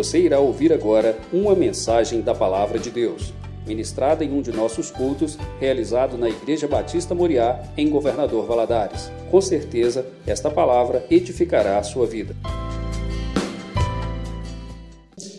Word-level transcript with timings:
Você 0.00 0.18
irá 0.18 0.40
ouvir 0.40 0.72
agora 0.72 1.20
uma 1.30 1.54
mensagem 1.54 2.22
da 2.22 2.34
Palavra 2.34 2.78
de 2.78 2.90
Deus, 2.90 3.34
ministrada 3.66 4.24
em 4.24 4.32
um 4.32 4.40
de 4.40 4.50
nossos 4.50 4.90
cultos, 4.90 5.36
realizado 5.60 6.16
na 6.16 6.26
Igreja 6.26 6.66
Batista 6.66 7.14
Moriá, 7.14 7.70
em 7.76 7.90
Governador 7.90 8.46
Valadares. 8.46 9.10
Com 9.30 9.42
certeza, 9.42 10.06
esta 10.26 10.50
palavra 10.50 11.06
edificará 11.10 11.78
a 11.78 11.82
sua 11.82 12.06
vida. 12.06 12.34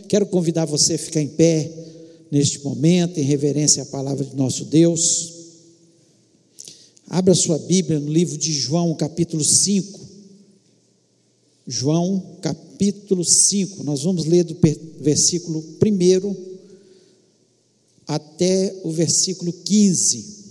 Quero 0.08 0.28
convidar 0.28 0.66
você 0.66 0.94
a 0.94 1.00
ficar 1.00 1.22
em 1.22 1.30
pé 1.30 1.68
neste 2.32 2.64
momento, 2.64 3.20
em 3.20 3.24
reverência 3.24 3.82
à 3.82 3.86
palavra 3.88 4.24
de 4.24 4.36
nosso 4.36 4.66
Deus. 4.66 5.34
Abra 7.10 7.34
sua 7.34 7.58
Bíblia 7.58 8.00
no 8.00 8.12
livro 8.12 8.38
de 8.38 8.54
João, 8.54 8.94
capítulo 8.94 9.44
5. 9.44 10.01
João, 11.72 12.38
capítulo 12.42 13.24
5. 13.24 13.82
Nós 13.86 14.04
vamos 14.04 14.26
ler 14.26 14.44
do 14.44 14.58
versículo 15.00 15.64
1 15.82 16.36
até 18.06 18.78
o 18.84 18.92
versículo 18.92 19.54
15. 19.54 20.42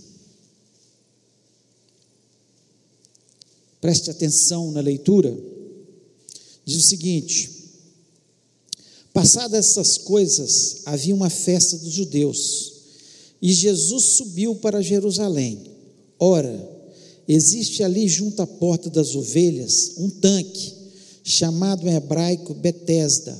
Preste 3.82 4.10
atenção 4.10 4.72
na 4.72 4.80
leitura. 4.80 5.38
Diz 6.64 6.78
o 6.78 6.88
seguinte: 6.88 7.50
Passadas 9.12 9.68
essas 9.68 9.98
coisas, 9.98 10.80
havia 10.86 11.14
uma 11.14 11.28
festa 11.28 11.76
dos 11.76 11.92
judeus, 11.92 12.72
e 13.42 13.52
Jesus 13.52 14.04
subiu 14.04 14.54
para 14.54 14.80
Jerusalém. 14.80 15.66
Ora, 16.18 16.66
existe 17.28 17.82
ali 17.82 18.08
junto 18.08 18.40
à 18.40 18.46
porta 18.46 18.88
das 18.88 19.14
ovelhas 19.14 19.92
um 19.98 20.08
tanque, 20.08 20.79
chamado 21.30 21.88
em 21.88 21.94
hebraico 21.94 22.52
Betesda, 22.54 23.36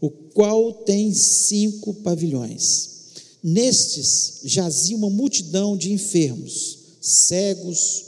o 0.00 0.08
qual 0.08 0.72
tem 0.72 1.12
cinco 1.12 1.92
pavilhões. 1.94 2.90
Nestes 3.42 4.40
jazia 4.44 4.96
uma 4.96 5.10
multidão 5.10 5.76
de 5.76 5.92
enfermos, 5.92 6.78
cegos, 7.00 8.04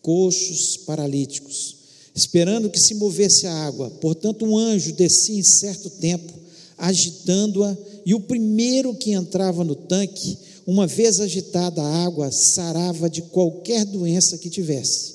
coxos, 0.00 0.76
paralíticos, 0.78 1.76
esperando 2.14 2.70
que 2.70 2.80
se 2.80 2.94
movesse 2.94 3.46
a 3.46 3.52
água. 3.52 3.90
Portanto, 4.00 4.44
um 4.44 4.56
anjo 4.56 4.92
descia 4.92 5.38
em 5.38 5.42
certo 5.42 5.90
tempo 5.90 6.38
agitando-a, 6.78 7.76
e 8.06 8.14
o 8.14 8.20
primeiro 8.20 8.94
que 8.94 9.10
entrava 9.10 9.64
no 9.64 9.74
tanque, 9.74 10.38
uma 10.64 10.86
vez 10.86 11.18
agitada 11.18 11.82
a 11.82 12.04
água, 12.04 12.30
sarava 12.30 13.10
de 13.10 13.22
qualquer 13.22 13.84
doença 13.84 14.38
que 14.38 14.48
tivesse. 14.48 15.14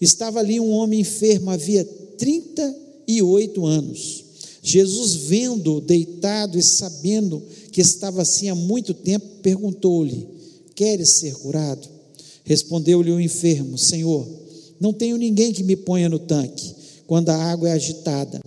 Estava 0.00 0.40
ali 0.40 0.58
um 0.58 0.70
homem 0.70 1.00
enfermo, 1.00 1.50
havia 1.50 1.84
38 3.06 3.66
anos. 3.66 4.24
Jesus, 4.62 5.14
vendo-o 5.14 5.80
deitado 5.80 6.58
e 6.58 6.62
sabendo 6.62 7.42
que 7.70 7.80
estava 7.80 8.22
assim 8.22 8.48
há 8.48 8.54
muito 8.54 8.94
tempo, 8.94 9.26
perguntou-lhe: 9.42 10.26
Queres 10.74 11.10
ser 11.10 11.34
curado? 11.34 11.86
Respondeu-lhe 12.44 13.10
o 13.10 13.20
enfermo: 13.20 13.76
Senhor, 13.76 14.26
não 14.80 14.92
tenho 14.92 15.18
ninguém 15.18 15.52
que 15.52 15.62
me 15.62 15.76
ponha 15.76 16.08
no 16.08 16.18
tanque 16.18 16.74
quando 17.06 17.28
a 17.28 17.36
água 17.36 17.68
é 17.68 17.72
agitada, 17.72 18.40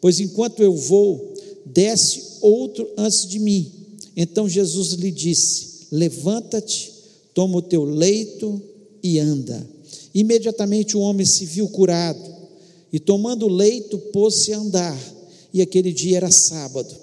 pois 0.00 0.18
enquanto 0.18 0.60
eu 0.60 0.74
vou, 0.74 1.34
desce 1.64 2.38
outro 2.40 2.88
antes 2.96 3.26
de 3.28 3.38
mim. 3.38 3.70
Então 4.16 4.48
Jesus 4.48 4.92
lhe 4.94 5.12
disse: 5.12 5.86
Levanta-te, 5.92 6.92
toma 7.32 7.58
o 7.58 7.62
teu 7.62 7.84
leito 7.84 8.60
e 9.02 9.20
anda. 9.20 9.64
Imediatamente 10.12 10.96
o 10.96 11.00
homem 11.00 11.24
se 11.24 11.46
viu 11.46 11.68
curado 11.68 12.29
e, 12.92 12.98
tomando 12.98 13.48
leito, 13.48 13.98
pôs-se 13.98 14.52
a 14.52 14.58
andar. 14.58 14.98
E 15.52 15.60
aquele 15.62 15.92
dia 15.92 16.18
era 16.18 16.30
sábado. 16.30 16.94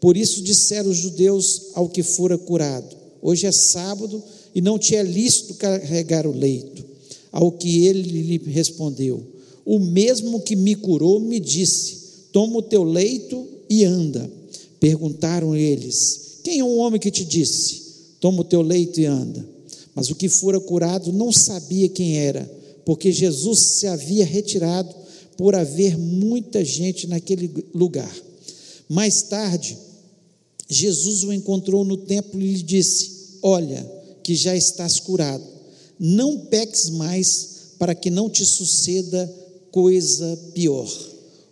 Por 0.00 0.16
isso 0.16 0.42
disseram 0.42 0.90
os 0.90 0.96
judeus 0.96 1.68
ao 1.74 1.88
que 1.88 2.02
fora 2.02 2.36
curado: 2.36 2.94
Hoje 3.22 3.46
é 3.46 3.52
sábado 3.52 4.22
e 4.54 4.60
não 4.60 4.78
te 4.78 4.94
é 4.94 5.02
lícito 5.02 5.54
carregar 5.54 6.26
o 6.26 6.36
leito. 6.36 6.84
Ao 7.32 7.50
que 7.50 7.86
ele 7.86 8.02
lhe 8.02 8.50
respondeu: 8.50 9.22
O 9.64 9.78
mesmo 9.78 10.40
que 10.40 10.54
me 10.54 10.74
curou 10.74 11.18
me 11.18 11.40
disse: 11.40 11.98
Toma 12.32 12.58
o 12.58 12.62
teu 12.62 12.84
leito 12.84 13.46
e 13.68 13.84
anda. 13.84 14.30
Perguntaram 14.78 15.56
eles: 15.56 16.40
Quem 16.44 16.58
é 16.58 16.64
o 16.64 16.76
homem 16.76 17.00
que 17.00 17.10
te 17.10 17.24
disse? 17.24 17.82
Toma 18.20 18.42
o 18.42 18.44
teu 18.44 18.62
leito 18.62 19.00
e 19.00 19.06
anda. 19.06 19.54
Mas 19.94 20.10
o 20.10 20.14
que 20.14 20.28
fora 20.28 20.60
curado 20.60 21.12
não 21.12 21.32
sabia 21.32 21.88
quem 21.88 22.18
era, 22.18 22.50
porque 22.84 23.12
Jesus 23.12 23.60
se 23.60 23.86
havia 23.86 24.24
retirado 24.24 24.94
por 25.36 25.54
haver 25.54 25.98
muita 25.98 26.64
gente 26.64 27.06
naquele 27.06 27.50
lugar. 27.74 28.12
Mais 28.88 29.22
tarde, 29.22 29.76
Jesus 30.68 31.24
o 31.24 31.32
encontrou 31.32 31.84
no 31.84 31.96
templo 31.96 32.40
e 32.40 32.54
lhe 32.54 32.62
disse: 32.62 33.38
Olha, 33.42 33.84
que 34.22 34.34
já 34.34 34.56
estás 34.56 34.98
curado, 35.00 35.44
não 35.98 36.46
peques 36.46 36.88
mais, 36.90 37.74
para 37.78 37.94
que 37.94 38.10
não 38.10 38.30
te 38.30 38.44
suceda 38.44 39.32
coisa 39.70 40.36
pior. 40.54 40.88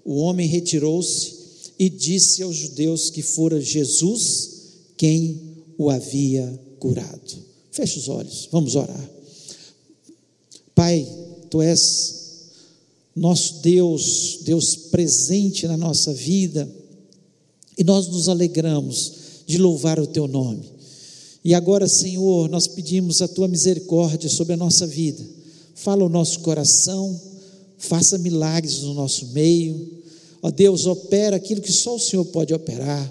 O 0.05 0.17
homem 0.17 0.49
retirou-se 0.49 1.35
e 1.79 1.89
disse 1.89 2.43
aos 2.43 2.57
judeus 2.57 3.11
que 3.11 3.23
fora 3.23 3.61
Jesus 3.61 4.51
quem 4.97 5.41
o 5.77 5.91
havia 5.91 6.59
curado. 6.79 7.43
Feche 7.71 7.99
os 7.99 8.09
olhos, 8.09 8.49
vamos 8.53 8.77
orar. 8.77 9.11
Pai, 10.75 11.07
tu 11.51 11.61
és 11.61 12.22
nosso 13.15 13.61
Deus, 13.63 14.39
Deus 14.43 14.75
presente 14.75 15.67
na 15.67 15.77
nossa 15.77 16.13
vida, 16.13 16.69
e 17.77 17.85
nós 17.85 18.09
nos 18.09 18.29
alegramos 18.29 19.13
de 19.47 19.59
louvar 19.59 19.99
o 19.99 20.07
teu 20.07 20.27
nome. 20.27 20.71
E 21.45 21.55
agora, 21.55 21.89
Senhor, 21.89 22.49
nós 22.49 22.67
pedimos 22.67 23.21
a 23.21 23.29
tua 23.29 23.49
misericórdia 23.49 24.29
sobre 24.29 24.55
a 24.55 24.57
nossa 24.57 24.87
vida. 24.87 25.25
Fala 25.75 26.05
o 26.05 26.09
nosso 26.09 26.41
coração, 26.41 27.21
faça 27.79 28.17
milagres 28.19 28.83
no 28.83 28.95
nosso 28.95 29.27
meio 29.29 30.03
Ó 30.43 30.51
Deus, 30.51 30.87
opera 30.87 31.37
aquilo 31.37 31.61
que 31.61 31.73
só 31.73 31.95
o 31.95 32.01
Senhor 32.01 32.25
pode 32.25 32.53
operar. 32.53 33.11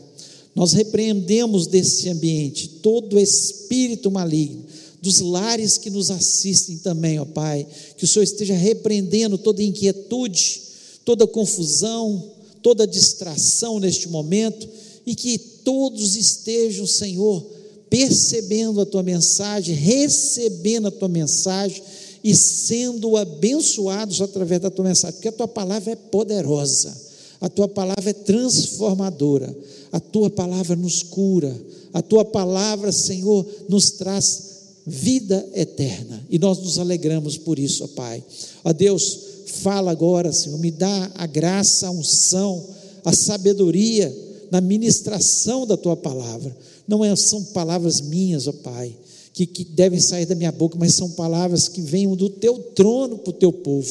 Nós 0.53 0.73
repreendemos 0.73 1.65
desse 1.65 2.09
ambiente 2.09 2.67
todo 2.67 3.17
espírito 3.17 4.11
maligno, 4.11 4.65
dos 5.01 5.19
lares 5.19 5.77
que 5.77 5.89
nos 5.89 6.11
assistem 6.11 6.77
também, 6.77 7.19
ó 7.19 7.25
Pai, 7.25 7.65
que 7.97 8.03
o 8.03 8.07
Senhor 8.07 8.23
esteja 8.23 8.53
repreendendo 8.53 9.37
toda 9.37 9.63
inquietude, 9.63 10.61
toda 11.03 11.25
confusão, 11.25 12.31
toda 12.61 12.87
distração 12.87 13.79
neste 13.79 14.07
momento. 14.07 14.69
E 15.05 15.15
que 15.15 15.37
todos 15.37 16.15
estejam, 16.15 16.85
Senhor, 16.85 17.43
percebendo 17.89 18.79
a 18.79 18.85
tua 18.85 19.01
mensagem, 19.01 19.73
recebendo 19.73 20.87
a 20.87 20.91
tua 20.91 21.09
mensagem 21.09 21.81
e 22.23 22.35
sendo 22.35 23.17
abençoados 23.17 24.21
através 24.21 24.61
da 24.61 24.69
tua 24.69 24.85
mensagem, 24.85 25.15
porque 25.15 25.27
a 25.27 25.31
tua 25.31 25.47
palavra 25.47 25.93
é 25.93 25.95
poderosa 25.95 27.11
a 27.41 27.49
tua 27.49 27.67
palavra 27.67 28.11
é 28.11 28.13
transformadora, 28.13 29.57
a 29.91 29.99
tua 29.99 30.29
palavra 30.29 30.75
nos 30.75 31.01
cura, 31.01 31.59
a 31.91 31.99
tua 31.99 32.23
palavra, 32.23 32.91
Senhor, 32.91 33.43
nos 33.67 33.89
traz 33.89 34.50
vida 34.85 35.47
eterna 35.53 36.25
e 36.29 36.39
nós 36.39 36.59
nos 36.59 36.79
alegramos 36.79 37.37
por 37.37 37.59
isso, 37.59 37.83
ó 37.83 37.87
Pai. 37.87 38.23
Ó 38.63 38.73
Deus, 38.73 39.19
fala 39.45 39.91
agora, 39.91 40.31
Senhor, 40.31 40.57
me 40.59 40.71
dá 40.71 41.11
a 41.15 41.25
graça, 41.25 41.87
a 41.87 41.91
unção, 41.91 42.63
a 43.03 43.13
sabedoria 43.13 44.13
na 44.49 44.59
ministração 44.61 45.65
da 45.65 45.77
tua 45.77 45.95
palavra. 45.95 46.55
Não 46.87 47.05
é, 47.05 47.15
são 47.15 47.43
palavras 47.45 48.01
minhas, 48.01 48.47
ó 48.47 48.51
Pai, 48.51 48.95
que, 49.33 49.45
que 49.45 49.63
devem 49.63 49.99
sair 49.99 50.25
da 50.25 50.35
minha 50.35 50.51
boca, 50.51 50.77
mas 50.79 50.95
são 50.95 51.09
palavras 51.11 51.67
que 51.67 51.81
venham 51.81 52.15
do 52.15 52.29
teu 52.29 52.57
trono 52.75 53.17
para 53.17 53.29
o 53.29 53.33
teu 53.33 53.53
povo. 53.53 53.89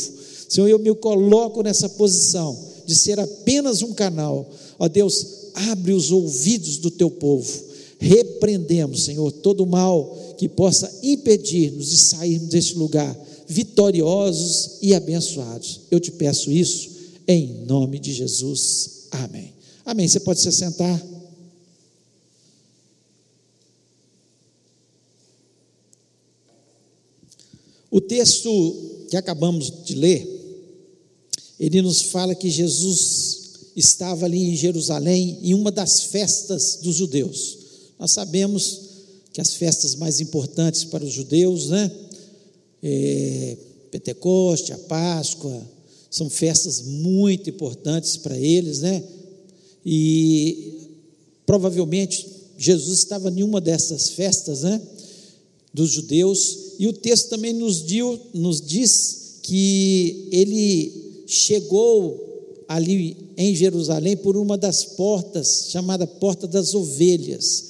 Senhor, 0.49 0.69
eu 0.69 0.79
me 0.79 0.95
coloco 0.95 1.63
nessa 1.63 1.89
posição 1.89 2.59
de 2.85 2.95
ser 2.95 3.21
apenas 3.21 3.83
um 3.83 3.93
canal. 3.93 4.51
Ó 4.79 4.89
Deus, 4.89 5.27
abre 5.55 5.93
os 5.93 6.11
ouvidos 6.11 6.79
do 6.79 6.91
teu 6.91 7.11
povo. 7.11 7.70
Repreendemos, 8.01 9.05
Senhor, 9.05 9.31
todo 9.31 9.67
mal 9.67 10.35
que 10.37 10.49
possa 10.49 10.91
impedir-nos 11.03 11.91
de 11.91 11.99
sairmos 11.99 12.49
deste 12.49 12.75
lugar 12.75 13.17
vitoriosos 13.47 14.79
e 14.81 14.95
abençoados. 14.95 15.83
Eu 15.91 16.01
te 16.01 16.11
peço 16.11 16.51
isso 16.51 16.91
em 17.29 17.65
nome 17.67 17.99
de 17.99 18.13
Jesus. 18.13 19.07
Amém. 19.11 19.53
Amém. 19.85 20.09
Você 20.09 20.21
pode 20.21 20.41
se 20.41 20.51
sentar. 20.51 21.01
O 27.91 28.01
texto 28.01 29.07
que 29.11 29.17
acabamos 29.17 29.85
de 29.85 29.95
ler 29.95 30.41
ele 31.61 31.83
nos 31.83 32.01
fala 32.01 32.35
que 32.35 32.49
Jesus 32.49 33.41
estava 33.77 34.25
ali 34.25 34.39
em 34.45 34.57
Jerusalém 34.57 35.39
em 35.43 35.53
uma 35.53 35.71
das 35.71 36.05
festas 36.05 36.79
dos 36.83 36.97
judeus. 36.97 37.59
Nós 38.01 38.11
sabemos 38.11 38.81
que 39.33 39.41
as 39.41 39.55
festas 39.55 39.95
mais 39.95 40.21
importantes 40.21 40.83
para 40.83 41.05
os 41.05 41.13
judeus, 41.13 41.69
né? 41.69 41.93
É, 42.83 43.57
Pentecoste, 43.93 44.73
a 44.73 44.79
Páscoa, 44.79 45.63
são 46.11 46.29
festas 46.29 46.83
muito 46.83 47.49
importantes 47.49 48.17
para 48.17 48.37
eles, 48.37 48.81
né? 48.81 49.05
e 49.85 50.89
provavelmente 51.47 52.27
Jesus 52.59 52.99
estava 52.99 53.31
em 53.31 53.43
uma 53.43 53.61
dessas 53.61 54.11
festas, 54.11 54.63
né, 54.63 54.81
dos 55.73 55.91
judeus, 55.91 56.75
e 56.79 56.87
o 56.87 56.93
texto 56.93 57.31
também 57.31 57.53
nos, 57.53 57.85
dio, 57.85 58.19
nos 58.35 58.61
diz 58.61 59.39
que 59.43 60.29
ele 60.31 61.25
chegou 61.27 62.65
ali 62.69 63.17
em 63.37 63.55
Jerusalém 63.55 64.17
por 64.17 64.37
uma 64.37 64.59
das 64.59 64.85
portas, 64.85 65.69
chamada 65.71 66.07
Porta 66.07 66.47
das 66.47 66.75
Ovelhas. 66.75 67.70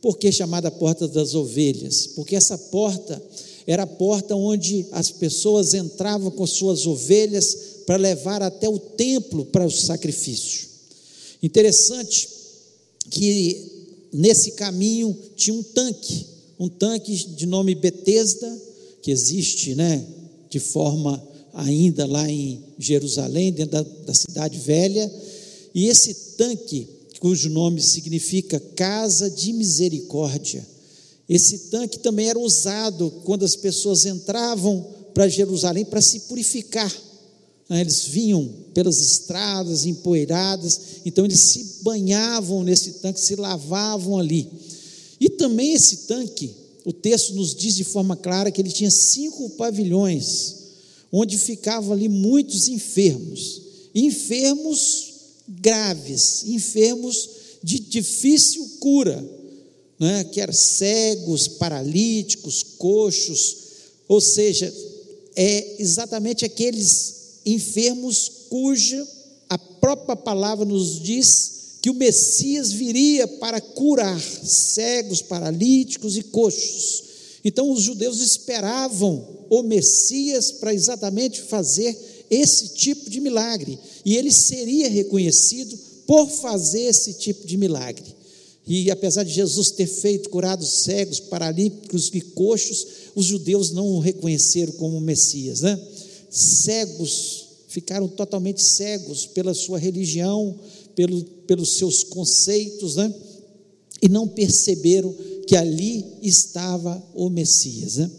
Por 0.00 0.16
que 0.18 0.32
chamada 0.32 0.70
Porta 0.70 1.06
das 1.06 1.34
Ovelhas? 1.34 2.06
Porque 2.08 2.34
essa 2.34 2.56
porta 2.56 3.22
era 3.66 3.82
a 3.82 3.86
porta 3.86 4.34
onde 4.34 4.86
as 4.92 5.10
pessoas 5.10 5.74
entravam 5.74 6.30
com 6.30 6.46
suas 6.46 6.86
ovelhas 6.86 7.56
para 7.86 7.96
levar 7.96 8.42
até 8.42 8.68
o 8.68 8.78
templo 8.78 9.44
para 9.44 9.66
o 9.66 9.70
sacrifício. 9.70 10.68
Interessante 11.42 12.28
que 13.10 14.08
nesse 14.12 14.52
caminho 14.52 15.16
tinha 15.36 15.54
um 15.54 15.62
tanque, 15.62 16.26
um 16.58 16.68
tanque 16.68 17.14
de 17.14 17.46
nome 17.46 17.74
Betesda, 17.74 18.60
que 19.02 19.10
existe, 19.10 19.74
né, 19.74 20.04
de 20.48 20.60
forma 20.60 21.22
ainda 21.54 22.06
lá 22.06 22.28
em 22.28 22.62
Jerusalém, 22.78 23.52
dentro 23.52 23.72
da, 23.72 23.82
da 23.82 24.14
cidade 24.14 24.58
velha, 24.58 25.10
e 25.74 25.86
esse 25.86 26.14
tanque, 26.36 26.86
cujo 27.20 27.50
nome 27.50 27.82
significa 27.82 28.58
Casa 28.58 29.30
de 29.30 29.52
Misericórdia, 29.52 30.66
esse 31.28 31.58
tanque 31.70 32.00
também 32.00 32.28
era 32.28 32.38
usado 32.40 33.08
quando 33.24 33.44
as 33.44 33.54
pessoas 33.54 34.04
entravam 34.04 34.84
para 35.14 35.28
Jerusalém 35.28 35.84
para 35.84 36.00
se 36.00 36.20
purificar. 36.20 36.92
Né? 37.68 37.82
Eles 37.82 38.04
vinham 38.06 38.50
pelas 38.74 39.00
estradas 39.00 39.86
empoeiradas, 39.86 40.80
então 41.04 41.24
eles 41.24 41.38
se 41.38 41.82
banhavam 41.82 42.64
nesse 42.64 42.94
tanque, 42.94 43.20
se 43.20 43.36
lavavam 43.36 44.18
ali. 44.18 44.50
E 45.20 45.28
também 45.28 45.74
esse 45.74 45.98
tanque, 46.08 46.52
o 46.84 46.92
texto 46.92 47.34
nos 47.34 47.54
diz 47.54 47.76
de 47.76 47.84
forma 47.84 48.16
clara 48.16 48.50
que 48.50 48.60
ele 48.60 48.72
tinha 48.72 48.90
cinco 48.90 49.50
pavilhões, 49.50 50.56
onde 51.12 51.38
ficavam 51.38 51.92
ali 51.92 52.08
muitos 52.08 52.66
enfermos, 52.66 53.62
enfermos 53.94 55.09
graves, 55.60 56.44
enfermos 56.46 57.28
de 57.62 57.78
difícil 57.78 58.66
cura, 58.78 59.22
né? 59.98 60.24
que 60.24 60.40
eram 60.40 60.52
cegos, 60.52 61.48
paralíticos, 61.48 62.62
coxos, 62.78 63.56
ou 64.08 64.20
seja, 64.20 64.72
é 65.36 65.76
exatamente 65.80 66.44
aqueles 66.44 67.40
enfermos 67.44 68.30
cuja 68.48 69.06
a 69.48 69.58
própria 69.58 70.16
palavra 70.16 70.64
nos 70.64 71.00
diz 71.00 71.60
que 71.82 71.90
o 71.90 71.94
Messias 71.94 72.72
viria 72.72 73.26
para 73.26 73.60
curar 73.60 74.20
cegos, 74.20 75.22
paralíticos 75.22 76.16
e 76.16 76.22
coxos. 76.22 77.04
Então 77.44 77.70
os 77.70 77.82
judeus 77.82 78.20
esperavam 78.20 79.46
o 79.48 79.62
Messias 79.62 80.52
para 80.52 80.74
exatamente 80.74 81.40
fazer 81.40 81.96
esse 82.30 82.68
tipo 82.74 83.08
de 83.08 83.20
milagre, 83.20 83.78
e 84.04 84.16
ele 84.16 84.30
seria 84.30 84.88
reconhecido 84.88 85.76
por 86.06 86.28
fazer 86.28 86.82
esse 86.82 87.14
tipo 87.14 87.46
de 87.46 87.56
milagre. 87.56 88.20
E 88.66 88.90
apesar 88.90 89.24
de 89.24 89.32
Jesus 89.32 89.70
ter 89.70 89.86
feito 89.86 90.30
curados 90.30 90.84
cegos, 90.84 91.18
paralíticos 91.18 92.10
e 92.14 92.20
coxos, 92.20 92.86
os 93.14 93.26
judeus 93.26 93.70
não 93.70 93.86
o 93.86 93.98
reconheceram 93.98 94.72
como 94.74 95.00
Messias, 95.00 95.62
né? 95.62 95.80
Cegos, 96.30 97.46
ficaram 97.68 98.06
totalmente 98.06 98.62
cegos 98.62 99.26
pela 99.26 99.54
sua 99.54 99.78
religião, 99.78 100.58
pelo, 100.94 101.24
pelos 101.46 101.78
seus 101.78 102.04
conceitos, 102.04 102.96
né? 102.96 103.12
E 104.02 104.08
não 104.08 104.28
perceberam 104.28 105.14
que 105.46 105.56
ali 105.56 106.04
estava 106.22 107.02
o 107.14 107.28
Messias, 107.28 107.96
né? 107.96 108.10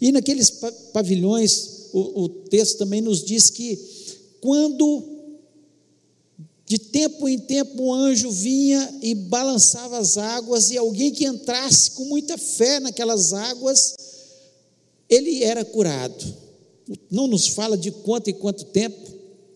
E 0.00 0.10
naqueles 0.10 0.50
pavilhões, 0.92 1.88
o, 1.92 2.22
o 2.22 2.28
texto 2.28 2.78
também 2.78 3.00
nos 3.00 3.22
diz 3.22 3.50
que 3.50 3.78
quando 4.40 5.09
de 6.70 6.78
tempo 6.78 7.28
em 7.28 7.36
tempo 7.36 7.82
o 7.82 7.92
anjo 7.92 8.30
vinha 8.30 8.96
e 9.02 9.12
balançava 9.12 9.98
as 9.98 10.16
águas, 10.16 10.70
e 10.70 10.78
alguém 10.78 11.10
que 11.10 11.26
entrasse 11.26 11.90
com 11.90 12.04
muita 12.04 12.38
fé 12.38 12.78
naquelas 12.78 13.32
águas, 13.32 13.96
ele 15.08 15.42
era 15.42 15.64
curado. 15.64 16.24
Não 17.10 17.26
nos 17.26 17.48
fala 17.48 17.76
de 17.76 17.90
quanto 17.90 18.30
e 18.30 18.32
quanto 18.32 18.66
tempo, 18.66 19.10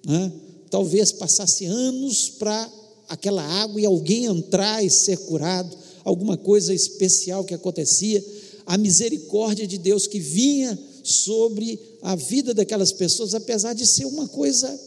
né? 0.04 0.32
talvez 0.68 1.12
passasse 1.12 1.66
anos 1.66 2.30
para 2.30 2.68
aquela 3.08 3.44
água 3.44 3.80
e 3.80 3.86
alguém 3.86 4.24
entrar 4.24 4.84
e 4.84 4.90
ser 4.90 5.16
curado, 5.18 5.78
alguma 6.02 6.36
coisa 6.36 6.74
especial 6.74 7.44
que 7.44 7.54
acontecia, 7.54 8.24
a 8.66 8.76
misericórdia 8.76 9.68
de 9.68 9.78
Deus 9.78 10.08
que 10.08 10.18
vinha 10.18 10.76
sobre 11.04 11.78
a 12.02 12.16
vida 12.16 12.52
daquelas 12.52 12.90
pessoas, 12.90 13.34
apesar 13.34 13.72
de 13.72 13.86
ser 13.86 14.04
uma 14.04 14.26
coisa 14.26 14.80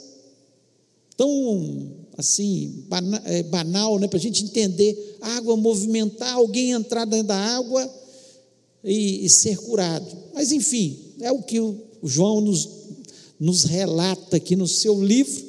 tão 1.15 2.06
assim 2.17 2.83
é, 3.25 3.43
banal, 3.43 3.99
né, 3.99 4.07
para 4.07 4.17
a 4.17 4.21
gente 4.21 4.43
entender, 4.43 5.17
água 5.21 5.55
movimentar, 5.55 6.33
alguém 6.33 6.71
entrar 6.71 7.05
dentro 7.05 7.27
da 7.27 7.37
água 7.37 7.89
e, 8.83 9.25
e, 9.25 9.29
ser 9.29 9.57
curado. 9.57 10.17
Mas 10.33 10.51
enfim, 10.51 10.97
é 11.21 11.31
o 11.31 11.43
que 11.43 11.59
o 11.59 11.77
João 12.03 12.41
nos, 12.41 12.67
nos 13.39 13.63
relata 13.65 14.37
aqui 14.37 14.55
no 14.55 14.67
seu 14.67 15.01
livro, 15.03 15.45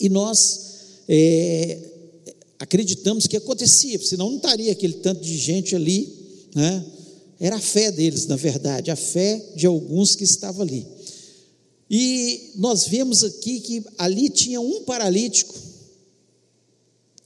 e 0.00 0.08
nós 0.08 0.60
é, 1.08 1.78
acreditamos 2.58 3.26
que 3.26 3.36
acontecia, 3.36 3.98
senão 3.98 4.30
não 4.30 4.36
estaria 4.36 4.70
aquele 4.70 4.94
tanto 4.94 5.20
de 5.20 5.36
gente 5.36 5.74
ali, 5.74 6.08
né? 6.54 6.84
Era 7.40 7.56
a 7.56 7.60
fé 7.60 7.92
deles, 7.92 8.26
na 8.26 8.34
verdade, 8.36 8.90
a 8.90 8.96
fé 8.96 9.52
de 9.54 9.66
alguns 9.66 10.16
que 10.16 10.24
estavam 10.24 10.62
ali. 10.62 10.84
E 11.90 12.52
nós 12.56 12.86
vemos 12.86 13.24
aqui 13.24 13.60
que 13.60 13.84
ali 13.96 14.28
tinha 14.28 14.60
um 14.60 14.82
paralítico 14.82 15.54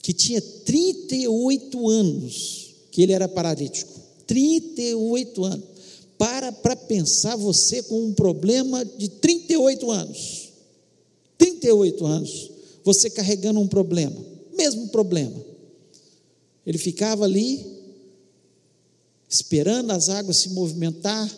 que 0.01 0.13
tinha 0.13 0.41
38 0.41 1.89
anos 1.89 2.73
que 2.91 3.01
ele 3.01 3.11
era 3.11 3.27
paralítico. 3.27 3.91
38 4.27 5.43
anos. 5.43 5.65
Para 6.17 6.51
para 6.51 6.75
pensar 6.75 7.35
você 7.35 7.81
com 7.83 8.05
um 8.05 8.13
problema 8.13 8.85
de 8.85 9.09
38 9.09 9.89
anos. 9.91 10.53
38 11.37 12.05
anos, 12.05 12.51
você 12.83 13.09
carregando 13.09 13.59
um 13.59 13.67
problema, 13.67 14.15
mesmo 14.55 14.87
problema. 14.89 15.43
Ele 16.65 16.77
ficava 16.77 17.25
ali 17.25 17.65
esperando 19.27 19.91
as 19.91 20.09
águas 20.09 20.37
se 20.37 20.49
movimentar, 20.49 21.29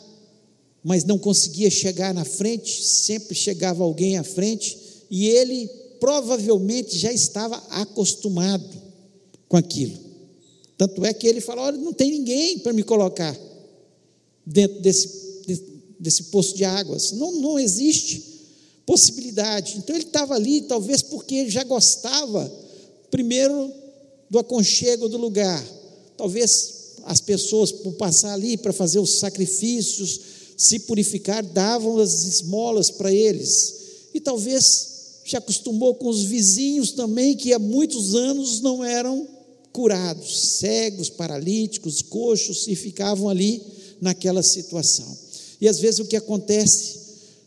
mas 0.86 1.04
não 1.04 1.18
conseguia 1.18 1.72
chegar 1.72 2.14
na 2.14 2.24
frente, 2.24 2.86
sempre 2.86 3.34
chegava 3.34 3.84
alguém 3.84 4.20
à 4.20 4.24
frente, 4.24 4.78
e 5.10 5.28
ele 5.28 5.68
provavelmente 6.00 6.96
já 6.96 7.12
estava 7.12 7.58
acostumado 7.72 8.70
com 9.50 9.58
aquilo. 9.58 9.98
Tanto 10.78 11.04
é 11.04 11.12
que 11.12 11.26
ele 11.26 11.42
fala: 11.42 11.64
olha, 11.64 11.78
não 11.80 11.92
tem 11.92 12.12
ninguém 12.12 12.60
para 12.60 12.72
me 12.72 12.84
colocar 12.84 13.36
dentro 14.46 14.80
desse, 14.80 15.10
desse 16.00 16.26
poço 16.26 16.56
de 16.56 16.64
águas. 16.64 17.14
Não, 17.14 17.32
não 17.32 17.58
existe 17.58 18.24
possibilidade. 18.86 19.80
Então 19.80 19.96
ele 19.96 20.06
estava 20.06 20.36
ali, 20.36 20.62
talvez 20.62 21.02
porque 21.02 21.34
ele 21.34 21.50
já 21.50 21.64
gostava, 21.64 22.48
primeiro, 23.10 23.74
do 24.30 24.38
aconchego 24.38 25.10
do 25.10 25.18
lugar. 25.18 25.66
Talvez 26.16 26.76
as 27.06 27.20
pessoas, 27.22 27.72
por 27.72 27.94
passar 27.94 28.34
ali 28.34 28.56
para 28.56 28.72
fazer 28.72 29.00
os 29.00 29.18
sacrifícios, 29.18 30.35
se 30.56 30.80
purificar, 30.80 31.44
davam 31.44 32.00
as 32.00 32.24
esmolas 32.24 32.90
para 32.90 33.12
eles. 33.14 33.76
E 34.14 34.20
talvez 34.20 34.96
se 35.26 35.36
acostumou 35.36 35.96
com 35.96 36.08
os 36.08 36.24
vizinhos 36.24 36.92
também, 36.92 37.36
que 37.36 37.54
há 37.54 37.60
muitos 37.60 38.16
anos 38.16 38.62
não 38.62 38.84
eram 38.84 39.28
curados, 39.74 40.58
cegos, 40.60 41.10
paralíticos, 41.10 42.02
coxos, 42.02 42.68
e 42.68 42.76
ficavam 42.76 43.28
ali 43.28 43.62
naquela 44.00 44.42
situação. 44.44 45.18
E 45.60 45.68
às 45.68 45.80
vezes 45.80 46.00
o 46.00 46.06
que 46.06 46.16
acontece 46.16 47.00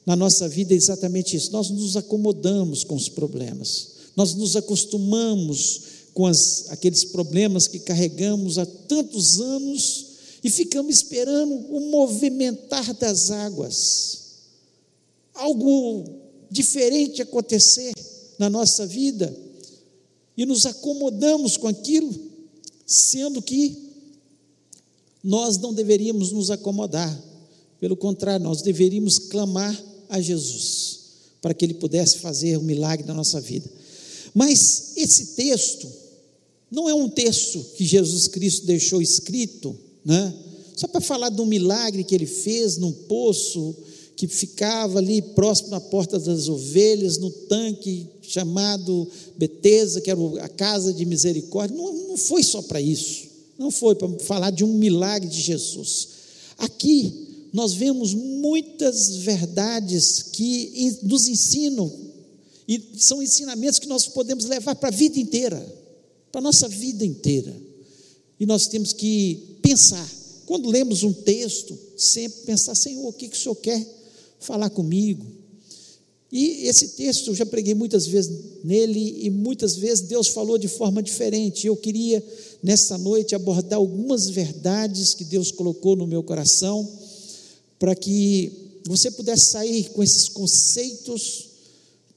na 0.04 0.16
nossa 0.16 0.48
vida 0.48 0.74
é 0.74 0.76
exatamente 0.76 1.36
isso: 1.36 1.52
nós 1.52 1.70
nos 1.70 1.96
acomodamos 1.96 2.84
com 2.84 2.94
os 2.94 3.08
problemas, 3.08 3.88
nós 4.16 4.34
nos 4.34 4.56
acostumamos 4.56 5.82
com 6.12 6.26
as, 6.26 6.66
aqueles 6.70 7.04
problemas 7.04 7.68
que 7.68 7.78
carregamos 7.78 8.58
há 8.58 8.66
tantos 8.66 9.40
anos 9.40 10.07
e 10.48 10.50
ficamos 10.50 10.96
esperando 10.96 11.52
o 11.52 11.90
movimentar 11.90 12.94
das 12.94 13.30
águas, 13.30 14.20
algo 15.34 16.04
diferente 16.50 17.20
acontecer 17.20 17.92
na 18.38 18.48
nossa 18.48 18.86
vida. 18.86 19.36
E 20.34 20.46
nos 20.46 20.64
acomodamos 20.64 21.58
com 21.58 21.68
aquilo, 21.68 22.18
sendo 22.86 23.42
que 23.42 23.76
nós 25.22 25.58
não 25.58 25.74
deveríamos 25.74 26.32
nos 26.32 26.50
acomodar, 26.50 27.22
pelo 27.78 27.94
contrário, 27.94 28.42
nós 28.42 28.62
deveríamos 28.62 29.18
clamar 29.18 29.78
a 30.08 30.18
Jesus 30.18 31.00
para 31.42 31.52
que 31.52 31.62
Ele 31.62 31.74
pudesse 31.74 32.20
fazer 32.20 32.56
um 32.56 32.62
milagre 32.62 33.06
na 33.06 33.12
nossa 33.12 33.38
vida. 33.38 33.70
Mas 34.32 34.92
esse 34.96 35.26
texto 35.34 35.86
não 36.70 36.88
é 36.88 36.94
um 36.94 37.06
texto 37.06 37.62
que 37.76 37.84
Jesus 37.84 38.26
Cristo 38.28 38.64
deixou 38.64 39.02
escrito, 39.02 39.78
né? 40.08 40.34
Só 40.74 40.88
para 40.88 41.02
falar 41.02 41.28
do 41.28 41.44
milagre 41.44 42.02
que 42.02 42.14
ele 42.14 42.24
fez 42.24 42.78
num 42.78 42.92
poço 42.92 43.76
que 44.16 44.26
ficava 44.26 44.98
ali 44.98 45.20
próximo 45.20 45.74
à 45.74 45.80
porta 45.80 46.18
das 46.18 46.48
ovelhas, 46.48 47.18
no 47.18 47.30
tanque 47.30 48.08
chamado 48.22 49.06
Betesda, 49.36 50.00
que 50.00 50.10
era 50.10 50.20
a 50.42 50.48
casa 50.48 50.94
de 50.94 51.04
misericórdia. 51.04 51.76
Não, 51.76 51.92
não 52.08 52.16
foi 52.16 52.42
só 52.42 52.62
para 52.62 52.80
isso. 52.80 53.28
Não 53.58 53.70
foi 53.70 53.94
para 53.96 54.08
falar 54.20 54.50
de 54.50 54.64
um 54.64 54.72
milagre 54.74 55.28
de 55.28 55.40
Jesus. 55.40 56.08
Aqui 56.56 57.48
nós 57.52 57.74
vemos 57.74 58.14
muitas 58.14 59.16
verdades 59.16 60.22
que 60.32 60.96
nos 61.02 61.28
ensinam, 61.28 61.92
e 62.66 62.82
são 62.96 63.22
ensinamentos 63.22 63.78
que 63.78 63.86
nós 63.86 64.06
podemos 64.06 64.44
levar 64.46 64.74
para 64.74 64.88
a 64.88 64.92
vida 64.92 65.18
inteira, 65.18 65.64
para 66.32 66.40
a 66.40 66.42
nossa 66.42 66.66
vida 66.66 67.04
inteira. 67.04 67.54
E 68.38 68.46
nós 68.46 68.68
temos 68.68 68.92
que 68.92 69.57
pensar, 69.68 70.08
quando 70.46 70.70
lemos 70.70 71.02
um 71.02 71.12
texto, 71.12 71.78
sempre 71.96 72.40
pensar: 72.46 72.74
Senhor, 72.74 73.06
o 73.06 73.12
que, 73.12 73.28
que 73.28 73.36
o 73.36 73.40
Senhor 73.40 73.54
quer 73.56 73.86
falar 74.40 74.70
comigo? 74.70 75.26
E 76.30 76.66
esse 76.66 76.88
texto 76.88 77.28
eu 77.28 77.34
já 77.34 77.44
preguei 77.44 77.74
muitas 77.74 78.06
vezes 78.06 78.30
nele 78.64 79.18
e 79.24 79.30
muitas 79.30 79.76
vezes 79.76 80.06
Deus 80.06 80.28
falou 80.28 80.58
de 80.58 80.68
forma 80.68 81.02
diferente. 81.02 81.66
Eu 81.66 81.76
queria 81.76 82.24
nessa 82.62 82.98
noite 82.98 83.34
abordar 83.34 83.78
algumas 83.78 84.28
verdades 84.28 85.14
que 85.14 85.24
Deus 85.24 85.50
colocou 85.50 85.96
no 85.96 86.06
meu 86.06 86.22
coração 86.22 86.86
para 87.78 87.94
que 87.94 88.52
você 88.86 89.10
pudesse 89.10 89.52
sair 89.52 89.90
com 89.90 90.02
esses 90.02 90.28
conceitos 90.28 91.46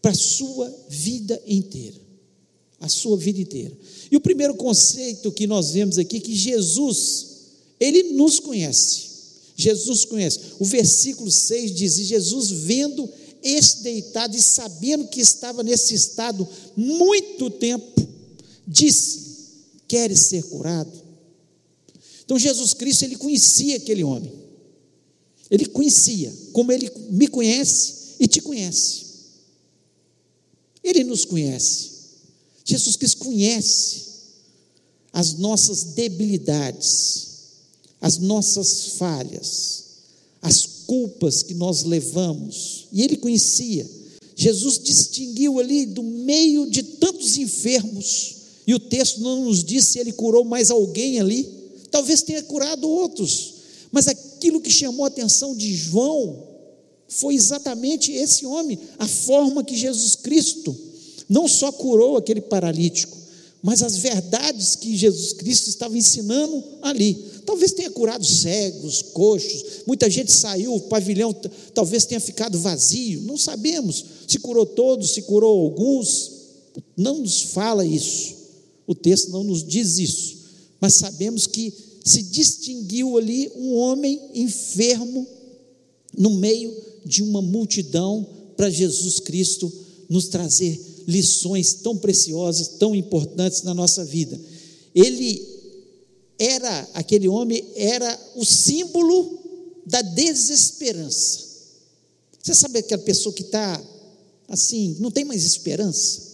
para 0.02 0.12
a 0.12 0.16
sua 0.16 0.74
vida 0.90 1.42
inteira. 1.48 2.00
A 2.82 2.90
sua 2.90 3.16
vida 3.16 3.40
inteira. 3.40 3.78
E 4.10 4.18
o 4.18 4.22
primeiro 4.22 4.56
conceito 4.56 5.32
que 5.32 5.48
nós 5.48 5.72
vemos 5.72 5.98
aqui 5.98 6.18
é 6.18 6.20
que 6.20 6.36
Jesus, 6.36 7.31
ele 7.82 8.14
nos 8.14 8.40
conhece. 8.40 9.10
Jesus 9.56 10.06
conhece. 10.06 10.40
O 10.60 10.66
versículo 10.66 11.32
6 11.32 11.76
diz: 11.76 11.98
e 11.98 12.04
Jesus 12.04 12.52
vendo 12.52 13.10
este 13.44 13.82
deitado 13.82 14.38
e 14.38 14.42
sabendo 14.42 15.08
que 15.08 15.20
estava 15.20 15.64
nesse 15.64 15.96
estado 15.96 16.48
muito 16.78 17.50
tempo, 17.50 18.08
disse: 18.68 19.20
Queres 19.88 20.20
ser 20.28 20.44
curado? 20.44 20.92
Então 22.24 22.38
Jesus 22.38 22.74
Cristo, 22.74 23.04
ele 23.04 23.18
conhecia 23.18 23.78
aquele 23.78 24.04
homem. 24.04 24.32
Ele 25.50 25.66
conhecia, 25.66 26.34
como 26.54 26.72
ele 26.72 26.90
me 27.10 27.28
conhece 27.28 28.16
e 28.20 28.28
te 28.28 28.40
conhece. 28.40 29.06
Ele 30.82 31.04
nos 31.04 31.26
conhece. 31.26 31.90
Jesus 32.64 32.96
Cristo 32.96 33.18
conhece 33.18 34.12
as 35.12 35.34
nossas 35.34 35.84
debilidades, 35.84 37.31
as 38.02 38.18
nossas 38.18 38.94
falhas, 38.98 39.84
as 40.42 40.66
culpas 40.88 41.44
que 41.44 41.54
nós 41.54 41.84
levamos, 41.84 42.88
e 42.92 43.04
ele 43.04 43.16
conhecia. 43.16 43.88
Jesus 44.36 44.80
distinguiu 44.80 45.60
ali 45.60 45.86
do 45.86 46.02
meio 46.02 46.68
de 46.70 46.82
tantos 46.82 47.38
enfermos, 47.38 48.36
e 48.66 48.74
o 48.74 48.80
texto 48.80 49.22
não 49.22 49.46
nos 49.46 49.64
diz 49.64 49.86
se 49.86 50.00
ele 50.00 50.12
curou 50.12 50.44
mais 50.44 50.72
alguém 50.72 51.20
ali, 51.20 51.48
talvez 51.92 52.24
tenha 52.24 52.42
curado 52.42 52.90
outros, 52.90 53.54
mas 53.92 54.08
aquilo 54.08 54.60
que 54.60 54.72
chamou 54.72 55.06
a 55.06 55.10
atenção 55.10 55.56
de 55.56 55.76
João 55.76 56.48
foi 57.08 57.36
exatamente 57.36 58.12
esse 58.12 58.46
homem, 58.46 58.80
a 58.98 59.08
forma 59.08 59.64
que 59.64 59.78
Jesus 59.78 60.16
Cristo 60.16 60.76
não 61.30 61.48
só 61.48 61.72
curou 61.72 62.18
aquele 62.18 62.42
paralítico, 62.42 63.18
mas 63.64 63.84
as 63.84 63.98
verdades 63.98 64.76
que 64.76 64.98
Jesus 64.98 65.34
Cristo 65.34 65.70
estava 65.70 65.96
ensinando 65.96 66.64
ali. 66.82 67.14
Talvez 67.46 67.72
tenha 67.74 67.92
curado 67.92 68.26
cegos, 68.26 69.02
coxos, 69.14 69.84
muita 69.86 70.10
gente 70.10 70.32
saiu, 70.32 70.74
o 70.74 70.82
pavilhão 70.82 71.34
talvez 71.74 72.06
tenha 72.06 72.20
ficado 72.20 72.58
vazio, 72.58 73.22
não 73.22 73.38
sabemos 73.38 74.06
se 74.28 74.40
curou 74.40 74.66
todos, 74.66 75.12
se 75.12 75.24
curou 75.24 75.60
alguns, 75.66 76.32
não 76.96 77.20
nos 77.20 77.42
fala 77.42 77.86
isso, 77.86 78.34
o 78.88 78.96
texto 78.96 79.30
não 79.30 79.44
nos 79.44 79.62
diz 79.62 79.98
isso, 79.98 80.38
mas 80.80 80.94
sabemos 80.94 81.46
que 81.46 81.74
se 82.04 82.24
distinguiu 82.24 83.18
ali 83.18 83.52
um 83.56 83.76
homem 83.76 84.20
enfermo 84.34 85.28
no 86.18 86.30
meio 86.32 86.74
de 87.06 87.22
uma 87.22 87.42
multidão 87.42 88.26
para 88.56 88.70
Jesus 88.70 89.20
Cristo 89.20 89.72
nos 90.10 90.30
trazer 90.30 90.80
lições 91.12 91.74
tão 91.74 91.98
preciosas, 91.98 92.68
tão 92.80 92.96
importantes 92.96 93.64
na 93.64 93.74
nossa 93.74 94.06
vida. 94.06 94.40
Ele 94.96 95.46
era, 96.40 96.90
aquele 96.94 97.28
homem 97.28 97.64
era 97.76 98.20
o 98.36 98.46
símbolo 98.46 99.40
da 99.86 100.02
desesperança. 100.02 101.52
Você 102.42 102.56
sabe 102.56 102.80
aquela 102.80 103.02
pessoa 103.04 103.34
que 103.36 103.44
está 103.44 103.82
assim, 104.48 104.96
não 105.00 105.12
tem 105.12 105.26
mais 105.26 105.44
esperança? 105.44 106.32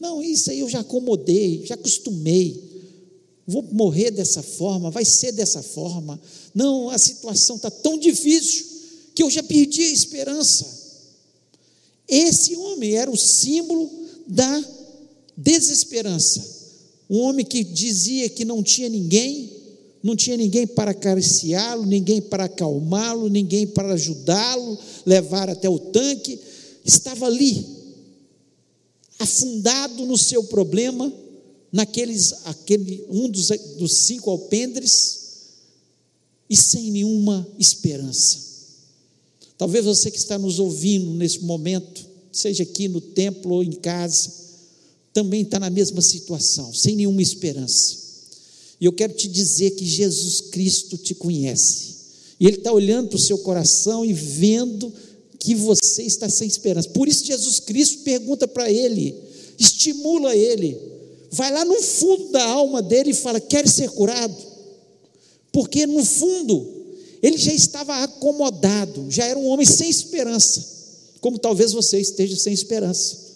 Não, 0.00 0.22
isso 0.22 0.50
aí 0.50 0.60
eu 0.60 0.68
já 0.68 0.80
acomodei, 0.80 1.66
já 1.66 1.74
acostumei. 1.74 2.62
Vou 3.46 3.62
morrer 3.72 4.10
dessa 4.10 4.42
forma, 4.42 4.90
vai 4.90 5.04
ser 5.04 5.32
dessa 5.32 5.62
forma. 5.62 6.20
Não, 6.54 6.88
a 6.88 6.98
situação 6.98 7.56
está 7.56 7.70
tão 7.70 7.98
difícil 7.98 8.66
que 9.14 9.22
eu 9.22 9.30
já 9.30 9.42
perdi 9.42 9.82
a 9.82 9.90
esperança. 9.90 10.77
Esse 12.08 12.56
homem 12.56 12.94
era 12.94 13.10
o 13.10 13.16
símbolo 13.16 13.90
da 14.26 14.64
desesperança. 15.36 16.56
Um 17.08 17.18
homem 17.20 17.44
que 17.44 17.62
dizia 17.62 18.28
que 18.28 18.44
não 18.44 18.62
tinha 18.62 18.88
ninguém, 18.88 19.52
não 20.02 20.16
tinha 20.16 20.36
ninguém 20.36 20.66
para 20.66 20.92
acariciá-lo, 20.92 21.84
ninguém 21.84 22.20
para 22.20 22.44
acalmá-lo, 22.44 23.28
ninguém 23.28 23.66
para 23.66 23.92
ajudá-lo, 23.94 24.78
levar 25.04 25.50
até 25.50 25.68
o 25.68 25.78
tanque, 25.78 26.38
estava 26.84 27.26
ali, 27.26 27.66
afundado 29.18 30.06
no 30.06 30.16
seu 30.16 30.44
problema, 30.44 31.12
naqueles, 31.72 32.32
aquele, 32.44 33.04
um 33.10 33.28
dos, 33.28 33.48
dos 33.78 33.92
cinco 33.92 34.30
alpendres, 34.30 35.18
e 36.48 36.56
sem 36.56 36.90
nenhuma 36.90 37.46
esperança. 37.58 38.47
Talvez 39.58 39.84
você 39.84 40.10
que 40.10 40.16
está 40.16 40.38
nos 40.38 40.60
ouvindo 40.60 41.12
nesse 41.14 41.40
momento, 41.40 42.06
seja 42.32 42.62
aqui 42.62 42.86
no 42.86 43.00
templo 43.00 43.56
ou 43.56 43.64
em 43.64 43.72
casa, 43.72 44.30
também 45.12 45.42
está 45.42 45.58
na 45.58 45.68
mesma 45.68 46.00
situação, 46.00 46.72
sem 46.72 46.94
nenhuma 46.94 47.20
esperança. 47.20 47.96
E 48.80 48.84
eu 48.84 48.92
quero 48.92 49.12
te 49.12 49.26
dizer 49.26 49.72
que 49.72 49.84
Jesus 49.84 50.40
Cristo 50.40 50.96
te 50.96 51.12
conhece. 51.12 51.96
E 52.38 52.46
Ele 52.46 52.58
está 52.58 52.72
olhando 52.72 53.08
para 53.08 53.16
o 53.16 53.20
seu 53.20 53.38
coração 53.38 54.04
e 54.04 54.12
vendo 54.12 54.92
que 55.40 55.56
você 55.56 56.02
está 56.04 56.28
sem 56.28 56.46
esperança. 56.46 56.88
Por 56.90 57.08
isso, 57.08 57.24
Jesus 57.24 57.58
Cristo 57.58 57.98
pergunta 58.04 58.46
para 58.46 58.70
ele, 58.70 59.14
estimula 59.58 60.36
ele, 60.36 60.78
vai 61.30 61.52
lá 61.52 61.64
no 61.64 61.82
fundo 61.82 62.30
da 62.30 62.44
alma 62.44 62.80
dele 62.80 63.10
e 63.10 63.14
fala: 63.14 63.40
Quer 63.40 63.68
ser 63.68 63.90
curado? 63.90 64.36
Porque 65.50 65.86
no 65.86 66.04
fundo, 66.04 66.77
ele 67.22 67.36
já 67.36 67.52
estava 67.52 68.02
acomodado, 68.02 69.06
já 69.10 69.24
era 69.24 69.38
um 69.38 69.46
homem 69.46 69.66
sem 69.66 69.88
esperança, 69.88 70.64
como 71.20 71.38
talvez 71.38 71.72
você 71.72 71.98
esteja 71.98 72.36
sem 72.36 72.52
esperança. 72.52 73.28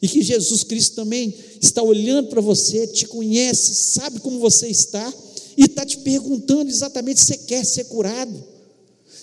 E 0.00 0.08
que 0.08 0.22
Jesus 0.22 0.62
Cristo 0.62 0.96
também 0.96 1.34
está 1.60 1.82
olhando 1.82 2.28
para 2.28 2.40
você, 2.40 2.86
te 2.86 3.06
conhece, 3.06 3.74
sabe 3.74 4.20
como 4.20 4.38
você 4.38 4.68
está 4.68 5.12
e 5.56 5.64
está 5.64 5.86
te 5.86 5.98
perguntando 5.98 6.70
exatamente 6.70 7.20
se 7.20 7.26
você 7.26 7.38
quer 7.38 7.64
ser 7.64 7.84
curado, 7.84 8.44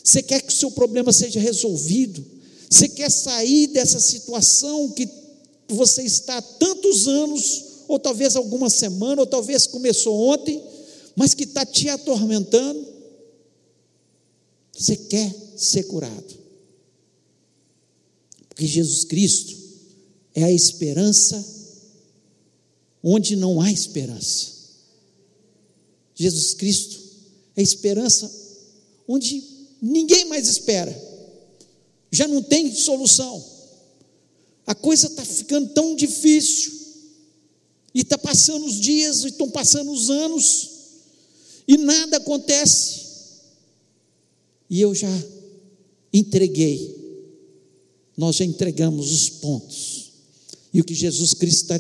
você 0.04 0.22
quer 0.22 0.42
que 0.42 0.52
o 0.52 0.56
seu 0.56 0.72
problema 0.72 1.14
seja 1.14 1.40
resolvido, 1.40 2.26
você 2.70 2.90
quer 2.90 3.12
sair 3.12 3.68
dessa 3.68 4.00
situação 4.00 4.90
que 4.90 5.08
você 5.70 6.02
está 6.02 6.38
há 6.38 6.42
tantos 6.42 7.08
anos, 7.08 7.64
ou 7.88 8.00
talvez 8.00 8.36
alguma 8.36 8.70
semana, 8.70 9.22
ou 9.22 9.28
talvez 9.28 9.68
começou 9.68 10.16
ontem, 10.16 10.62
mas 11.16 11.34
que 11.34 11.44
está 11.44 11.66
te 11.66 11.90
atormentando. 11.90 12.93
Você 14.78 14.96
quer 14.96 15.34
ser 15.56 15.84
curado. 15.84 16.44
Porque 18.50 18.68
Jesus 18.68 19.04
Cristo 19.04 19.56
é 20.36 20.44
a 20.44 20.52
esperança 20.52 21.44
onde 23.04 23.36
não 23.36 23.60
há 23.60 23.72
esperança. 23.72 24.54
Jesus 26.16 26.54
Cristo 26.54 27.00
é 27.56 27.62
a 27.62 27.64
esperança 27.64 28.32
onde 29.08 29.44
ninguém 29.82 30.26
mais 30.26 30.48
espera, 30.48 30.96
já 32.12 32.28
não 32.28 32.42
tem 32.42 32.74
solução. 32.74 33.44
A 34.66 34.74
coisa 34.74 35.08
está 35.08 35.26
ficando 35.26 35.74
tão 35.74 35.96
difícil, 35.96 36.72
e 37.94 38.02
está 38.02 38.18
passando 38.18 38.66
os 38.66 38.80
dias, 38.80 39.24
e 39.24 39.28
estão 39.28 39.50
passando 39.50 39.92
os 39.92 40.10
anos, 40.10 40.70
e 41.68 41.78
nada 41.78 42.18
acontece. 42.18 43.03
E 44.74 44.82
eu 44.82 44.96
já 44.96 45.24
entreguei, 46.12 46.98
nós 48.18 48.38
já 48.38 48.44
entregamos 48.44 49.12
os 49.12 49.30
pontos 49.30 50.14
E 50.74 50.82
o 50.82 50.84
que 50.84 50.96
Jesus 50.96 51.36
Cristo 51.36 51.62
está 51.62 51.80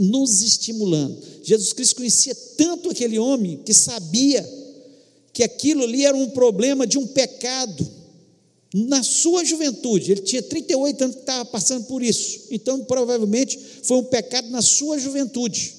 nos 0.00 0.40
estimulando. 0.40 1.20
Jesus 1.42 1.72
Cristo 1.72 1.96
conhecia 1.96 2.32
tanto 2.56 2.88
aquele 2.88 3.18
homem 3.18 3.56
que 3.64 3.74
sabia 3.74 4.48
que 5.32 5.42
aquilo 5.42 5.82
ali 5.82 6.04
era 6.04 6.16
um 6.16 6.30
problema 6.30 6.86
de 6.86 6.98
um 6.98 7.06
pecado 7.08 7.84
na 8.72 9.02
sua 9.02 9.44
juventude. 9.44 10.12
Ele 10.12 10.20
tinha 10.20 10.40
38 10.40 11.02
anos 11.02 11.16
que 11.16 11.22
estava 11.22 11.44
passando 11.46 11.86
por 11.86 12.00
isso. 12.00 12.42
Então, 12.52 12.84
provavelmente, 12.84 13.58
foi 13.82 13.96
um 13.96 14.04
pecado 14.04 14.48
na 14.50 14.62
sua 14.62 15.00
juventude. 15.00 15.74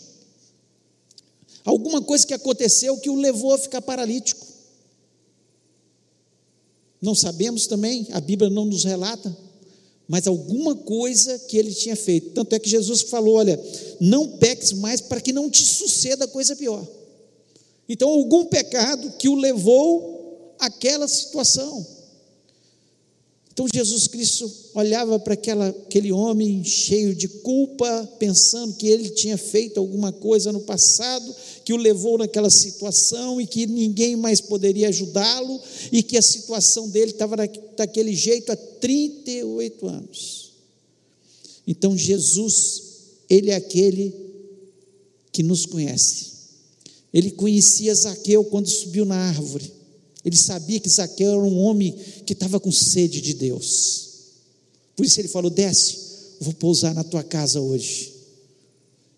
Alguma 1.64 2.02
coisa 2.02 2.28
que 2.28 2.34
aconteceu 2.34 2.98
que 2.98 3.10
o 3.10 3.16
levou 3.16 3.54
a 3.54 3.58
ficar 3.58 3.82
paralítico. 3.82 4.51
Não 7.02 7.16
sabemos 7.16 7.66
também, 7.66 8.08
a 8.12 8.22
Bíblia 8.22 8.50
não 8.50 8.66
nos 8.66 8.84
relata, 8.84 9.36
mas 10.08 10.28
alguma 10.28 10.76
coisa 10.76 11.40
que 11.40 11.58
ele 11.58 11.74
tinha 11.74 11.96
feito. 11.96 12.32
Tanto 12.32 12.54
é 12.54 12.60
que 12.60 12.70
Jesus 12.70 13.02
falou: 13.02 13.36
olha, 13.36 13.60
não 14.00 14.38
peques 14.38 14.74
mais 14.74 15.02
para 15.02 15.22
que 15.22 15.34
não 15.34 15.50
te 15.50 15.66
suceda 15.66 16.28
coisa 16.28 16.56
pior. 16.56 16.86
Então, 17.88 18.10
algum 18.10 18.46
pecado 18.46 19.14
que 19.18 19.28
o 19.28 19.36
levou 19.36 20.56
àquela 20.60 21.08
situação. 21.08 21.86
Então 23.62 23.70
Jesus 23.72 24.08
Cristo 24.08 24.52
olhava 24.74 25.20
para 25.20 25.36
aquela, 25.36 25.68
aquele 25.68 26.12
homem 26.12 26.64
cheio 26.64 27.14
de 27.14 27.28
culpa, 27.28 28.10
pensando 28.18 28.74
que 28.74 28.88
ele 28.88 29.10
tinha 29.10 29.38
feito 29.38 29.80
alguma 29.80 30.12
coisa 30.12 30.52
no 30.52 30.62
passado 30.62 31.32
que 31.64 31.72
o 31.72 31.78
levou 31.78 32.18
naquela 32.18 32.50
situação 32.50 33.40
e 33.40 33.46
que 33.46 33.68
ninguém 33.68 34.16
mais 34.16 34.42
poderia 34.42 34.90
ajudá-lo 34.90 35.62
e 35.92 36.02
que 36.02 36.18
a 36.18 36.24
situação 36.24 36.90
dele 36.90 37.12
estava 37.12 37.36
daquele 37.78 38.16
jeito 38.16 38.52
há 38.52 38.56
38 38.56 39.88
anos. 39.88 40.54
Então 41.68 41.96
Jesus, 41.96 42.82
ele 43.30 43.52
é 43.52 43.56
aquele 43.56 44.12
que 45.32 45.44
nos 45.44 45.68
conhece. 45.68 46.32
Ele 47.14 47.30
conhecia 47.30 47.94
Zaqueu 47.94 48.44
quando 48.44 48.68
subiu 48.68 49.06
na 49.06 49.18
árvore. 49.18 49.81
Ele 50.24 50.38
sabia 50.38 50.80
que 50.80 50.90
Zaqueu 50.90 51.32
era 51.32 51.42
um 51.42 51.58
homem 51.60 51.96
que 52.26 52.34
estava 52.34 52.60
com 52.60 52.72
sede 52.72 53.22
de 53.22 53.34
Deus. 53.34 54.10
Por 54.96 55.06
isso 55.06 55.20
ele 55.20 55.28
falou: 55.28 55.50
Desce, 55.50 55.98
vou 56.40 56.54
pousar 56.54 56.94
na 56.94 57.04
tua 57.04 57.24
casa 57.24 57.60
hoje. 57.60 58.14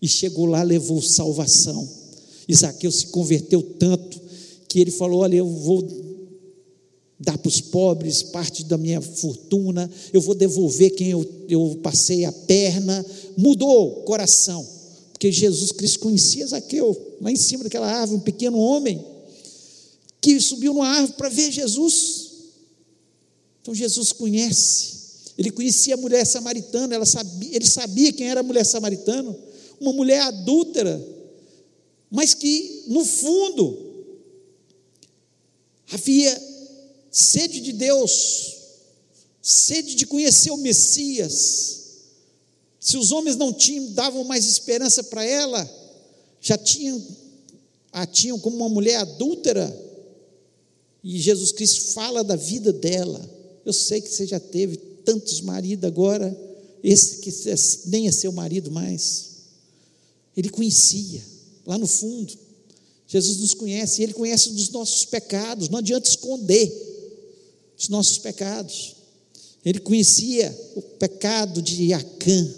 E 0.01 0.07
chegou 0.07 0.45
lá, 0.45 0.63
levou 0.63 1.01
salvação. 1.01 1.87
E 2.47 2.55
Zaqueu 2.55 2.91
se 2.91 3.07
converteu 3.07 3.61
tanto 3.61 4.21
que 4.67 4.79
ele 4.79 4.91
falou: 4.91 5.21
Olha, 5.21 5.35
eu 5.35 5.47
vou 5.47 5.85
dar 7.19 7.37
para 7.37 7.49
os 7.49 7.61
pobres 7.61 8.23
parte 8.23 8.63
da 8.63 8.77
minha 8.77 9.01
fortuna, 9.01 9.89
eu 10.11 10.19
vou 10.21 10.35
devolver 10.35 10.91
quem 10.91 11.09
eu, 11.09 11.25
eu 11.49 11.79
passei 11.83 12.23
a 12.23 12.31
perna. 12.31 13.05
Mudou 13.37 13.99
o 13.99 14.03
coração, 14.03 14.65
porque 15.11 15.31
Jesus 15.33 15.73
Cristo 15.73 15.99
conhecia 15.99 16.47
Zaqueu, 16.47 17.17
lá 17.19 17.29
em 17.29 17.35
cima 17.35 17.65
daquela 17.65 17.91
árvore, 17.91 18.19
um 18.19 18.23
pequeno 18.23 18.57
homem 18.57 19.12
que 20.23 20.39
subiu 20.39 20.73
numa 20.73 20.87
árvore 20.87 21.17
para 21.17 21.27
ver 21.27 21.51
Jesus. 21.51 22.31
Então 23.61 23.75
Jesus 23.75 24.13
conhece. 24.13 24.93
Ele 25.37 25.51
conhecia 25.51 25.95
a 25.95 25.97
mulher 25.97 26.25
samaritana, 26.25 27.05
sabia, 27.05 27.55
ele 27.55 27.67
sabia 27.67 28.13
quem 28.13 28.29
era 28.29 28.39
a 28.39 28.43
mulher 28.43 28.65
samaritana, 28.65 29.37
uma 29.81 29.91
mulher 29.91 30.21
adúltera, 30.21 31.05
mas 32.09 32.33
que 32.33 32.85
no 32.87 33.03
fundo 33.03 34.05
havia 35.91 36.41
sede 37.11 37.59
de 37.59 37.73
Deus, 37.73 38.55
sede 39.41 39.95
de 39.95 40.05
conhecer 40.05 40.51
o 40.51 40.57
Messias. 40.57 41.81
Se 42.79 42.95
os 42.95 43.11
homens 43.11 43.35
não 43.35 43.51
tinham, 43.51 43.91
davam 43.91 44.23
mais 44.23 44.45
esperança 44.45 45.03
para 45.03 45.25
ela, 45.25 45.69
já 46.39 46.57
tinham 46.57 47.03
a 47.91 48.05
tinham 48.05 48.39
como 48.39 48.55
uma 48.55 48.69
mulher 48.69 48.95
adúltera, 48.95 49.92
e 51.03 51.19
Jesus 51.19 51.51
Cristo 51.51 51.93
fala 51.93 52.23
da 52.23 52.35
vida 52.35 52.71
dela. 52.71 53.29
Eu 53.65 53.73
sei 53.73 53.99
que 53.99 54.09
você 54.09 54.25
já 54.25 54.39
teve 54.39 54.77
tantos 54.77 55.41
maridos 55.41 55.83
agora, 55.85 56.35
esse 56.81 57.17
que 57.17 57.31
nem 57.87 58.07
é 58.07 58.11
seu 58.11 58.31
marido 58.31 58.71
mais. 58.71 59.31
Ele 60.35 60.49
conhecia, 60.49 61.21
lá 61.65 61.77
no 61.77 61.87
fundo. 61.87 62.33
Jesus 63.05 63.37
nos 63.37 63.53
conhece, 63.53 64.01
ele 64.01 64.13
conhece 64.13 64.49
os 64.49 64.69
nossos 64.69 65.03
pecados, 65.05 65.67
não 65.67 65.79
adianta 65.79 66.09
esconder 66.09 66.71
os 67.77 67.89
nossos 67.89 68.17
pecados. 68.17 68.95
Ele 69.65 69.79
conhecia 69.79 70.57
o 70.75 70.81
pecado 70.81 71.61
de 71.61 71.93
Acã, 71.93 72.53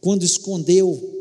quando 0.00 0.24
escondeu 0.24 1.12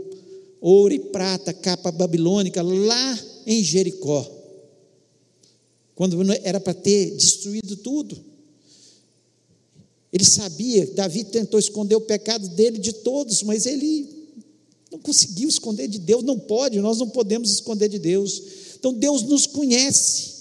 ouro 0.60 0.94
e 0.94 1.00
prata, 1.00 1.54
capa 1.54 1.92
babilônica, 1.92 2.62
lá 2.62 3.20
em 3.46 3.64
Jericó 3.64 4.33
quando 5.96 6.22
era 6.44 6.60
para 6.60 6.74
ter 6.74 7.16
destruído 7.16 7.76
tudo. 7.78 8.34
Ele 10.12 10.26
sabia, 10.26 10.86
Davi 10.94 11.24
tentou 11.24 11.60
esconder 11.60 11.96
o 11.96 12.02
pecado 12.02 12.48
dele 12.50 12.78
de 12.78 12.94
todos, 12.94 13.42
mas 13.44 13.66
ele 13.66 14.08
não 14.92 15.00
conseguiu 15.00 15.50
esconder 15.50 15.88
de 15.88 15.98
Deus, 15.98 16.24
não 16.24 16.38
pode, 16.38 16.80
nós 16.80 17.00
não 17.00 17.10
podemos 17.10 17.50
esconder 17.50 17.90
de 17.90 17.98
Deus. 17.98 18.44
Então 18.76 18.94
Deus 18.94 19.24
nos 19.24 19.48
conhece, 19.48 20.34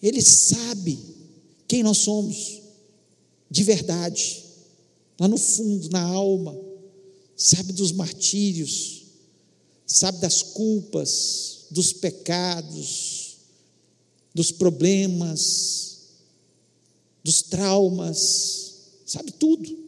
Ele 0.00 0.22
sabe 0.22 0.98
quem 1.66 1.82
nós 1.82 1.98
somos, 1.98 2.60
de 3.50 3.64
verdade, 3.64 4.44
lá 5.18 5.26
no 5.26 5.38
fundo, 5.38 5.88
na 5.90 6.02
alma, 6.02 6.56
sabe 7.36 7.72
dos 7.72 7.90
martírios, 7.90 9.02
sabe 9.84 10.18
das 10.18 10.42
culpas, 10.42 11.66
dos 11.70 11.92
pecados, 11.92 13.21
dos 14.34 14.50
problemas, 14.50 15.98
dos 17.22 17.42
traumas, 17.42 18.74
sabe 19.06 19.32
tudo. 19.32 19.82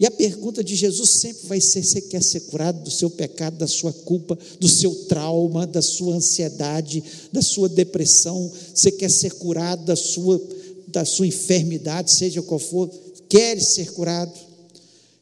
E 0.00 0.06
a 0.06 0.10
pergunta 0.10 0.62
de 0.62 0.76
Jesus 0.76 1.10
sempre 1.10 1.48
vai 1.48 1.60
ser: 1.60 1.84
você 1.84 2.00
quer 2.00 2.22
ser 2.22 2.40
curado 2.40 2.84
do 2.84 2.90
seu 2.90 3.10
pecado, 3.10 3.58
da 3.58 3.66
sua 3.66 3.92
culpa, 3.92 4.38
do 4.60 4.68
seu 4.68 4.94
trauma, 5.06 5.66
da 5.66 5.82
sua 5.82 6.14
ansiedade, 6.14 7.02
da 7.32 7.42
sua 7.42 7.68
depressão? 7.68 8.50
Você 8.74 8.92
quer 8.92 9.10
ser 9.10 9.34
curado 9.34 9.84
da 9.84 9.96
sua, 9.96 10.40
da 10.86 11.04
sua 11.04 11.26
enfermidade, 11.26 12.12
seja 12.12 12.40
qual 12.42 12.60
for? 12.60 12.88
Quer 13.28 13.60
ser 13.60 13.92
curado? 13.92 14.32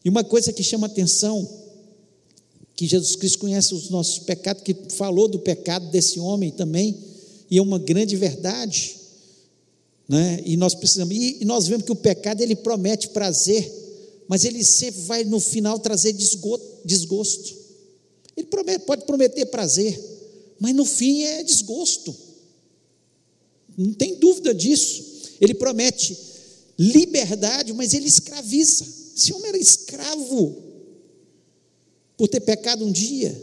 E 0.05 0.09
uma 0.09 0.23
coisa 0.23 0.53
que 0.53 0.63
chama 0.63 0.87
atenção, 0.87 1.49
que 2.77 2.87
Jesus 2.87 3.17
Cristo 3.17 3.39
conhece 3.39 3.75
os 3.75 3.89
nossos 3.89 4.19
pecados, 4.21 4.63
que 4.63 4.77
falou 4.91 5.27
do 5.27 5.39
pecado 5.39 5.91
desse 5.91 6.21
homem 6.21 6.51
também, 6.51 6.97
e 7.51 7.59
é 7.59 7.63
uma 7.63 7.79
grande 7.79 8.17
verdade. 8.17 8.97
Né? 10.09 10.41
E 10.45 10.57
nós 10.57 10.75
precisamos, 10.75 11.15
e 11.15 11.45
nós 11.45 11.67
vemos 11.67 11.85
que 11.85 11.93
o 11.93 11.97
pecado 11.97 12.41
ele 12.41 12.57
promete 12.57 13.09
prazer, 13.09 13.71
mas 14.29 14.45
ele 14.45 14.65
sempre 14.65 15.01
vai 15.03 15.25
no 15.25 15.41
final 15.41 15.79
trazer 15.79 16.13
desgosto. 16.13 17.55
Ele 18.37 18.47
promete, 18.47 18.85
pode 18.85 19.05
prometer 19.05 19.47
prazer, 19.47 19.99
mas 20.59 20.75
no 20.75 20.85
fim 20.85 21.23
é 21.23 21.43
desgosto. 21.43 22.15
Não 23.77 23.93
tem 23.93 24.17
dúvida 24.17 24.55
disso. 24.55 25.05
Ele 25.41 25.55
promete 25.55 26.17
liberdade, 26.79 27.73
mas 27.73 27.95
ele 27.95 28.07
escraviza. 28.07 28.87
Esse 29.17 29.33
homem 29.33 29.49
era 29.49 29.59
escravo 29.59 30.63
por 32.17 32.29
ter 32.29 32.41
pecado 32.41 32.85
um 32.85 32.93
dia. 32.93 33.39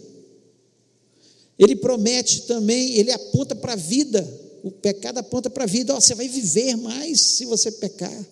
Ele 1.58 1.76
promete 1.76 2.44
também, 2.44 2.94
ele 2.96 3.12
aponta 3.12 3.56
para 3.56 3.74
a 3.74 3.78
vida. 3.78 4.42
O 4.64 4.72
pecado 4.72 5.18
aponta 5.20 5.50
para 5.50 5.66
a 5.66 5.68
vida. 5.68 5.96
Oh, 5.96 6.02
você 6.02 6.16
vai 6.16 6.28
viver 6.28 6.76
mais 6.76 7.20
se 7.20 7.46
você 7.46 7.72
pecar. 7.72 8.26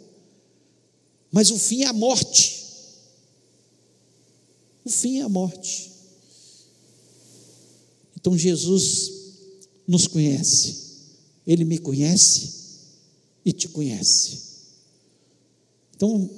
Mas 1.32 1.52
o 1.52 1.58
fim 1.58 1.84
é 1.84 1.88
a 1.88 1.94
morte. 1.94 2.66
O 4.84 4.90
fim 4.90 5.20
é 5.20 5.22
a 5.22 5.30
morte. 5.30 5.92
Então 8.20 8.38
Jesus 8.38 9.12
nos 9.88 10.08
conhece. 10.08 10.82
Ele 11.46 11.64
me 11.64 11.78
conhece 11.78 12.52
e 13.44 13.52
te 13.52 13.68
conhece. 13.68 14.52
Então, 15.96 16.30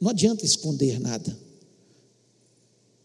não 0.00 0.10
adianta 0.10 0.44
esconder 0.44 0.98
nada. 0.98 1.36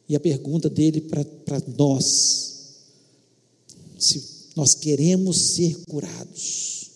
E 0.08 0.16
a 0.16 0.20
pergunta 0.20 0.70
dele 0.70 1.02
para 1.02 1.62
nós 1.78 2.49
se 4.00 4.40
nós 4.56 4.74
queremos 4.74 5.38
ser 5.38 5.76
curados. 5.86 6.90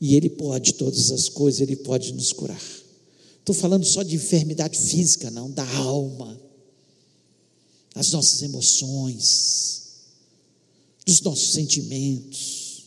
E 0.00 0.14
Ele 0.14 0.28
pode 0.28 0.74
todas 0.74 1.10
as 1.10 1.28
coisas, 1.28 1.60
Ele 1.60 1.76
pode 1.76 2.12
nos 2.12 2.32
curar. 2.32 2.62
Estou 3.38 3.54
falando 3.54 3.84
só 3.84 4.02
de 4.02 4.16
enfermidade 4.16 4.78
física, 4.78 5.30
não, 5.30 5.50
da 5.50 5.68
alma, 5.76 6.40
das 7.94 8.10
nossas 8.10 8.42
emoções, 8.42 9.82
dos 11.06 11.20
nossos 11.20 11.52
sentimentos, 11.52 12.84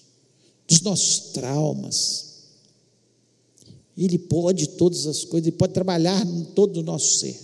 dos 0.68 0.82
nossos 0.82 1.32
traumas. 1.32 2.26
Ele 3.98 4.18
pode 4.18 4.68
todas 4.70 5.08
as 5.08 5.24
coisas, 5.24 5.48
Ele 5.48 5.56
pode 5.56 5.74
trabalhar 5.74 6.26
em 6.26 6.44
todo 6.46 6.78
o 6.78 6.84
nosso 6.84 7.20
ser. 7.20 7.40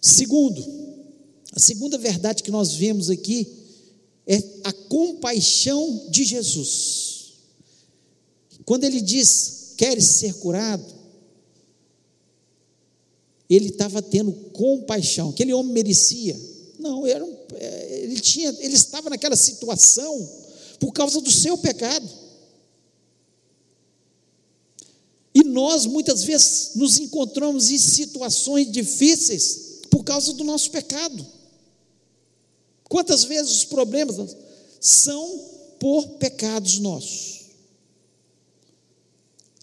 Segundo, 0.00 0.64
a 1.52 1.60
segunda 1.60 1.98
verdade 1.98 2.42
que 2.42 2.50
nós 2.50 2.74
vemos 2.74 3.10
aqui 3.10 3.61
é 4.26 4.42
a 4.64 4.72
compaixão 4.72 6.06
de 6.10 6.24
Jesus. 6.24 7.32
Quando 8.64 8.84
ele 8.84 9.00
diz, 9.00 9.74
queres 9.76 10.04
ser 10.04 10.34
curado? 10.34 10.84
Ele 13.50 13.68
estava 13.68 14.00
tendo 14.00 14.32
compaixão. 14.52 15.30
Aquele 15.30 15.52
homem 15.52 15.72
merecia? 15.72 16.38
Não, 16.78 17.06
era 17.06 17.24
um, 17.24 17.36
é, 17.54 18.00
ele, 18.02 18.20
tinha, 18.20 18.48
ele 18.60 18.74
estava 18.74 19.10
naquela 19.10 19.36
situação 19.36 20.28
por 20.78 20.92
causa 20.92 21.20
do 21.20 21.30
seu 21.30 21.58
pecado. 21.58 22.08
E 25.34 25.42
nós 25.44 25.86
muitas 25.86 26.22
vezes 26.24 26.72
nos 26.74 26.98
encontramos 26.98 27.70
em 27.70 27.78
situações 27.78 28.70
difíceis 28.70 29.80
por 29.90 30.04
causa 30.04 30.32
do 30.32 30.44
nosso 30.44 30.70
pecado. 30.70 31.26
Quantas 32.92 33.24
vezes 33.24 33.50
os 33.52 33.64
problemas 33.64 34.36
são 34.78 35.40
por 35.80 36.06
pecados 36.18 36.78
nossos? 36.78 37.46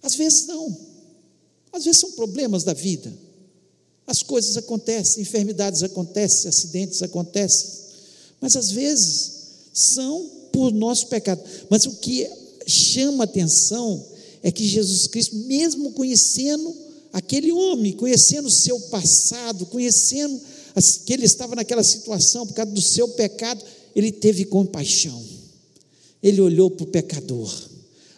Às 0.02 0.16
vezes 0.16 0.48
não. 0.48 0.76
Às 1.72 1.86
vezes 1.86 2.02
são 2.02 2.14
problemas 2.14 2.64
da 2.64 2.74
vida. 2.74 3.14
As 4.08 4.24
coisas 4.24 4.58
acontecem, 4.58 5.22
enfermidades 5.22 5.84
acontecem, 5.84 6.50
acidentes 6.50 7.04
acontecem. 7.04 7.70
Mas 8.42 8.56
às 8.56 8.72
vezes 8.72 9.32
são 9.76 10.28
por 10.52 10.74
nosso 10.74 11.06
pecado. 11.06 11.40
Mas 11.70 11.86
o 11.86 11.98
que 11.98 12.28
chama 12.66 13.26
atenção 13.26 14.08
é 14.42 14.52
que 14.52 14.68
Jesus 14.68 15.06
Cristo, 15.06 15.36
mesmo 15.36 15.92
conhecendo 15.92 16.76
aquele 17.14 17.52
homem, 17.52 17.94
conhecendo 17.94 18.48
o 18.48 18.52
seu 18.52 18.80
passado, 18.80 19.68
conhecendo 19.68 20.42
que 21.06 21.14
ele 21.14 21.26
estava 21.26 21.56
naquela 21.56 21.84
situação 21.84 22.46
por 22.46 22.54
causa 22.54 22.72
do 22.72 22.82
seu 22.82 23.08
pecado, 23.10 23.64
ele 23.96 24.12
teve 24.12 24.46
compaixão. 24.46 25.22
Ele 26.22 26.42
olhou 26.42 26.70
para 26.70 26.84
o 26.84 26.88
pecador, 26.88 27.52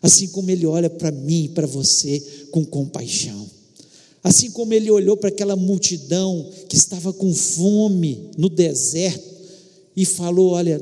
assim 0.02 0.28
como 0.28 0.50
ele 0.50 0.66
olha 0.66 0.90
para 0.90 1.12
mim 1.12 1.46
e 1.46 1.50
para 1.50 1.68
você 1.68 2.20
com 2.52 2.66
compaixão. 2.66 3.50
Assim 4.24 4.52
como 4.52 4.74
ele 4.74 4.90
olhou 4.92 5.18
para 5.18 5.30
aquela 5.30 5.56
multidão 5.56 6.50
que 6.70 6.76
estava 6.76 7.12
com 7.12 7.34
fome 7.34 8.30
no 8.38 8.50
deserto 8.50 9.32
e 9.96 10.06
falou: 10.06 10.52
Olha, 10.52 10.80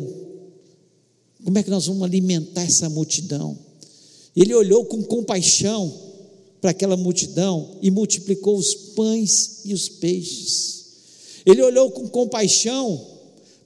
como 1.44 1.58
é 1.58 1.64
que 1.64 1.70
nós 1.70 1.88
vamos 1.88 2.04
alimentar 2.04 2.64
essa 2.64 2.90
multidão? 2.90 3.58
Ele 4.36 4.54
olhou 4.54 4.86
com 4.86 5.02
compaixão 5.02 5.92
para 6.62 6.72
aquela 6.72 6.98
multidão 6.98 7.78
e 7.82 7.90
multiplicou 7.90 8.58
os 8.58 8.74
pães 8.76 9.62
e 9.64 9.74
os 9.74 9.88
peixes. 9.88 10.79
Ele 11.50 11.64
olhou 11.64 11.90
com 11.90 12.08
compaixão 12.08 13.08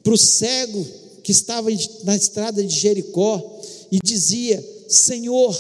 para 0.02 0.14
o 0.14 0.18
cego 0.18 0.86
que 1.22 1.34
estava 1.34 1.70
na 2.06 2.16
estrada 2.16 2.64
de 2.64 2.74
Jericó 2.74 3.62
e 3.92 4.00
dizia: 4.02 4.64
Senhor, 4.88 5.54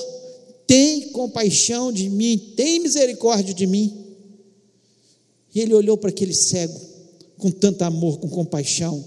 tem 0.65 1.09
compaixão 1.09 1.91
de 1.91 2.09
mim, 2.09 2.53
tem 2.55 2.79
misericórdia 2.79 3.53
de 3.53 3.67
mim. 3.67 4.05
E 5.53 5.59
ele 5.59 5.73
olhou 5.73 5.97
para 5.97 6.11
aquele 6.11 6.33
cego 6.33 6.79
com 7.37 7.51
tanto 7.51 7.81
amor, 7.81 8.17
com 8.19 8.29
compaixão. 8.29 9.03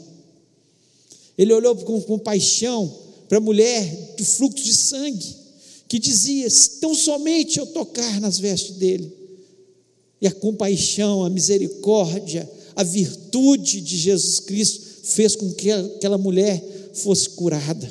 Ele 1.39 1.55
olhou 1.55 1.75
com 1.75 1.99
compaixão 2.03 2.93
para 3.31 3.39
a 3.39 3.41
mulher 3.41 4.15
do 4.19 4.25
fluxo 4.27 4.63
de 4.63 4.75
sangue, 4.75 5.37
que 5.89 5.99
dizia: 5.99 6.49
tão 6.83 6.95
somente 6.95 7.59
eu 7.59 7.65
tocar 7.65 8.21
nas 8.21 8.39
vestes 8.39 8.77
dele. 8.77 9.11
E 10.21 10.27
a 10.27 10.33
compaixão, 10.33 11.25
a 11.25 11.31
misericórdia, 11.31 12.49
a 12.77 12.85
virtude 12.85 13.81
de 13.81 13.97
Jesus 13.97 14.39
Cristo 14.39 14.85
fez 15.05 15.35
com 15.35 15.51
que 15.55 15.71
aquela 15.71 16.19
mulher 16.19 16.63
fosse 16.93 17.31
curada. 17.31 17.91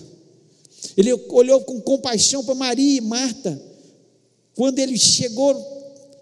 Ele 0.95 1.11
olhou 1.29 1.61
com 1.61 1.81
compaixão 1.81 2.43
para 2.43 2.53
Maria 2.53 2.97
e 2.97 3.01
Marta, 3.01 3.59
quando 4.55 4.77
ele 4.79 4.97
chegou 4.97 5.73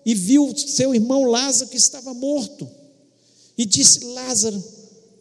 e 0.06 0.16
viu 0.16 0.56
seu 0.58 0.96
irmão 0.96 1.26
Lázaro 1.26 1.70
que 1.70 1.78
estava 1.78 2.14
morto, 2.14 2.68
e 3.58 3.66
disse: 3.66 4.06
Lázaro, 4.06 4.64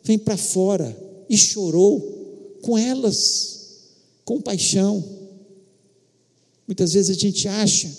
vem 0.04 0.18
para 0.18 0.36
fora, 0.36 0.96
e 1.28 1.36
chorou 1.36 2.58
com 2.62 2.78
elas, 2.78 3.60
compaixão. 4.24 5.04
Muitas 6.66 6.92
vezes 6.92 7.16
a 7.16 7.20
gente 7.20 7.48
acha 7.48 7.90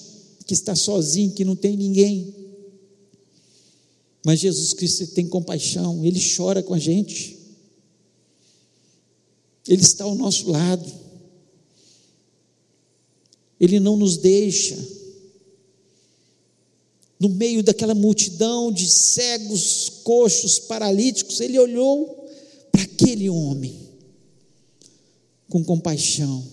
que 0.47 0.53
está 0.53 0.73
sozinho, 0.73 1.31
que 1.31 1.45
não 1.45 1.55
tem 1.55 1.75
ninguém. 1.75 2.42
Mas 4.25 4.39
Jesus 4.39 4.73
Cristo 4.73 5.07
tem 5.07 5.27
compaixão, 5.27 6.03
Ele 6.05 6.19
chora 6.35 6.63
com 6.63 6.73
a 6.73 6.79
gente, 6.79 7.37
Ele 9.67 9.81
está 9.81 10.05
ao 10.05 10.15
nosso 10.15 10.49
lado, 10.49 10.89
Ele 13.59 13.79
não 13.79 13.97
nos 13.97 14.17
deixa. 14.17 14.77
No 17.19 17.29
meio 17.29 17.63
daquela 17.63 17.93
multidão 17.93 18.71
de 18.71 18.89
cegos, 18.89 19.89
coxos, 20.03 20.59
paralíticos, 20.59 21.41
Ele 21.41 21.59
olhou 21.59 22.27
para 22.71 22.83
aquele 22.83 23.29
homem 23.29 23.89
com 25.49 25.63
compaixão, 25.63 26.45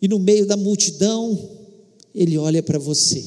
e 0.00 0.06
no 0.06 0.18
meio 0.18 0.46
da 0.46 0.56
multidão, 0.56 1.58
Ele 2.14 2.36
olha 2.36 2.62
para 2.62 2.78
você, 2.78 3.24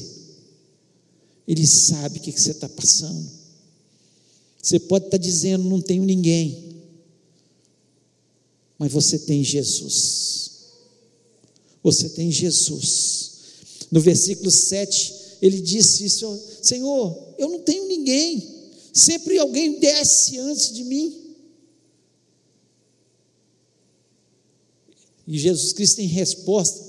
Ele 1.48 1.66
sabe 1.66 2.18
o 2.18 2.22
que 2.22 2.30
você 2.30 2.52
está 2.52 2.68
passando. 2.68 3.45
Você 4.66 4.80
pode 4.80 5.04
estar 5.04 5.16
dizendo, 5.16 5.62
não 5.62 5.80
tenho 5.80 6.02
ninguém, 6.02 6.74
mas 8.76 8.90
você 8.90 9.16
tem 9.16 9.44
Jesus. 9.44 10.50
Você 11.84 12.08
tem 12.08 12.32
Jesus. 12.32 13.30
No 13.92 14.00
versículo 14.00 14.50
7, 14.50 15.14
ele 15.40 15.60
disse 15.60 16.04
isso: 16.06 16.42
Senhor, 16.60 17.16
eu 17.38 17.48
não 17.48 17.60
tenho 17.60 17.86
ninguém, 17.86 18.44
sempre 18.92 19.38
alguém 19.38 19.78
desce 19.78 20.36
antes 20.38 20.74
de 20.74 20.82
mim. 20.82 21.14
E 25.28 25.38
Jesus 25.38 25.72
Cristo 25.74 25.98
tem 25.98 26.08
resposta. 26.08 26.84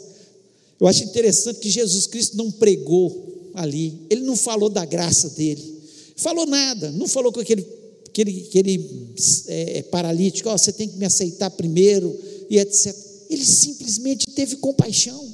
Eu 0.79 0.87
acho 0.87 1.03
interessante 1.03 1.59
que 1.59 1.69
Jesus 1.69 2.07
Cristo 2.07 2.37
não 2.37 2.49
pregou 2.49 3.51
ali, 3.53 4.01
ele 4.09 4.21
não 4.21 4.35
falou 4.35 4.67
da 4.67 4.83
graça 4.83 5.29
dele. 5.29 5.76
Falou 6.17 6.47
nada, 6.47 6.91
não 6.91 7.07
falou 7.07 7.31
com 7.31 7.39
aquele, 7.39 7.65
aquele, 8.07 8.45
aquele 8.49 9.13
é, 9.47 9.83
paralítico, 9.83 10.49
oh, 10.49 10.57
você 10.57 10.73
tem 10.73 10.89
que 10.89 10.97
me 10.97 11.05
aceitar 11.05 11.51
primeiro, 11.51 12.19
e 12.49 12.57
etc. 12.57 12.95
Ele 13.29 13.45
simplesmente 13.45 14.25
teve 14.33 14.55
compaixão. 14.55 15.31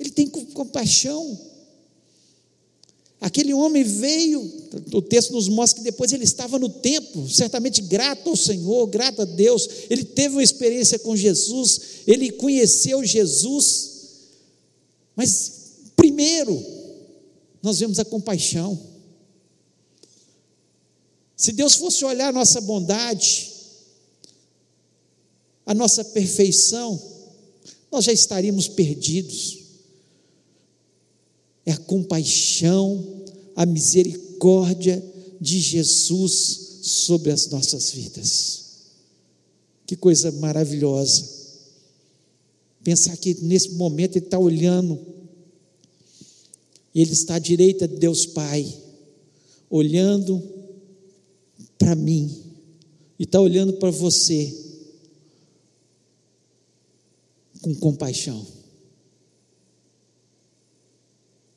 Ele 0.00 0.10
tem 0.10 0.26
compaixão. 0.26 1.38
Aquele 3.20 3.52
homem 3.52 3.82
veio, 3.82 4.40
o 4.92 5.02
texto 5.02 5.32
nos 5.32 5.48
mostra 5.48 5.78
que 5.78 5.84
depois 5.84 6.12
ele 6.12 6.24
estava 6.24 6.58
no 6.58 6.68
templo, 6.68 7.28
certamente 7.28 7.82
grato 7.82 8.30
ao 8.30 8.36
Senhor, 8.36 8.86
grato 8.86 9.22
a 9.22 9.24
Deus. 9.24 9.68
Ele 9.90 10.04
teve 10.04 10.36
uma 10.36 10.42
experiência 10.42 10.98
com 10.98 11.14
Jesus, 11.14 11.80
ele 12.06 12.30
conheceu 12.32 13.04
Jesus. 13.04 13.90
Mas, 15.14 15.52
primeiro, 15.96 16.73
nós 17.64 17.78
vemos 17.78 17.98
a 17.98 18.04
compaixão. 18.04 18.78
Se 21.34 21.50
Deus 21.50 21.76
fosse 21.76 22.04
olhar 22.04 22.28
a 22.28 22.32
nossa 22.32 22.60
bondade, 22.60 23.50
a 25.64 25.72
nossa 25.72 26.04
perfeição, 26.04 27.00
nós 27.90 28.04
já 28.04 28.12
estaríamos 28.12 28.68
perdidos. 28.68 29.60
É 31.64 31.72
a 31.72 31.78
compaixão, 31.78 33.24
a 33.56 33.64
misericórdia 33.64 35.02
de 35.40 35.58
Jesus 35.58 36.80
sobre 36.82 37.32
as 37.32 37.48
nossas 37.48 37.92
vidas. 37.92 38.64
Que 39.86 39.96
coisa 39.96 40.30
maravilhosa. 40.32 41.24
Pensar 42.82 43.16
que 43.16 43.32
nesse 43.40 43.70
momento 43.70 44.16
Ele 44.16 44.26
está 44.26 44.38
olhando 44.38 45.13
ele 46.94 47.12
está 47.12 47.34
à 47.34 47.38
direita 47.38 47.88
de 47.88 47.96
Deus 47.96 48.24
Pai, 48.24 48.72
olhando 49.68 50.40
para 51.76 51.96
mim, 51.96 52.42
e 53.18 53.24
está 53.24 53.40
olhando 53.40 53.72
para 53.74 53.90
você 53.90 54.54
com 57.60 57.74
compaixão. 57.76 58.46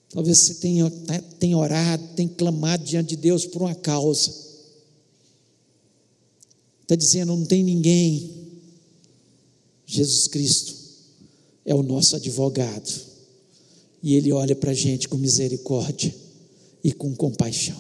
Talvez 0.10 0.40
você 0.40 0.56
tenha, 0.56 0.90
tenha 1.40 1.58
orado, 1.58 2.16
tenha 2.16 2.30
clamado 2.30 2.84
diante 2.84 3.10
de 3.10 3.18
Deus 3.18 3.46
por 3.46 3.62
uma 3.62 3.76
causa. 3.76 4.34
Está 6.82 6.96
dizendo, 6.96 7.36
não 7.36 7.46
tem 7.46 7.64
ninguém. 7.64 8.32
Jesus 9.86 10.28
Cristo 10.28 10.76
é 11.66 11.76
o 11.76 11.84
nosso 11.84 12.16
advogado 12.16 13.07
e 14.02 14.16
Ele 14.16 14.32
olha 14.32 14.56
para 14.56 14.72
a 14.72 14.76
gente 14.76 15.08
com 15.08 15.18
misericórdia 15.18 16.14
e 16.84 16.92
com 16.92 17.16
compaixão. 17.16 17.78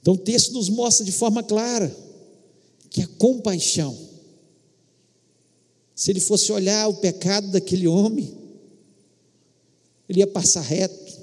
Então 0.00 0.14
o 0.14 0.18
texto 0.18 0.52
nos 0.52 0.68
mostra 0.68 1.04
de 1.04 1.12
forma 1.12 1.42
clara 1.42 1.94
que 2.90 3.00
a 3.02 3.06
compaixão, 3.06 3.96
se 5.94 6.10
ele 6.10 6.20
fosse 6.20 6.52
olhar 6.52 6.88
o 6.88 6.94
pecado 6.94 7.48
daquele 7.52 7.86
homem, 7.86 8.36
ele 10.08 10.18
ia 10.18 10.26
passar 10.26 10.60
reto. 10.60 11.20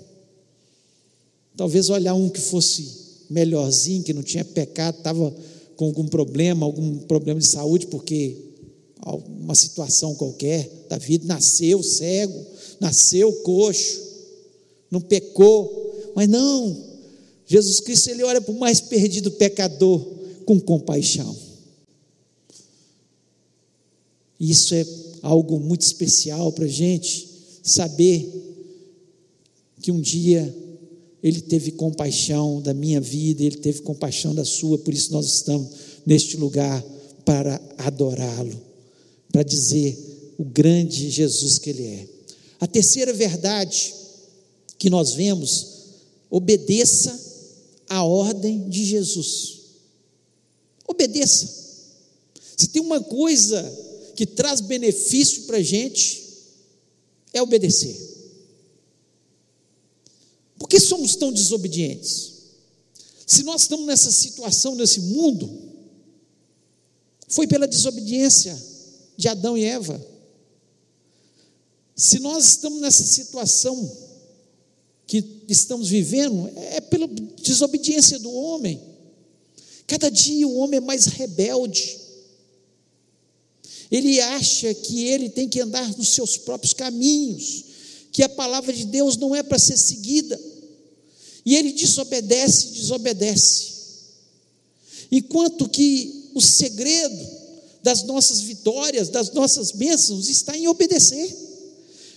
Talvez 1.56 1.90
olhar 1.90 2.14
um 2.14 2.30
que 2.30 2.40
fosse 2.40 3.26
melhorzinho, 3.30 4.02
que 4.02 4.14
não 4.14 4.24
tinha 4.24 4.46
pecado, 4.46 4.98
estava 4.98 5.36
com 5.76 5.86
algum 5.86 6.08
problema, 6.08 6.66
algum 6.66 7.00
problema 7.00 7.40
de 7.40 7.48
saúde, 7.48 7.88
porque 7.88 8.49
uma 9.06 9.56
situação 9.56 10.14
qualquer 10.16 10.86
da 10.90 10.98
vida, 10.98 11.26
nasceu 11.26 11.82
cego, 11.82 12.46
nasceu 12.80 13.32
coxo, 13.44 14.02
não 14.92 15.02
pecou, 15.02 16.12
mas 16.16 16.28
não, 16.28 16.90
Jesus 17.46 17.80
Cristo 17.80 18.10
ele 18.10 18.24
olha 18.24 18.40
para 18.40 18.54
o 18.54 18.60
mais 18.60 18.80
perdido 18.80 19.32
pecador 19.32 20.06
com 20.46 20.60
compaixão. 20.60 21.36
Isso 24.40 24.74
é 24.76 24.86
algo 25.22 25.60
muito 25.60 25.82
especial 25.82 26.52
para 26.52 26.66
a 26.66 26.70
gente 26.70 27.28
saber 27.64 28.32
que 29.82 29.92
um 29.92 30.00
dia 30.00 30.56
ele 31.22 31.42
teve 31.42 31.72
compaixão 31.72 32.62
da 32.62 32.74
minha 32.74 33.02
vida, 33.02 33.44
ele 33.44 33.58
teve 33.58 33.82
compaixão 33.82 34.34
da 34.34 34.46
sua, 34.46 34.78
por 34.78 34.94
isso 34.94 35.12
nós 35.12 35.26
estamos 35.26 35.70
neste 36.06 36.38
lugar 36.38 36.82
para 37.26 37.60
adorá-lo, 37.78 38.62
para 39.32 39.44
dizer 39.44 40.34
o 40.38 40.44
grande 40.44 41.10
Jesus 41.10 41.58
que 41.58 41.70
ele 41.70 41.86
é. 41.86 42.08
A 42.60 42.68
terceira 42.68 43.14
verdade 43.14 43.94
que 44.78 44.90
nós 44.90 45.14
vemos, 45.14 45.68
obedeça 46.30 47.18
a 47.88 48.04
ordem 48.04 48.70
de 48.70 48.86
Jesus. 48.86 49.60
Obedeça. 50.88 51.48
Se 52.58 52.68
tem 52.68 52.82
uma 52.82 53.02
coisa 53.02 53.62
que 54.16 54.26
traz 54.26 54.62
benefício 54.62 55.44
para 55.44 55.58
a 55.58 55.64
gente, 55.64 56.24
é 57.34 57.42
obedecer. 57.42 57.96
Por 60.58 60.68
que 60.68 60.80
somos 60.80 61.16
tão 61.16 61.32
desobedientes? 61.32 62.34
Se 63.26 63.44
nós 63.44 63.62
estamos 63.62 63.86
nessa 63.86 64.12
situação, 64.12 64.76
nesse 64.76 65.02
mundo, 65.02 65.50
foi 67.28 67.48
pela 67.48 67.68
desobediência 67.68 68.69
de 69.20 69.28
Adão 69.28 69.58
e 69.58 69.66
Eva. 69.66 70.02
Se 71.94 72.20
nós 72.20 72.46
estamos 72.46 72.80
nessa 72.80 73.04
situação 73.04 73.76
que 75.06 75.44
estamos 75.50 75.90
vivendo 75.90 76.50
é 76.56 76.80
pela 76.80 77.06
desobediência 77.42 78.18
do 78.18 78.32
homem. 78.32 78.82
Cada 79.86 80.10
dia 80.10 80.48
o 80.48 80.56
homem 80.56 80.78
é 80.78 80.82
mais 80.82 81.08
rebelde. 81.08 82.00
Ele 83.92 84.22
acha 84.22 84.74
que 84.74 85.04
ele 85.04 85.30
tem 85.30 85.50
que 85.50 85.60
andar 85.60 85.98
nos 85.98 86.10
seus 86.14 86.38
próprios 86.38 86.74
caminhos, 86.74 87.66
que 88.14 88.24
a 88.24 88.30
palavra 88.30 88.72
de 88.72 88.86
Deus 88.86 89.18
não 89.18 89.36
é 89.36 89.44
para 89.44 89.60
ser 89.60 89.78
seguida. 89.78 90.40
E 91.46 91.58
ele 91.58 91.74
desobedece, 91.74 92.68
desobedece. 92.68 93.72
Enquanto 95.12 95.68
que 95.68 96.30
o 96.34 96.40
segredo 96.40 97.39
das 97.82 98.04
nossas 98.04 98.42
vitórias, 98.42 99.10
das 99.10 99.32
nossas 99.32 99.72
bênçãos, 99.72 100.28
está 100.28 100.58
em 100.58 100.68
obedecer. 100.68 101.36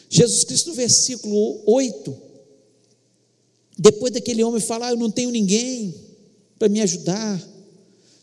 Jesus 0.08 0.44
Cristo, 0.44 0.68
no 0.70 0.74
versículo 0.74 1.62
8, 1.66 2.16
depois 3.78 4.12
daquele 4.12 4.44
homem 4.44 4.60
falar, 4.60 4.90
eu 4.90 4.96
não 4.96 5.10
tenho 5.10 5.30
ninguém 5.30 5.94
para 6.58 6.68
me 6.68 6.80
ajudar. 6.80 7.48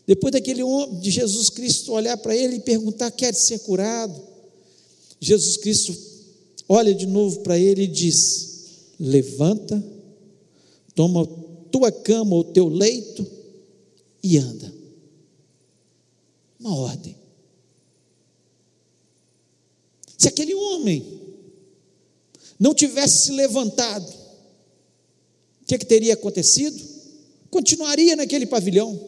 Depois 0.06 0.32
daquele 0.32 0.62
homem, 0.62 1.00
de 1.00 1.10
Jesus 1.10 1.50
Cristo 1.50 1.92
olhar 1.92 2.16
para 2.16 2.34
ele 2.34 2.56
e 2.56 2.60
perguntar: 2.60 3.10
quer 3.10 3.34
ser 3.34 3.60
curado? 3.60 4.20
Jesus 5.20 5.56
Cristo 5.56 5.96
olha 6.68 6.94
de 6.94 7.06
novo 7.06 7.40
para 7.40 7.58
ele 7.58 7.82
e 7.82 7.86
diz: 7.86 8.50
levanta, 8.98 9.82
toma 10.94 11.26
tua 11.70 11.92
cama 11.92 12.34
ou 12.34 12.44
teu 12.44 12.68
leito 12.68 13.26
e 14.22 14.38
anda. 14.38 14.72
Uma 16.58 16.74
ordem. 16.74 17.19
Se 20.20 20.28
aquele 20.28 20.54
homem 20.54 21.20
não 22.60 22.74
tivesse 22.74 23.24
se 23.24 23.32
levantado, 23.32 24.20
que, 25.70 25.78
que 25.78 25.86
teria 25.86 26.14
acontecido? 26.14 26.82
Continuaria 27.48 28.16
naquele 28.16 28.44
pavilhão. 28.44 28.98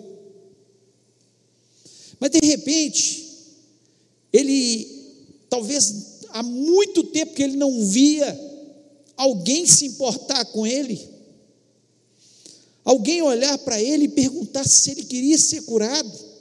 Mas 2.20 2.30
de 2.30 2.46
repente, 2.46 3.28
ele, 4.32 4.86
talvez 5.48 6.20
há 6.28 6.42
muito 6.42 7.02
tempo 7.02 7.34
que 7.34 7.42
ele 7.42 7.56
não 7.56 7.84
via 7.84 8.38
alguém 9.16 9.66
se 9.66 9.86
importar 9.86 10.44
com 10.46 10.64
ele, 10.64 11.00
alguém 12.84 13.22
olhar 13.22 13.58
para 13.58 13.80
ele 13.82 14.04
e 14.04 14.08
perguntar 14.08 14.64
se 14.64 14.92
ele 14.92 15.04
queria 15.04 15.38
ser 15.38 15.62
curado. 15.62 16.31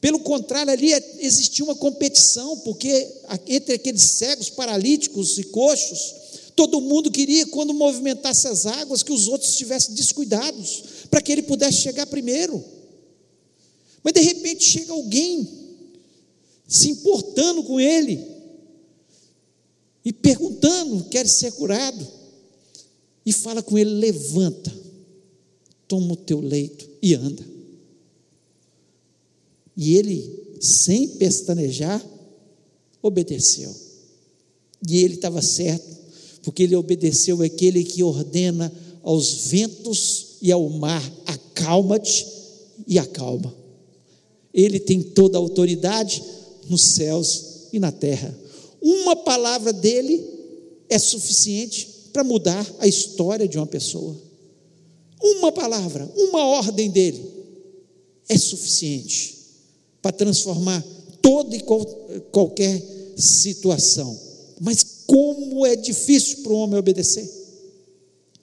Pelo 0.00 0.20
contrário, 0.20 0.72
ali 0.72 0.92
existia 1.18 1.64
uma 1.64 1.74
competição, 1.74 2.58
porque 2.58 3.08
entre 3.46 3.74
aqueles 3.74 4.02
cegos, 4.02 4.48
paralíticos 4.48 5.38
e 5.38 5.44
coxos, 5.44 6.14
Todo 6.58 6.80
mundo 6.80 7.08
queria, 7.08 7.46
quando 7.46 7.72
movimentasse 7.72 8.48
as 8.48 8.66
águas, 8.66 9.04
que 9.04 9.12
os 9.12 9.28
outros 9.28 9.52
estivessem 9.52 9.94
descuidados, 9.94 10.82
para 11.08 11.22
que 11.22 11.30
ele 11.30 11.42
pudesse 11.42 11.78
chegar 11.82 12.04
primeiro. 12.06 12.64
Mas 14.02 14.12
de 14.12 14.20
repente 14.22 14.64
chega 14.64 14.92
alguém 14.92 15.48
se 16.66 16.90
importando 16.90 17.62
com 17.62 17.78
ele 17.78 18.26
e 20.04 20.12
perguntando: 20.12 21.04
quer 21.04 21.28
ser 21.28 21.52
curado? 21.52 22.04
E 23.24 23.32
fala 23.32 23.62
com 23.62 23.78
ele: 23.78 23.90
levanta, 23.90 24.76
toma 25.86 26.14
o 26.14 26.16
teu 26.16 26.40
leito 26.40 26.90
e 27.00 27.14
anda. 27.14 27.46
E 29.80 29.94
ele, 29.94 30.56
sem 30.60 31.06
pestanejar, 31.06 32.04
obedeceu. 33.00 33.72
E 34.88 34.98
ele 35.04 35.14
estava 35.14 35.40
certo 35.40 35.96
porque 36.42 36.64
ele 36.64 36.74
obedeceu 36.74 37.40
aquele 37.42 37.84
que 37.84 38.02
ordena 38.02 38.72
aos 39.04 39.46
ventos 39.46 40.38
e 40.42 40.50
ao 40.50 40.68
mar: 40.68 41.00
acalma-te 41.26 42.26
e 42.88 42.98
acalma. 42.98 43.54
Ele 44.52 44.80
tem 44.80 45.00
toda 45.00 45.38
a 45.38 45.40
autoridade 45.40 46.24
nos 46.68 46.82
céus 46.82 47.68
e 47.72 47.78
na 47.78 47.92
terra. 47.92 48.36
Uma 48.82 49.14
palavra 49.14 49.72
dele 49.72 50.24
é 50.88 50.98
suficiente 50.98 51.88
para 52.12 52.24
mudar 52.24 52.66
a 52.80 52.88
história 52.88 53.46
de 53.46 53.56
uma 53.56 53.66
pessoa. 53.66 54.16
Uma 55.22 55.52
palavra, 55.52 56.10
uma 56.16 56.44
ordem 56.46 56.90
dele 56.90 57.24
é 58.28 58.36
suficiente 58.36 59.37
para 60.00 60.12
transformar 60.12 60.84
toda 61.20 61.56
e 61.56 61.62
qualquer 62.30 62.82
situação. 63.16 64.18
Mas 64.60 64.84
como 65.06 65.64
é 65.64 65.76
difícil 65.76 66.42
para 66.42 66.52
o 66.52 66.56
homem 66.56 66.78
obedecer. 66.78 67.28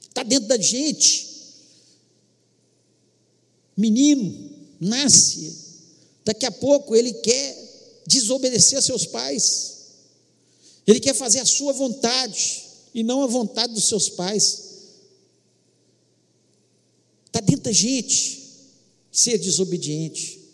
Está 0.07 0.23
dentro 0.23 0.47
da 0.47 0.57
gente. 0.57 1.35
Menino, 3.77 4.49
nasce, 4.79 5.53
daqui 6.23 6.45
a 6.45 6.51
pouco 6.51 6.95
ele 6.95 7.13
quer 7.13 8.01
desobedecer 8.07 8.77
a 8.77 8.81
seus 8.81 9.05
pais, 9.05 9.73
ele 10.87 10.99
quer 10.99 11.13
fazer 11.13 11.39
a 11.39 11.45
sua 11.45 11.73
vontade 11.73 12.63
e 12.93 13.03
não 13.03 13.23
a 13.23 13.27
vontade 13.27 13.73
dos 13.73 13.85
seus 13.85 14.07
pais. 14.07 14.63
Está 17.25 17.41
dentro 17.41 17.63
da 17.63 17.71
gente 17.73 18.41
ser 19.11 19.37
desobediente. 19.37 20.44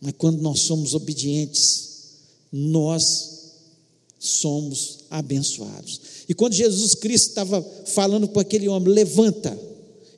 Mas 0.00 0.14
quando 0.16 0.40
nós 0.40 0.60
somos 0.60 0.94
obedientes, 0.94 1.88
nós 2.52 3.38
somos 4.18 5.04
abençoados. 5.10 6.00
E 6.28 6.34
quando 6.34 6.54
Jesus 6.54 6.94
Cristo 6.94 7.28
estava 7.28 7.62
falando 7.86 8.28
com 8.28 8.40
aquele 8.40 8.68
homem, 8.68 8.92
levanta, 8.92 9.50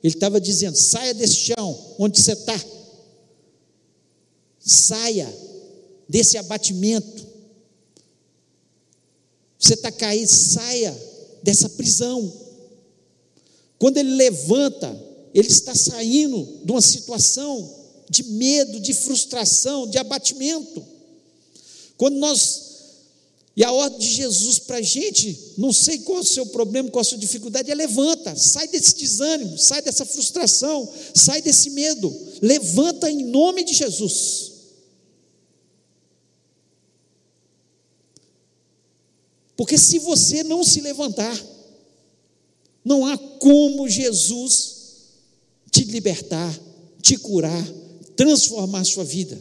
ele 0.03 0.13
estava 0.13 0.39
dizendo: 0.39 0.75
saia 0.75 1.13
desse 1.13 1.35
chão, 1.35 1.95
onde 1.97 2.19
você 2.21 2.33
está, 2.33 2.59
saia 4.59 5.31
desse 6.07 6.37
abatimento, 6.37 7.27
você 9.57 9.73
está 9.75 9.91
caído, 9.91 10.31
saia 10.31 10.95
dessa 11.43 11.69
prisão. 11.69 12.31
Quando 13.79 13.97
ele 13.97 14.13
levanta, 14.15 15.11
ele 15.33 15.47
está 15.47 15.73
saindo 15.73 16.59
de 16.63 16.71
uma 16.71 16.81
situação 16.81 17.80
de 18.11 18.23
medo, 18.23 18.77
de 18.81 18.93
frustração, 18.93 19.87
de 19.87 19.97
abatimento. 19.97 20.85
Quando 21.95 22.17
nós 22.17 22.69
E 23.55 23.63
a 23.63 23.71
ordem 23.71 23.99
de 23.99 24.07
Jesus 24.07 24.59
para 24.59 24.77
a 24.77 24.81
gente, 24.81 25.55
não 25.57 25.73
sei 25.73 25.99
qual 25.99 26.19
é 26.19 26.21
o 26.21 26.25
seu 26.25 26.45
problema, 26.47 26.89
qual 26.89 27.01
é 27.01 27.05
a 27.05 27.09
sua 27.09 27.17
dificuldade, 27.17 27.69
é 27.69 27.75
levanta, 27.75 28.35
sai 28.35 28.67
desse 28.67 28.95
desânimo, 28.95 29.57
sai 29.57 29.81
dessa 29.81 30.05
frustração, 30.05 30.89
sai 31.13 31.41
desse 31.41 31.69
medo, 31.71 32.13
levanta 32.41 33.11
em 33.11 33.23
nome 33.25 33.63
de 33.63 33.73
Jesus. 33.73 34.51
Porque 39.55 39.77
se 39.77 39.99
você 39.99 40.43
não 40.43 40.63
se 40.63 40.81
levantar, 40.81 41.37
não 42.83 43.05
há 43.05 43.17
como 43.17 43.87
Jesus 43.87 44.75
te 45.69 45.83
libertar, 45.83 46.57
te 47.01 47.17
curar, 47.17 47.80
transformar 48.15 48.79
a 48.79 48.85
sua 48.85 49.03
vida. 49.03 49.39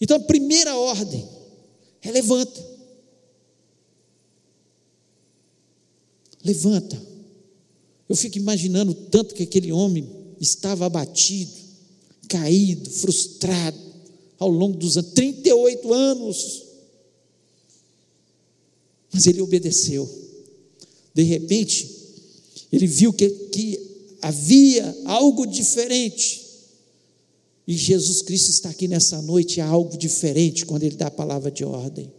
Então 0.00 0.16
a 0.16 0.20
primeira 0.20 0.76
ordem 0.76 1.28
é 2.02 2.10
levanta. 2.10 2.72
Levanta. 6.44 7.00
Eu 8.08 8.16
fico 8.16 8.36
imaginando 8.36 8.94
tanto 8.94 9.34
que 9.34 9.44
aquele 9.44 9.72
homem 9.72 10.08
estava 10.40 10.86
abatido, 10.86 11.52
caído, 12.28 12.90
frustrado, 12.90 13.78
ao 14.38 14.50
longo 14.50 14.76
dos 14.76 14.96
anos 14.96 15.12
38 15.12 15.92
anos. 15.92 16.62
Mas 19.12 19.26
ele 19.26 19.40
obedeceu. 19.40 20.08
De 21.14 21.22
repente, 21.22 21.88
ele 22.72 22.86
viu 22.86 23.12
que, 23.12 23.28
que 23.28 23.78
havia 24.20 24.96
algo 25.04 25.46
diferente. 25.46 26.41
E 27.66 27.74
Jesus 27.76 28.22
Cristo 28.22 28.50
está 28.50 28.70
aqui 28.70 28.88
nessa 28.88 29.22
noite, 29.22 29.60
há 29.60 29.66
algo 29.66 29.96
diferente 29.96 30.66
quando 30.66 30.82
ele 30.82 30.96
dá 30.96 31.06
a 31.06 31.10
palavra 31.10 31.50
de 31.50 31.64
ordem. 31.64 32.12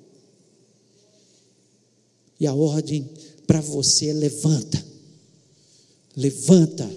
E 2.39 2.47
a 2.47 2.53
ordem 2.53 3.10
para 3.45 3.62
você 3.62 4.08
é 4.08 4.13
levanta. 4.13 4.84
Levanta 6.15 6.89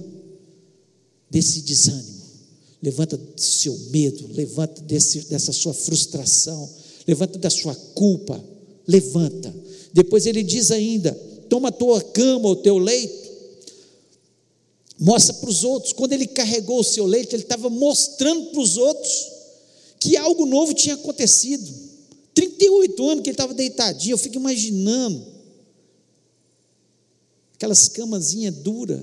desse 1.30 1.62
desânimo. 1.62 2.16
Levanta 2.82 3.16
do 3.16 3.40
seu 3.40 3.76
medo, 3.90 4.28
levanta 4.32 4.80
desse, 4.82 5.22
dessa 5.28 5.52
sua 5.52 5.72
frustração, 5.72 6.68
levanta 7.06 7.38
da 7.38 7.50
sua 7.50 7.74
culpa, 7.74 8.42
levanta. 8.86 9.52
Depois 9.92 10.26
ele 10.26 10.42
diz 10.42 10.70
ainda: 10.70 11.12
toma 11.48 11.68
a 11.68 11.72
tua 11.72 12.00
cama, 12.02 12.48
o 12.48 12.56
teu 12.56 12.78
leito, 12.78 13.25
mostra 14.98 15.34
para 15.34 15.50
os 15.50 15.64
outros. 15.64 15.92
Quando 15.92 16.12
ele 16.12 16.26
carregou 16.26 16.80
o 16.80 16.84
seu 16.84 17.06
leito, 17.06 17.34
ele 17.34 17.42
estava 17.42 17.68
mostrando 17.68 18.46
para 18.50 18.60
os 18.60 18.76
outros 18.76 19.32
que 19.98 20.16
algo 20.16 20.46
novo 20.46 20.74
tinha 20.74 20.94
acontecido. 20.94 21.72
38 22.34 23.08
anos 23.08 23.22
que 23.22 23.30
ele 23.30 23.34
estava 23.34 23.54
deitadinho, 23.54 24.14
eu 24.14 24.18
fico 24.18 24.36
imaginando 24.36 25.24
aquelas 27.54 27.88
camazinhas 27.88 28.54
duras. 28.56 29.02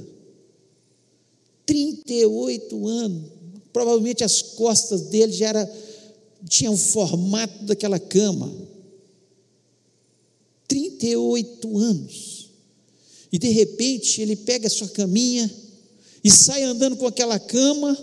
38 1.65 2.88
anos, 2.88 3.32
provavelmente 3.71 4.23
as 4.23 4.41
costas 4.41 5.01
dele 5.03 5.32
já 5.32 5.47
era, 5.47 5.75
tinham 6.47 6.73
o 6.73 6.77
formato 6.77 7.63
daquela 7.63 7.99
cama. 7.99 8.53
38 10.67 11.77
anos. 11.77 12.49
E 13.32 13.39
de 13.39 13.49
repente 13.49 14.21
ele 14.21 14.36
pega 14.36 14.67
a 14.67 14.69
sua 14.69 14.89
caminha 14.89 15.62
e 16.23 16.31
sai 16.31 16.63
andando 16.63 16.95
com 16.95 17.05
aquela 17.05 17.38
cama 17.38 17.97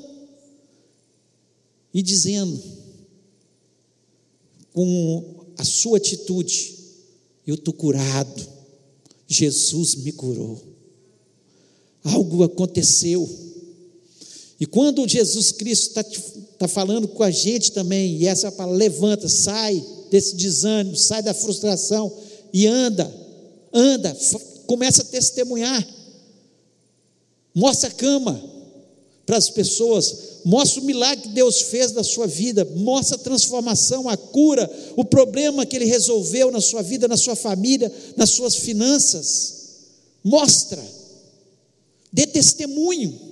e 1.92 2.02
dizendo, 2.02 2.60
com 4.72 5.46
a 5.56 5.64
sua 5.64 5.96
atitude: 5.96 6.76
Eu 7.46 7.54
estou 7.54 7.74
curado, 7.74 8.46
Jesus 9.26 9.94
me 9.96 10.12
curou. 10.12 10.60
Algo 12.04 12.42
aconteceu. 12.42 13.28
E 14.58 14.66
quando 14.66 15.08
Jesus 15.08 15.52
Cristo 15.52 15.88
está 15.88 16.04
tá 16.58 16.68
falando 16.68 17.08
com 17.08 17.22
a 17.22 17.30
gente 17.30 17.72
também, 17.72 18.18
e 18.18 18.26
essa 18.26 18.52
palavra 18.52 18.76
levanta, 18.76 19.28
sai 19.28 19.82
desse 20.10 20.36
desânimo, 20.36 20.96
sai 20.96 21.22
da 21.22 21.32
frustração, 21.32 22.12
e 22.52 22.66
anda, 22.66 23.10
anda, 23.72 24.14
começa 24.66 25.00
a 25.02 25.06
testemunhar. 25.06 25.99
Mostra 27.54 27.88
a 27.88 27.92
cama 27.92 28.42
para 29.26 29.36
as 29.36 29.48
pessoas, 29.48 30.40
mostra 30.44 30.80
o 30.80 30.84
milagre 30.84 31.22
que 31.22 31.28
Deus 31.28 31.62
fez 31.62 31.92
na 31.92 32.02
sua 32.02 32.26
vida, 32.26 32.64
mostra 32.76 33.16
a 33.16 33.20
transformação, 33.20 34.08
a 34.08 34.16
cura, 34.16 34.68
o 34.96 35.04
problema 35.04 35.64
que 35.64 35.76
Ele 35.76 35.84
resolveu 35.84 36.50
na 36.50 36.60
sua 36.60 36.82
vida, 36.82 37.06
na 37.06 37.16
sua 37.16 37.36
família, 37.36 37.92
nas 38.16 38.30
suas 38.30 38.56
finanças. 38.56 39.54
Mostra, 40.24 40.82
dê 42.12 42.26
testemunho. 42.26 43.30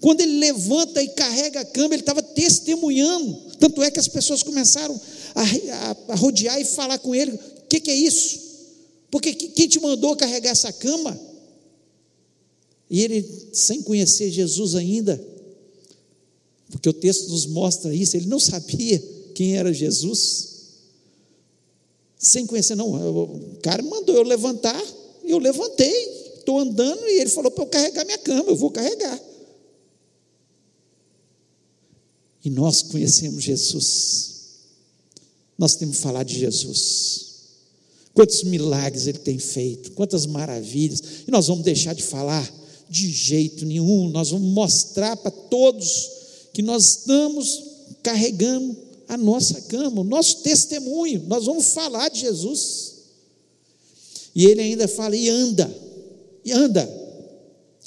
Quando 0.00 0.20
ele 0.20 0.38
levanta 0.40 1.00
e 1.00 1.08
carrega 1.08 1.60
a 1.60 1.64
cama, 1.64 1.94
ele 1.94 2.02
estava 2.02 2.20
testemunhando. 2.20 3.34
Tanto 3.60 3.84
é 3.84 3.90
que 3.90 4.00
as 4.00 4.08
pessoas 4.08 4.42
começaram 4.42 5.00
a, 5.32 5.42
a, 5.42 6.12
a 6.12 6.16
rodear 6.16 6.60
e 6.60 6.64
falar 6.64 6.98
com 6.98 7.14
ele: 7.14 7.38
que, 7.72 7.80
que 7.80 7.90
é 7.90 7.94
isso? 7.94 8.40
Porque 9.10 9.32
quem 9.34 9.66
te 9.66 9.80
mandou 9.80 10.14
carregar 10.14 10.50
essa 10.50 10.70
cama? 10.72 11.18
E 12.92 13.00
ele, 13.00 13.26
sem 13.54 13.80
conhecer 13.80 14.30
Jesus 14.30 14.74
ainda, 14.74 15.18
porque 16.70 16.90
o 16.90 16.92
texto 16.92 17.30
nos 17.30 17.46
mostra 17.46 17.94
isso, 17.94 18.18
ele 18.18 18.26
não 18.26 18.38
sabia 18.38 19.02
quem 19.34 19.56
era 19.56 19.72
Jesus. 19.72 20.48
Sem 22.18 22.44
conhecer, 22.44 22.74
não, 22.74 22.92
o 22.92 23.56
cara 23.62 23.82
mandou 23.82 24.14
eu 24.14 24.22
levantar, 24.22 24.78
eu 25.24 25.38
levantei, 25.38 26.34
estou 26.36 26.58
andando 26.58 27.08
e 27.08 27.18
ele 27.18 27.30
falou 27.30 27.50
para 27.50 27.64
eu 27.64 27.68
carregar 27.68 28.04
minha 28.04 28.18
cama, 28.18 28.50
eu 28.50 28.56
vou 28.56 28.70
carregar. 28.70 29.18
E 32.44 32.50
nós 32.50 32.82
conhecemos 32.82 33.42
Jesus, 33.42 34.30
nós 35.56 35.76
temos 35.76 35.96
que 35.96 36.02
falar 36.02 36.24
de 36.24 36.38
Jesus. 36.38 37.32
Quantos 38.12 38.42
milagres 38.42 39.06
ele 39.06 39.18
tem 39.18 39.38
feito, 39.38 39.92
quantas 39.92 40.26
maravilhas. 40.26 41.02
E 41.26 41.30
nós 41.30 41.46
vamos 41.46 41.64
deixar 41.64 41.94
de 41.94 42.02
falar 42.02 42.60
de 42.92 43.10
jeito 43.10 43.64
nenhum, 43.64 44.10
nós 44.10 44.28
vamos 44.28 44.52
mostrar 44.52 45.16
para 45.16 45.30
todos 45.30 46.10
que 46.52 46.60
nós 46.60 46.84
estamos 46.84 47.62
carregando 48.02 48.76
a 49.08 49.16
nossa 49.16 49.62
cama, 49.62 50.02
o 50.02 50.04
nosso 50.04 50.42
testemunho, 50.42 51.24
nós 51.26 51.46
vamos 51.46 51.72
falar 51.72 52.10
de 52.10 52.20
Jesus. 52.20 52.92
E 54.34 54.44
ele 54.44 54.60
ainda 54.60 54.86
fala: 54.86 55.16
e 55.16 55.26
anda, 55.30 55.74
e 56.44 56.52
anda, 56.52 56.86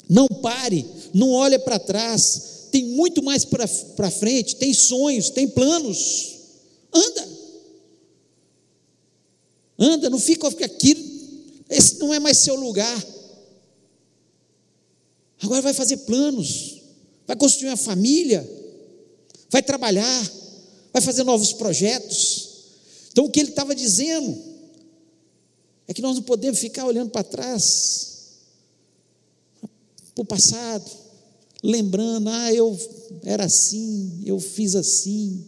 não 0.08 0.26
pare, 0.26 0.84
não 1.14 1.30
olhe 1.30 1.60
para 1.60 1.78
trás, 1.78 2.66
tem 2.72 2.84
muito 2.86 3.22
mais 3.22 3.44
para 3.44 4.10
frente, 4.10 4.56
tem 4.56 4.74
sonhos, 4.74 5.30
tem 5.30 5.46
planos, 5.46 6.34
anda. 6.92 7.36
Anda, 9.78 10.10
não 10.10 10.18
fica 10.18 10.48
aqui, 10.48 10.96
esse 11.70 12.00
não 12.00 12.12
é 12.12 12.18
mais 12.18 12.38
seu 12.38 12.56
lugar. 12.56 13.15
Agora 15.42 15.62
vai 15.62 15.74
fazer 15.74 15.98
planos, 15.98 16.82
vai 17.26 17.36
construir 17.36 17.68
uma 17.68 17.76
família, 17.76 18.48
vai 19.50 19.62
trabalhar, 19.62 20.32
vai 20.92 21.02
fazer 21.02 21.24
novos 21.24 21.52
projetos. 21.52 22.48
Então 23.10 23.24
o 23.24 23.30
que 23.30 23.40
ele 23.40 23.50
estava 23.50 23.74
dizendo 23.74 24.36
é 25.88 25.94
que 25.94 26.02
nós 26.02 26.16
não 26.16 26.22
podemos 26.22 26.58
ficar 26.58 26.84
olhando 26.86 27.10
para 27.10 27.22
trás, 27.22 28.14
para 30.14 30.22
o 30.22 30.24
passado, 30.24 30.90
lembrando, 31.62 32.28
ah, 32.30 32.52
eu 32.52 32.78
era 33.22 33.44
assim, 33.44 34.22
eu 34.24 34.40
fiz 34.40 34.74
assim, 34.74 35.46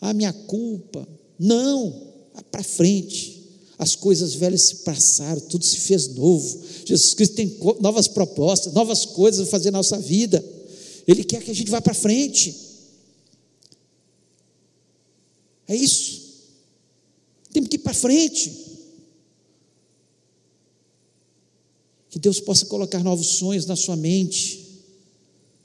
a 0.00 0.10
ah, 0.10 0.14
minha 0.14 0.32
culpa. 0.32 1.08
Não, 1.38 2.12
para 2.50 2.62
frente 2.62 3.41
as 3.82 3.96
coisas 3.96 4.34
velhas 4.34 4.62
se 4.62 4.76
passaram, 4.76 5.40
tudo 5.40 5.64
se 5.64 5.76
fez 5.76 6.06
novo. 6.14 6.62
Jesus 6.86 7.14
Cristo 7.14 7.34
tem 7.34 7.58
novas 7.80 8.06
propostas, 8.06 8.72
novas 8.72 9.04
coisas 9.04 9.48
a 9.48 9.50
fazer 9.50 9.72
na 9.72 9.78
nossa 9.78 9.98
vida. 9.98 10.42
Ele 11.04 11.24
quer 11.24 11.42
que 11.42 11.50
a 11.50 11.54
gente 11.54 11.68
vá 11.68 11.80
para 11.80 11.92
frente. 11.92 12.54
É 15.66 15.74
isso. 15.74 16.22
Temos 17.52 17.68
que 17.68 17.74
ir 17.74 17.80
para 17.80 17.92
frente. 17.92 18.52
Que 22.08 22.20
Deus 22.20 22.38
possa 22.38 22.66
colocar 22.66 23.02
novos 23.02 23.26
sonhos 23.38 23.66
na 23.66 23.74
sua 23.74 23.96
mente. 23.96 24.84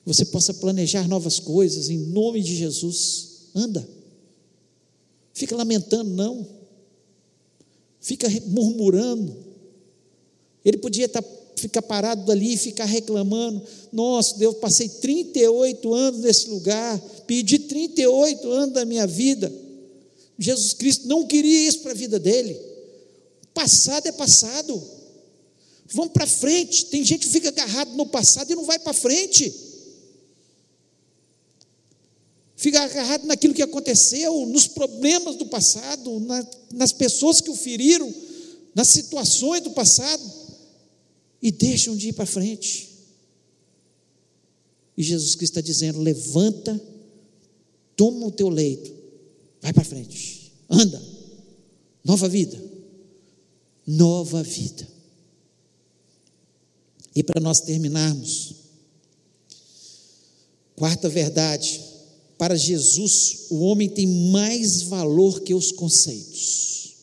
Você 0.08 0.26
possa 0.26 0.56
planejar 0.56 1.08
novas 1.08 1.38
coisas 1.38 1.88
em 1.92 2.00
nome 2.00 2.42
de 2.42 2.56
Jesus. 2.56 3.50
Anda. 3.54 3.88
Fica 5.36 5.56
lamentando, 5.56 6.10
não 6.10 6.57
fica 8.08 8.30
murmurando. 8.46 9.36
Ele 10.64 10.78
podia 10.78 11.06
estar, 11.06 11.24
ficar 11.58 11.82
parado 11.82 12.32
ali 12.32 12.54
e 12.54 12.58
ficar 12.58 12.86
reclamando: 12.86 13.62
Nossa, 13.92 14.38
Deus, 14.38 14.56
passei 14.56 14.88
38 14.88 15.94
anos 15.94 16.22
nesse 16.22 16.50
lugar, 16.50 16.98
pedi 17.28 17.60
38 17.60 18.50
anos 18.50 18.74
da 18.74 18.86
minha 18.86 19.06
vida. 19.06 19.54
Jesus 20.40 20.74
Cristo 20.74 21.08
não 21.08 21.28
queria 21.28 21.68
isso 21.68 21.80
para 21.80 21.92
a 21.92 21.96
vida 21.96 22.18
dele. 22.18 22.58
Passado 23.54 24.08
é 24.08 24.12
passado. 24.12 24.82
Vamos 25.92 26.14
para 26.14 26.28
frente. 26.28 26.86
Tem 26.86 27.04
gente 27.04 27.26
que 27.26 27.34
fica 27.34 27.50
agarrado 27.50 27.92
no 27.96 28.06
passado 28.06 28.52
e 28.52 28.56
não 28.56 28.64
vai 28.64 28.80
para 28.80 28.94
frente. 28.94 29.54
Fica 32.58 32.82
agarrado 32.82 33.28
naquilo 33.28 33.54
que 33.54 33.62
aconteceu, 33.62 34.48
nos 34.48 34.66
problemas 34.66 35.36
do 35.36 35.46
passado, 35.46 36.20
na, 36.22 36.46
nas 36.74 36.92
pessoas 36.92 37.40
que 37.40 37.52
o 37.52 37.56
feriram, 37.56 38.12
nas 38.74 38.88
situações 38.88 39.62
do 39.62 39.70
passado, 39.72 40.24
e 41.40 41.52
deixam 41.52 41.96
de 41.96 42.10
ir 42.10 42.14
para 42.14 42.26
frente. 42.26 42.90
E 44.98 45.04
Jesus 45.04 45.36
Cristo 45.36 45.52
está 45.52 45.62
dizendo: 45.62 46.02
levanta, 46.02 46.82
toma 47.96 48.26
o 48.26 48.32
teu 48.32 48.50
leito, 48.50 48.92
vai 49.62 49.72
para 49.72 49.84
frente, 49.84 50.52
anda, 50.68 51.00
nova 52.04 52.28
vida, 52.28 52.60
nova 53.86 54.42
vida. 54.42 54.88
E 57.16 57.22
para 57.22 57.40
nós 57.40 57.62
terminarmos, 57.62 58.56
quarta 60.76 61.08
verdade, 61.08 61.87
para 62.38 62.56
Jesus, 62.56 63.48
o 63.50 63.60
homem 63.62 63.90
tem 63.90 64.06
mais 64.06 64.84
valor 64.84 65.42
que 65.42 65.54
os 65.54 65.72
conceitos. 65.72 66.94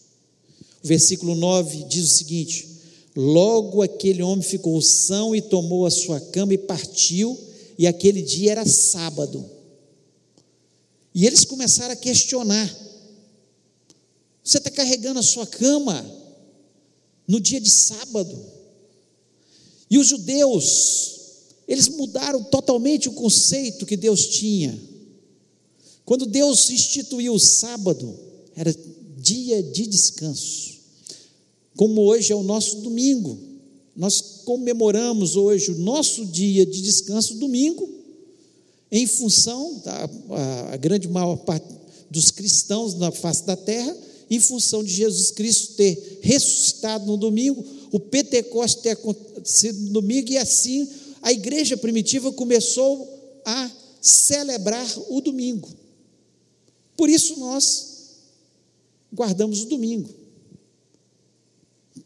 O 0.83 0.87
versículo 0.87 1.35
9 1.35 1.85
diz 1.85 2.13
o 2.13 2.17
seguinte: 2.17 2.69
Logo 3.17 3.83
aquele 3.83 4.23
homem 4.23 4.45
ficou 4.45 4.81
são 4.81 5.35
e 5.35 5.43
tomou 5.43 5.87
a 5.87 5.91
sua 5.91 6.21
cama 6.21 6.55
e 6.55 6.59
partiu, 6.59 7.39
e 7.77 7.87
aquele 7.87 8.23
dia 8.23 8.53
era 8.53 8.65
sábado. 8.65 9.45
E 11.13 11.27
eles 11.27 11.45
começaram 11.45 11.93
a 11.93 11.97
questionar: 11.97 12.73
Você 14.43 14.59
está 14.59 14.71
carregando 14.71 15.19
a 15.19 15.23
sua 15.23 15.47
cama 15.47 16.05
no 17.27 17.41
dia 17.41 17.61
de 17.61 17.71
sábado? 17.71 18.39
E 19.91 19.99
os 19.99 20.07
judeus, 20.07 21.15
eles 21.67 21.89
mudaram 21.89 22.43
totalmente 22.45 23.09
o 23.09 23.13
conceito 23.13 23.87
que 23.87 23.97
Deus 23.97 24.27
tinha. 24.29 24.94
Quando 26.05 26.27
Deus 26.27 26.69
instituiu 26.71 27.35
o 27.35 27.41
sábado, 27.41 28.15
era 28.55 28.75
dia 29.17 29.63
de 29.63 29.87
descanso. 29.87 30.75
Como 31.77 32.03
hoje 32.03 32.33
é 32.33 32.37
o 32.37 32.43
nosso 32.43 32.81
domingo. 32.83 33.39
Nós 33.97 34.21
comemoramos 34.45 35.35
hoje 35.37 35.71
o 35.71 35.79
nosso 35.79 36.27
dia 36.27 36.67
de 36.67 36.83
descanso, 36.83 37.37
domingo, 37.37 37.89
em 38.91 39.07
função 39.07 39.81
da 39.85 40.11
a, 40.31 40.75
a 40.75 40.77
grande 40.77 41.09
maior 41.09 41.37
parte 41.37 41.67
dos 42.11 42.31
cristãos 42.31 42.95
na 42.95 43.11
face 43.11 43.45
da 43.45 43.57
terra, 43.57 43.97
em 44.31 44.39
função 44.41 44.85
de 44.85 44.93
Jesus 44.93 45.31
Cristo 45.31 45.75
ter 45.75 46.19
ressuscitado 46.23 47.07
no 47.07 47.17
domingo, 47.17 47.65
o 47.91 47.99
Pentecostes 47.99 48.83
ter 48.83 48.91
acontecido 48.91 49.81
no 49.81 49.93
domingo, 49.93 50.31
e 50.31 50.39
assim 50.39 50.89
a 51.23 51.33
igreja 51.33 51.77
primitiva 51.77 52.33
começou 52.33 53.41
a 53.45 53.71
celebrar 54.01 54.87
o 55.09 55.21
domingo. 55.21 55.84
Por 56.97 57.09
isso 57.09 57.39
nós 57.39 57.95
guardamos 59.13 59.63
o 59.63 59.67
domingo. 59.67 60.09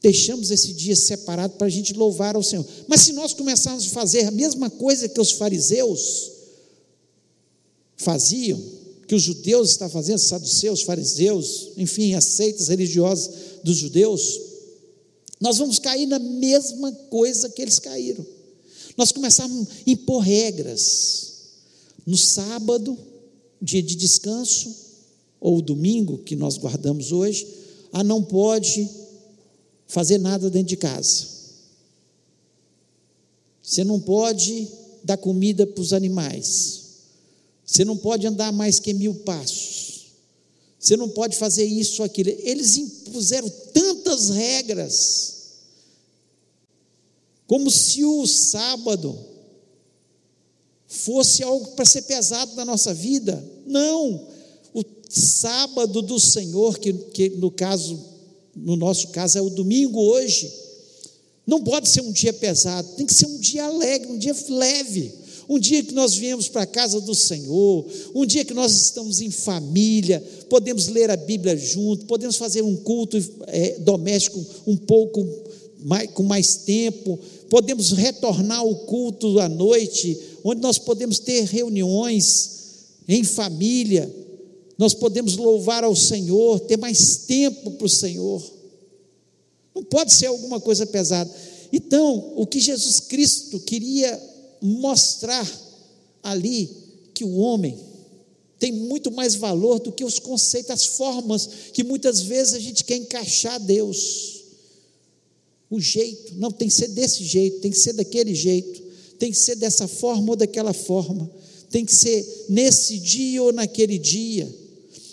Deixamos 0.00 0.50
esse 0.50 0.72
dia 0.74 0.94
separado 0.94 1.54
para 1.54 1.66
a 1.66 1.70
gente 1.70 1.92
louvar 1.94 2.36
ao 2.36 2.42
Senhor. 2.42 2.66
Mas 2.86 3.00
se 3.00 3.12
nós 3.12 3.32
começarmos 3.32 3.86
a 3.86 3.90
fazer 3.90 4.24
a 4.24 4.30
mesma 4.30 4.70
coisa 4.70 5.08
que 5.08 5.20
os 5.20 5.32
fariseus 5.32 6.30
faziam, 7.96 8.62
que 9.08 9.14
os 9.14 9.22
judeus 9.22 9.70
estavam 9.70 9.92
fazendo, 9.92 10.18
saduceus, 10.18 10.82
fariseus, 10.82 11.70
enfim, 11.76 12.14
as 12.14 12.24
seitas 12.24 12.68
religiosas 12.68 13.30
dos 13.64 13.76
judeus, 13.76 14.40
nós 15.40 15.56
vamos 15.58 15.78
cair 15.78 16.06
na 16.06 16.18
mesma 16.18 16.92
coisa 16.92 17.48
que 17.48 17.62
eles 17.62 17.78
caíram. 17.78 18.24
Nós 18.96 19.12
começamos 19.12 19.68
a 19.68 19.90
impor 19.90 20.22
regras. 20.22 21.26
No 22.06 22.16
sábado, 22.16 22.98
dia 23.60 23.82
de 23.82 23.96
descanso, 23.96 24.74
ou 25.40 25.60
domingo, 25.62 26.18
que 26.18 26.34
nós 26.34 26.56
guardamos 26.56 27.12
hoje, 27.12 27.46
a 27.92 28.02
não 28.02 28.22
pode 28.22 28.88
fazer 29.86 30.18
nada 30.18 30.50
dentro 30.50 30.68
de 30.68 30.76
casa. 30.76 31.26
Você 33.62 33.84
não 33.84 34.00
pode 34.00 34.68
dar 35.04 35.16
comida 35.16 35.66
para 35.66 35.80
os 35.80 35.92
animais. 35.92 36.82
Você 37.64 37.84
não 37.84 37.96
pode 37.96 38.26
andar 38.26 38.52
mais 38.52 38.80
que 38.80 38.92
mil 38.94 39.14
passos. 39.14 40.06
Você 40.78 40.96
não 40.96 41.08
pode 41.08 41.36
fazer 41.36 41.64
isso 41.64 42.02
ou 42.02 42.06
aquilo. 42.06 42.30
Eles 42.30 42.76
impuseram 42.76 43.48
tantas 43.72 44.30
regras, 44.30 45.34
como 47.46 47.70
se 47.70 48.04
o 48.04 48.26
sábado 48.26 49.18
fosse 51.08 51.42
algo 51.42 51.68
para 51.68 51.86
ser 51.86 52.02
pesado 52.02 52.54
na 52.54 52.66
nossa 52.66 52.92
vida. 52.92 53.42
Não, 53.66 54.28
o 54.74 54.84
sábado 55.08 56.02
do 56.02 56.20
Senhor, 56.20 56.78
que, 56.78 56.92
que 56.92 57.30
no 57.30 57.50
caso, 57.50 57.98
no 58.54 58.76
nosso 58.76 59.08
caso 59.08 59.38
é 59.38 59.40
o 59.40 59.48
domingo 59.48 59.98
hoje, 59.98 60.52
não 61.46 61.64
pode 61.64 61.88
ser 61.88 62.02
um 62.02 62.12
dia 62.12 62.34
pesado, 62.34 62.86
tem 62.94 63.06
que 63.06 63.14
ser 63.14 63.24
um 63.24 63.38
dia 63.38 63.64
alegre, 63.64 64.12
um 64.12 64.18
dia 64.18 64.36
leve, 64.50 65.10
um 65.48 65.58
dia 65.58 65.82
que 65.82 65.94
nós 65.94 66.14
viemos 66.14 66.46
para 66.46 66.64
a 66.64 66.66
casa 66.66 67.00
do 67.00 67.14
Senhor, 67.14 67.86
um 68.14 68.26
dia 68.26 68.44
que 68.44 68.52
nós 68.52 68.70
estamos 68.74 69.22
em 69.22 69.30
família, 69.30 70.22
podemos 70.50 70.88
ler 70.88 71.10
a 71.10 71.16
Bíblia 71.16 71.56
junto, 71.56 72.04
podemos 72.04 72.36
fazer 72.36 72.60
um 72.60 72.76
culto 72.76 73.16
é, 73.46 73.78
doméstico 73.78 74.44
um 74.66 74.76
pouco 74.76 75.26
mais, 75.78 76.10
com 76.10 76.22
mais 76.22 76.56
tempo, 76.56 77.18
podemos 77.50 77.92
retornar 77.92 78.58
ao 78.58 78.74
culto 78.74 79.38
à 79.38 79.48
noite, 79.48 80.18
onde 80.44 80.60
nós 80.60 80.78
podemos 80.78 81.18
ter 81.18 81.44
reuniões 81.44 82.58
em 83.08 83.24
família, 83.24 84.12
nós 84.76 84.94
podemos 84.94 85.36
louvar 85.36 85.82
ao 85.82 85.96
Senhor, 85.96 86.60
ter 86.60 86.76
mais 86.76 87.16
tempo 87.26 87.72
para 87.72 87.86
o 87.86 87.88
Senhor. 87.88 88.42
Não 89.74 89.82
pode 89.82 90.12
ser 90.12 90.26
alguma 90.26 90.60
coisa 90.60 90.86
pesada. 90.86 91.30
Então, 91.72 92.32
o 92.36 92.46
que 92.46 92.60
Jesus 92.60 93.00
Cristo 93.00 93.58
queria 93.60 94.20
mostrar 94.60 95.46
ali, 96.22 96.70
que 97.14 97.24
o 97.24 97.36
homem 97.36 97.78
tem 98.58 98.72
muito 98.72 99.10
mais 99.10 99.34
valor 99.34 99.78
do 99.78 99.92
que 99.92 100.04
os 100.04 100.18
conceitos, 100.18 100.70
as 100.70 100.86
formas 100.86 101.48
que 101.72 101.84
muitas 101.84 102.20
vezes 102.20 102.54
a 102.54 102.58
gente 102.58 102.84
quer 102.84 102.96
encaixar 102.96 103.60
Deus. 103.60 104.37
O 105.70 105.80
jeito, 105.80 106.34
não 106.36 106.50
tem 106.50 106.68
que 106.68 106.74
ser 106.74 106.88
desse 106.88 107.24
jeito, 107.24 107.60
tem 107.60 107.70
que 107.70 107.78
ser 107.78 107.92
daquele 107.92 108.34
jeito, 108.34 108.82
tem 109.18 109.30
que 109.30 109.36
ser 109.36 109.56
dessa 109.56 109.86
forma 109.86 110.30
ou 110.30 110.36
daquela 110.36 110.72
forma, 110.72 111.30
tem 111.70 111.84
que 111.84 111.94
ser 111.94 112.46
nesse 112.48 112.98
dia 112.98 113.42
ou 113.42 113.52
naquele 113.52 113.98
dia. 113.98 114.48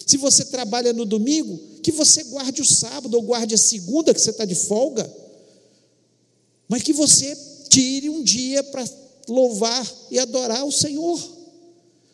Se 0.06 0.18
você 0.18 0.46
trabalha 0.46 0.94
no 0.94 1.06
domingo, 1.06 1.60
que 1.82 1.92
você 1.92 2.24
guarde 2.24 2.62
o 2.62 2.66
sábado 2.66 3.16
ou 3.16 3.22
guarde 3.22 3.54
a 3.54 3.58
segunda, 3.58 4.14
que 4.14 4.22
você 4.22 4.30
está 4.30 4.46
de 4.46 4.56
folga, 4.56 5.12
mas 6.68 6.84
que 6.84 6.94
você 6.94 7.36
tire 7.70 8.10
um 8.10 8.24
dia 8.24 8.64
para 8.64 8.88
louvar 9.28 9.86
e 10.10 10.18
adorar 10.18 10.66
o 10.66 10.72
Senhor. 10.72 11.20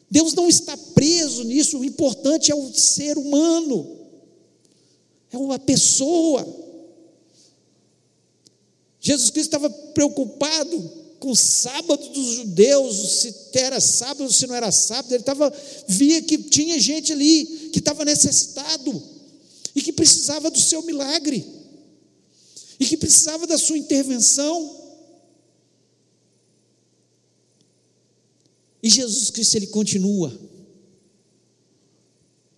Deus 0.09 0.33
não 0.33 0.49
está 0.49 0.75
preso 0.75 1.43
nisso, 1.43 1.79
o 1.79 1.85
importante 1.85 2.51
é 2.51 2.55
o 2.55 2.73
ser 2.73 3.17
humano, 3.17 3.97
é 5.31 5.37
uma 5.37 5.59
pessoa. 5.59 6.45
Jesus 9.01 9.31
Cristo 9.31 9.47
estava 9.47 9.69
preocupado 9.69 11.01
com 11.19 11.31
o 11.31 11.35
sábado 11.35 12.07
dos 12.09 12.35
judeus, 12.35 12.95
se 12.95 13.35
era 13.53 13.81
sábado, 13.81 14.31
se 14.31 14.45
não 14.45 14.55
era 14.55 14.71
sábado, 14.71 15.11
ele 15.11 15.21
estava, 15.21 15.51
via 15.87 16.21
que 16.21 16.37
tinha 16.37 16.79
gente 16.79 17.11
ali 17.11 17.69
que 17.73 17.79
estava 17.79 18.05
necessitado 18.05 19.03
e 19.75 19.81
que 19.81 19.91
precisava 19.91 20.51
do 20.51 20.59
seu 20.59 20.83
milagre 20.83 21.45
e 22.79 22.85
que 22.85 22.95
precisava 22.95 23.47
da 23.47 23.57
sua 23.57 23.77
intervenção. 23.77 24.79
E 28.83 28.89
Jesus 28.89 29.31
Cristo 29.31 29.55
ele 29.55 29.67
continua 29.67 30.39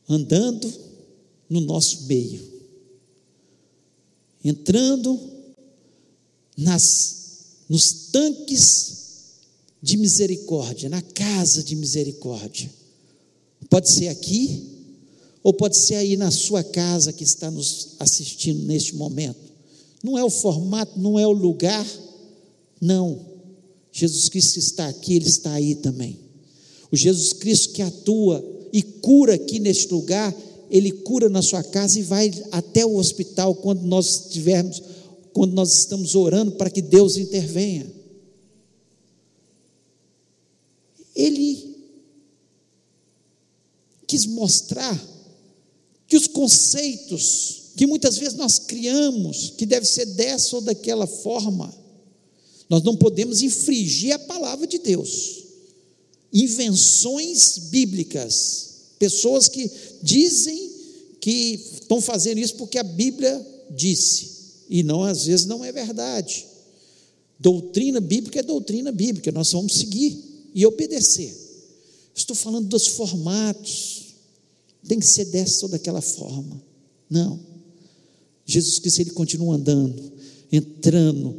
andando 0.08 0.74
no 1.50 1.62
nosso 1.62 2.04
meio, 2.04 2.42
entrando 4.44 5.33
nas 6.58 7.24
nos 7.70 8.10
tanques 8.12 9.04
de 9.82 9.98
misericórdia, 9.98 10.90
na 10.90 11.02
casa 11.02 11.64
de 11.64 11.76
misericórdia. 11.76 12.70
Pode 13.70 13.90
ser 13.90 14.10
aqui, 14.10 14.64
ou 15.42 15.54
pode 15.54 15.78
ser 15.78 15.96
aí 15.96 16.16
na 16.16 16.32
sua 16.32 16.64
casa 16.64 17.12
que 17.12 17.24
está 17.24 17.50
nos 17.50 17.96
assistindo 18.00 18.64
neste 18.64 18.96
momento. 18.96 19.40
Não 20.04 20.18
é 20.18 20.24
o 20.24 20.30
formato, 20.30 21.00
não 21.00 21.18
é 21.18 21.26
o 21.26 21.32
lugar, 21.32 21.86
não. 22.80 23.20
Jesus 23.92 24.30
Cristo 24.30 24.60
está 24.60 24.88
aqui, 24.88 25.16
Ele 25.16 25.28
está 25.28 25.54
aí 25.54 25.76
também. 25.76 26.20
O 26.92 26.96
Jesus 26.96 27.34
Cristo 27.34 27.74
que 27.74 27.82
atua 27.82 28.44
e 28.72 28.82
cura 28.82 29.36
aqui 29.36 29.60
neste 29.60 29.92
lugar, 29.92 30.36
ele 30.70 30.92
cura 30.92 31.30
na 31.30 31.42
sua 31.42 31.64
casa 31.64 32.00
e 32.00 32.04
vai 32.04 32.32
até 32.52 32.86
o 32.86 32.98
hospital 32.98 33.56
quando 33.56 33.82
nós 33.84 34.26
estivermos, 34.26 34.82
quando 35.34 35.54
nós 35.54 35.80
estamos 35.80 36.16
orando 36.16 36.54
para 36.54 36.70
que 36.70 36.82
Deus 36.82 37.18
intervenha. 37.18 37.92
Ele 41.16 41.76
quis 44.08 44.26
mostrar 44.26 44.98
que 46.08 46.16
os 46.16 46.28
conceitos 46.28 47.64
que 47.76 47.88
muitas 47.88 48.18
vezes 48.18 48.36
nós 48.36 48.60
criamos, 48.60 49.54
que 49.58 49.66
deve 49.66 49.86
ser 49.86 50.06
dessa 50.06 50.56
ou 50.56 50.62
daquela 50.62 51.08
forma, 51.08 51.74
nós 52.70 52.84
não 52.84 52.96
podemos 52.96 53.42
infringir 53.42 54.14
a 54.14 54.20
palavra 54.20 54.68
de 54.68 54.78
Deus. 54.78 55.44
Invenções 56.32 57.58
bíblicas, 57.70 58.74
pessoas 59.00 59.48
que 59.48 59.70
dizem 60.02 60.72
que 61.20 61.60
estão 61.82 62.00
fazendo 62.00 62.40
isso 62.40 62.56
porque 62.56 62.78
a 62.78 62.84
Bíblia 62.84 63.44
disse, 63.72 64.33
e 64.74 64.82
não 64.82 65.04
às 65.04 65.26
vezes 65.26 65.46
não 65.46 65.64
é 65.64 65.72
verdade. 65.72 66.48
Doutrina 67.40 68.02
bíblica 68.02 68.40
é 68.40 68.44
doutrina 68.44 68.92
bíblica, 68.92 69.32
nós 69.32 69.52
vamos 69.52 69.76
seguir 69.76 70.18
e 70.52 70.66
obedecer. 70.66 71.32
Estou 72.16 72.36
falando 72.36 72.70
dos 72.70 72.88
formatos, 72.88 74.16
tem 74.88 74.98
que 74.98 75.06
ser 75.06 75.26
dessa 75.26 75.68
ou 75.68 75.72
daquela 75.72 76.02
forma. 76.02 76.60
Não. 77.08 77.40
Jesus 78.48 78.80
Cristo 78.80 79.02
ele 79.02 79.12
continua 79.12 79.58
andando, 79.58 80.12
entrando 80.52 81.38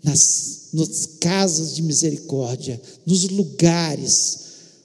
nas, 0.00 0.68
nas 0.72 1.06
casas 1.18 1.74
de 1.74 1.82
misericórdia, 1.82 2.80
nos 3.04 3.24
lugares, 3.24 4.38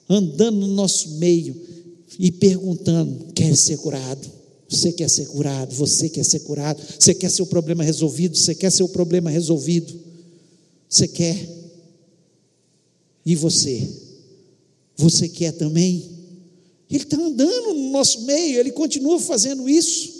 andando 0.08 0.66
no 0.66 0.74
nosso 0.74 1.10
meio 1.10 1.54
e 2.18 2.32
perguntando: 2.32 3.32
quer 3.32 3.56
ser 3.56 3.76
curado? 3.78 4.28
Você 4.68 4.92
quer 4.92 5.08
ser 5.08 5.26
curado? 5.26 5.74
Você 5.74 6.08
quer 6.08 6.24
ser 6.24 6.40
curado? 6.40 6.82
Você 6.98 7.14
quer 7.14 7.30
seu 7.30 7.46
problema 7.46 7.84
resolvido? 7.84 8.36
Você 8.36 8.54
quer 8.54 8.70
seu 8.70 8.88
problema 8.88 9.30
resolvido? 9.30 9.94
Você 10.88 11.06
quer? 11.08 11.48
E 13.24 13.34
você? 13.34 13.88
Você 14.96 15.28
quer 15.28 15.52
também? 15.52 16.10
Ele 16.90 17.02
está 17.02 17.16
andando 17.16 17.74
no 17.74 17.90
nosso 17.90 18.22
meio, 18.22 18.60
ele 18.60 18.70
continua 18.70 19.18
fazendo 19.18 19.68
isso. 19.68 20.12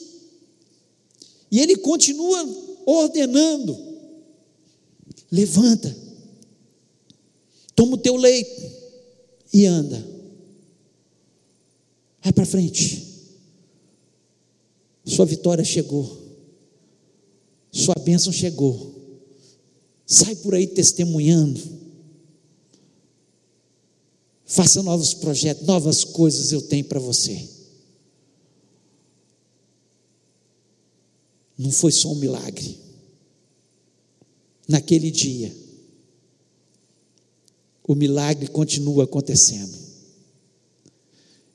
E 1.50 1.60
ele 1.60 1.76
continua 1.76 2.44
ordenando: 2.84 3.78
levanta, 5.30 5.94
toma 7.76 7.94
o 7.94 7.98
teu 7.98 8.16
leito 8.16 8.62
e 9.52 9.66
anda. 9.66 10.04
Vai 12.22 12.32
para 12.32 12.46
frente. 12.46 13.13
Sua 15.04 15.26
vitória 15.26 15.64
chegou. 15.64 16.22
Sua 17.70 17.94
bênção 17.96 18.32
chegou. 18.32 18.94
Sai 20.06 20.36
por 20.36 20.54
aí 20.54 20.66
testemunhando. 20.66 21.60
Faça 24.46 24.82
novos 24.82 25.14
projetos, 25.14 25.66
novas 25.66 26.04
coisas 26.04 26.52
eu 26.52 26.62
tenho 26.62 26.84
para 26.84 27.00
você. 27.00 27.48
Não 31.56 31.70
foi 31.70 31.92
só 31.92 32.12
um 32.12 32.16
milagre. 32.16 32.78
Naquele 34.68 35.10
dia, 35.10 35.54
o 37.86 37.94
milagre 37.94 38.48
continua 38.48 39.04
acontecendo. 39.04 39.76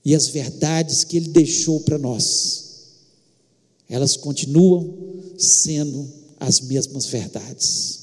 E 0.06 0.16
as 0.16 0.28
verdades 0.28 1.04
que 1.04 1.18
ele 1.18 1.30
deixou 1.30 1.82
para 1.82 1.98
nós, 1.98 2.69
elas 3.90 4.16
continuam 4.16 4.96
sendo 5.38 6.08
as 6.40 6.62
mesmas 6.62 7.08
verdades. 7.08 8.00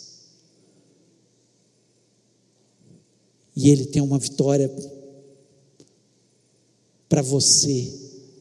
E 3.55 3.71
ele 3.71 3.87
tem 3.87 4.03
uma 4.03 4.19
vitória 4.19 4.69
para 7.09 7.23
você 7.23 7.93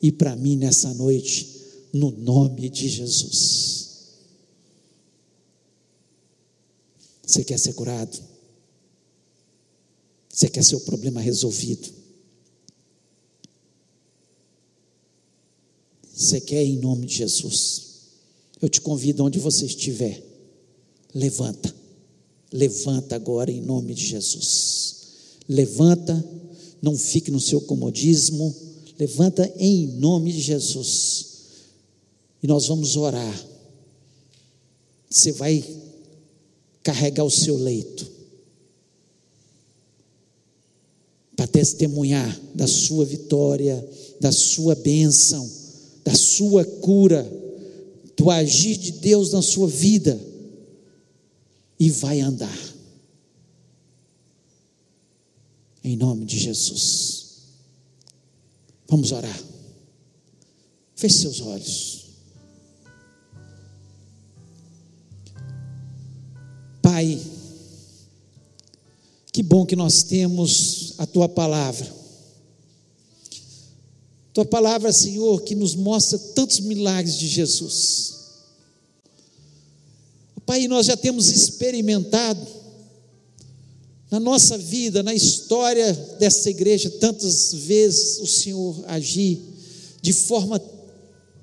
e 0.02 0.12
para 0.12 0.36
mim 0.36 0.58
nessa 0.58 0.94
noite 0.94 1.56
no 1.94 2.12
nome 2.12 2.70
de 2.70 2.90
Jesus. 2.90 3.86
Você 7.26 7.44
quer 7.44 7.58
ser 7.58 7.74
curado? 7.74 8.22
Você 10.30 10.50
quer 10.50 10.64
seu 10.64 10.82
problema 10.82 11.22
resolvido? 11.22 12.05
Você 16.16 16.40
quer 16.40 16.64
em 16.64 16.78
nome 16.78 17.06
de 17.06 17.16
Jesus? 17.16 17.84
Eu 18.62 18.70
te 18.70 18.80
convido 18.80 19.24
onde 19.26 19.38
você 19.38 19.66
estiver. 19.66 20.24
Levanta. 21.14 21.76
Levanta 22.52 23.16
agora 23.16 23.52
em 23.52 23.62
nome 23.62 23.94
de 23.94 24.06
Jesus. 24.06 24.96
Levanta, 25.48 26.24
não 26.82 26.98
fique 26.98 27.30
no 27.30 27.40
seu 27.40 27.60
comodismo. 27.62 28.56
Levanta 28.98 29.52
em 29.58 29.88
nome 29.88 30.32
de 30.32 30.40
Jesus 30.40 31.36
e 32.42 32.48
nós 32.48 32.68
vamos 32.68 32.96
orar. 32.96 33.48
Você 35.10 35.34
vai 35.34 35.64
carregar 36.82 37.26
o 37.26 37.32
seu 37.32 37.58
leito 37.58 38.10
para 41.36 41.48
testemunhar 41.48 42.40
da 42.54 42.68
sua 42.68 43.04
vitória, 43.04 43.86
da 44.22 44.32
sua 44.32 44.76
bênção, 44.76 45.65
da 46.06 46.14
sua 46.14 46.64
cura, 46.64 47.28
do 48.16 48.30
agir 48.30 48.78
de 48.78 48.92
Deus 48.92 49.32
na 49.32 49.42
sua 49.42 49.68
vida 49.68 50.18
e 51.80 51.90
vai 51.90 52.22
andar. 52.22 52.76
Em 55.84 55.98
nome 55.98 56.26
de 56.26 56.38
Jesus. 56.38 57.26
Vamos 58.88 59.12
orar. 59.12 59.44
Feche 60.96 61.18
seus 61.18 61.42
olhos. 61.42 62.06
Pai, 66.84 67.20
que 69.32 69.42
bom 69.42 69.66
que 69.66 69.76
nós 69.76 70.04
temos 70.04 70.94
a 71.00 71.08
tua 71.08 71.28
palavra. 71.28 71.95
Tua 74.36 74.44
palavra, 74.44 74.92
Senhor, 74.92 75.44
que 75.44 75.56
nos 75.56 75.76
mostra 75.76 76.20
tantos 76.20 76.60
milagres 76.60 77.18
de 77.18 77.26
Jesus. 77.26 78.16
Pai, 80.46 80.68
nós 80.68 80.88
já 80.88 80.98
temos 80.98 81.30
experimentado 81.30 82.46
na 84.12 84.20
nossa 84.20 84.58
vida, 84.58 85.02
na 85.02 85.14
história 85.14 85.94
dessa 86.20 86.50
igreja, 86.50 86.90
tantas 86.90 87.54
vezes 87.54 88.20
o 88.20 88.28
Senhor 88.28 88.84
agir 88.88 89.40
de 90.02 90.12
forma 90.12 90.62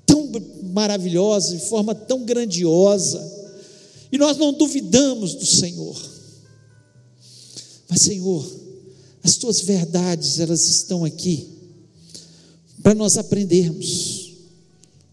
tão 0.05 0.29
maravilhosa, 0.61 1.57
de 1.57 1.65
forma 1.65 1.95
tão 1.95 2.23
grandiosa 2.23 3.19
e 4.11 4.19
nós 4.19 4.37
não 4.37 4.53
duvidamos 4.53 5.33
do 5.33 5.47
Senhor. 5.47 5.99
Mas, 7.89 8.03
Senhor, 8.03 8.47
as 9.23 9.35
tuas 9.35 9.61
verdades, 9.61 10.39
elas 10.39 10.67
estão 10.67 11.03
aqui 11.03 11.52
para 12.83 12.93
nós 12.93 13.17
aprendermos. 13.17 14.33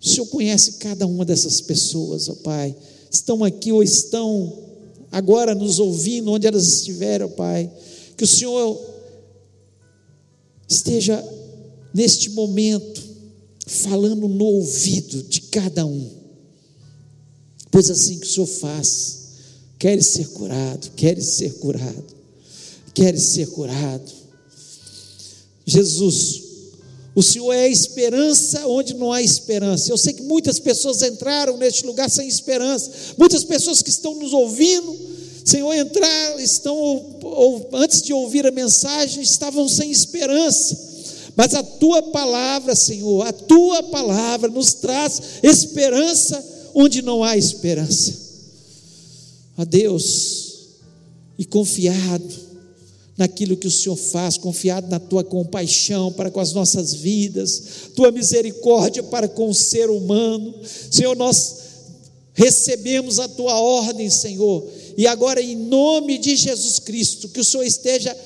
O 0.02 0.08
Senhor 0.08 0.26
conhece 0.26 0.72
cada 0.72 1.06
uma 1.06 1.24
dessas 1.24 1.60
pessoas, 1.60 2.28
ó 2.28 2.34
Pai. 2.34 2.76
Estão 3.10 3.42
aqui 3.42 3.72
ou 3.72 3.82
estão 3.82 4.52
agora 5.10 5.54
nos 5.54 5.78
ouvindo, 5.78 6.32
onde 6.32 6.46
elas 6.46 6.66
estiverem, 6.66 7.26
ó 7.26 7.30
Pai. 7.30 7.70
Que 8.16 8.24
o 8.24 8.26
Senhor 8.26 8.78
esteja 10.68 11.24
neste 11.94 12.30
momento 12.30 13.02
falando 13.66 14.28
no 14.28 14.44
ouvido 14.44 15.22
de 15.22 15.42
cada 15.42 15.86
um 15.86 16.20
Pois 17.70 17.90
assim 17.90 18.18
que 18.18 18.26
o 18.26 18.30
Senhor 18.30 18.46
faz. 18.46 19.18
Queres 19.78 20.08
ser 20.08 20.28
curado, 20.28 20.90
queres 20.94 21.26
ser 21.26 21.54
curado, 21.54 22.04
queres 22.92 23.22
ser 23.22 23.46
curado. 23.48 24.12
Jesus, 25.64 26.42
o 27.14 27.22
Senhor 27.22 27.52
é 27.52 27.64
a 27.64 27.68
esperança 27.68 28.66
onde 28.66 28.94
não 28.94 29.12
há 29.12 29.20
esperança. 29.20 29.90
Eu 29.90 29.98
sei 29.98 30.12
que 30.12 30.22
muitas 30.22 30.58
pessoas 30.58 31.02
entraram 31.02 31.56
neste 31.56 31.84
lugar 31.84 32.08
sem 32.08 32.28
esperança. 32.28 32.90
Muitas 33.18 33.42
pessoas 33.42 33.82
que 33.82 33.90
estão 33.90 34.14
nos 34.14 34.32
ouvindo, 34.32 34.96
Senhor, 35.44 35.74
entrar, 35.74 36.40
estão 36.40 36.76
ou, 36.76 37.68
antes 37.72 38.02
de 38.02 38.12
ouvir 38.12 38.46
a 38.46 38.52
mensagem, 38.52 39.22
estavam 39.22 39.68
sem 39.68 39.90
esperança. 39.90 40.78
Mas 41.36 41.54
a 41.54 41.62
tua 41.62 42.02
palavra, 42.02 42.76
Senhor, 42.76 43.26
a 43.26 43.32
tua 43.32 43.82
palavra 43.82 44.48
nos 44.48 44.74
traz 44.74 45.20
esperança 45.42 46.44
onde 46.74 47.02
não 47.02 47.24
há 47.24 47.36
esperança. 47.36 48.14
A 49.56 49.64
Deus, 49.64 50.68
e 51.36 51.44
confiado 51.44 52.49
naquilo 53.20 53.54
que 53.54 53.66
o 53.66 53.70
Senhor 53.70 53.96
faz, 53.96 54.38
confiado 54.38 54.88
na 54.88 54.98
tua 54.98 55.22
compaixão 55.22 56.10
para 56.10 56.30
com 56.30 56.40
as 56.40 56.54
nossas 56.54 56.94
vidas, 56.94 57.62
tua 57.94 58.10
misericórdia 58.10 59.02
para 59.02 59.28
com 59.28 59.50
o 59.50 59.54
ser 59.54 59.90
humano. 59.90 60.54
Senhor, 60.90 61.14
nós 61.14 61.56
recebemos 62.32 63.18
a 63.18 63.28
tua 63.28 63.60
ordem, 63.60 64.08
Senhor, 64.08 64.66
e 64.96 65.06
agora 65.06 65.42
em 65.42 65.54
nome 65.54 66.16
de 66.16 66.34
Jesus 66.34 66.78
Cristo, 66.78 67.28
que 67.28 67.40
o 67.40 67.44
Senhor 67.44 67.62
esteja 67.62 68.16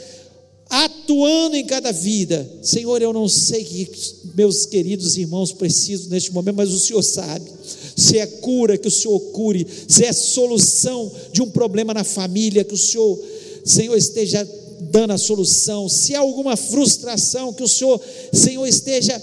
atuando 0.70 1.56
em 1.56 1.66
cada 1.66 1.90
vida. 1.90 2.48
Senhor, 2.62 3.02
eu 3.02 3.12
não 3.12 3.28
sei 3.28 3.64
que 3.64 3.90
meus 4.36 4.64
queridos 4.64 5.16
irmãos 5.16 5.50
precisam 5.52 6.08
neste 6.08 6.32
momento, 6.32 6.56
mas 6.56 6.70
o 6.70 6.78
Senhor 6.78 7.02
sabe. 7.02 7.50
Se 7.96 8.16
é 8.18 8.26
cura, 8.26 8.78
que 8.78 8.86
o 8.86 8.92
Senhor 8.92 9.18
cure. 9.32 9.66
Se 9.88 10.04
é 10.04 10.12
solução 10.12 11.10
de 11.32 11.42
um 11.42 11.50
problema 11.50 11.92
na 11.92 12.04
família, 12.04 12.62
que 12.62 12.74
o 12.74 12.78
Senhor, 12.78 13.20
Senhor, 13.64 13.96
esteja 13.96 14.48
dando 14.80 15.12
a 15.12 15.18
solução. 15.18 15.88
Se 15.88 16.14
há 16.14 16.20
alguma 16.20 16.56
frustração, 16.56 17.52
que 17.52 17.62
o 17.62 17.68
Senhor, 17.68 18.00
Senhor, 18.32 18.66
esteja 18.66 19.20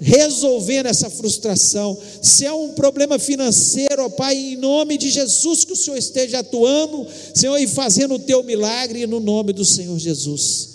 resolvendo 0.00 0.86
essa 0.86 1.08
frustração. 1.08 1.96
Se 2.20 2.46
há 2.46 2.54
um 2.54 2.72
problema 2.72 3.18
financeiro, 3.18 4.04
ó 4.04 4.08
Pai, 4.08 4.36
em 4.36 4.56
nome 4.56 4.98
de 4.98 5.10
Jesus, 5.10 5.64
que 5.64 5.72
o 5.72 5.76
Senhor 5.76 5.96
esteja 5.96 6.40
atuando, 6.40 7.06
Senhor, 7.34 7.56
e 7.58 7.66
fazendo 7.66 8.14
o 8.14 8.18
teu 8.18 8.42
milagre 8.42 9.06
no 9.06 9.20
nome 9.20 9.52
do 9.52 9.64
Senhor 9.64 9.98
Jesus. 9.98 10.68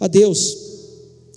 Ó 0.00 0.08
Deus, 0.08 0.56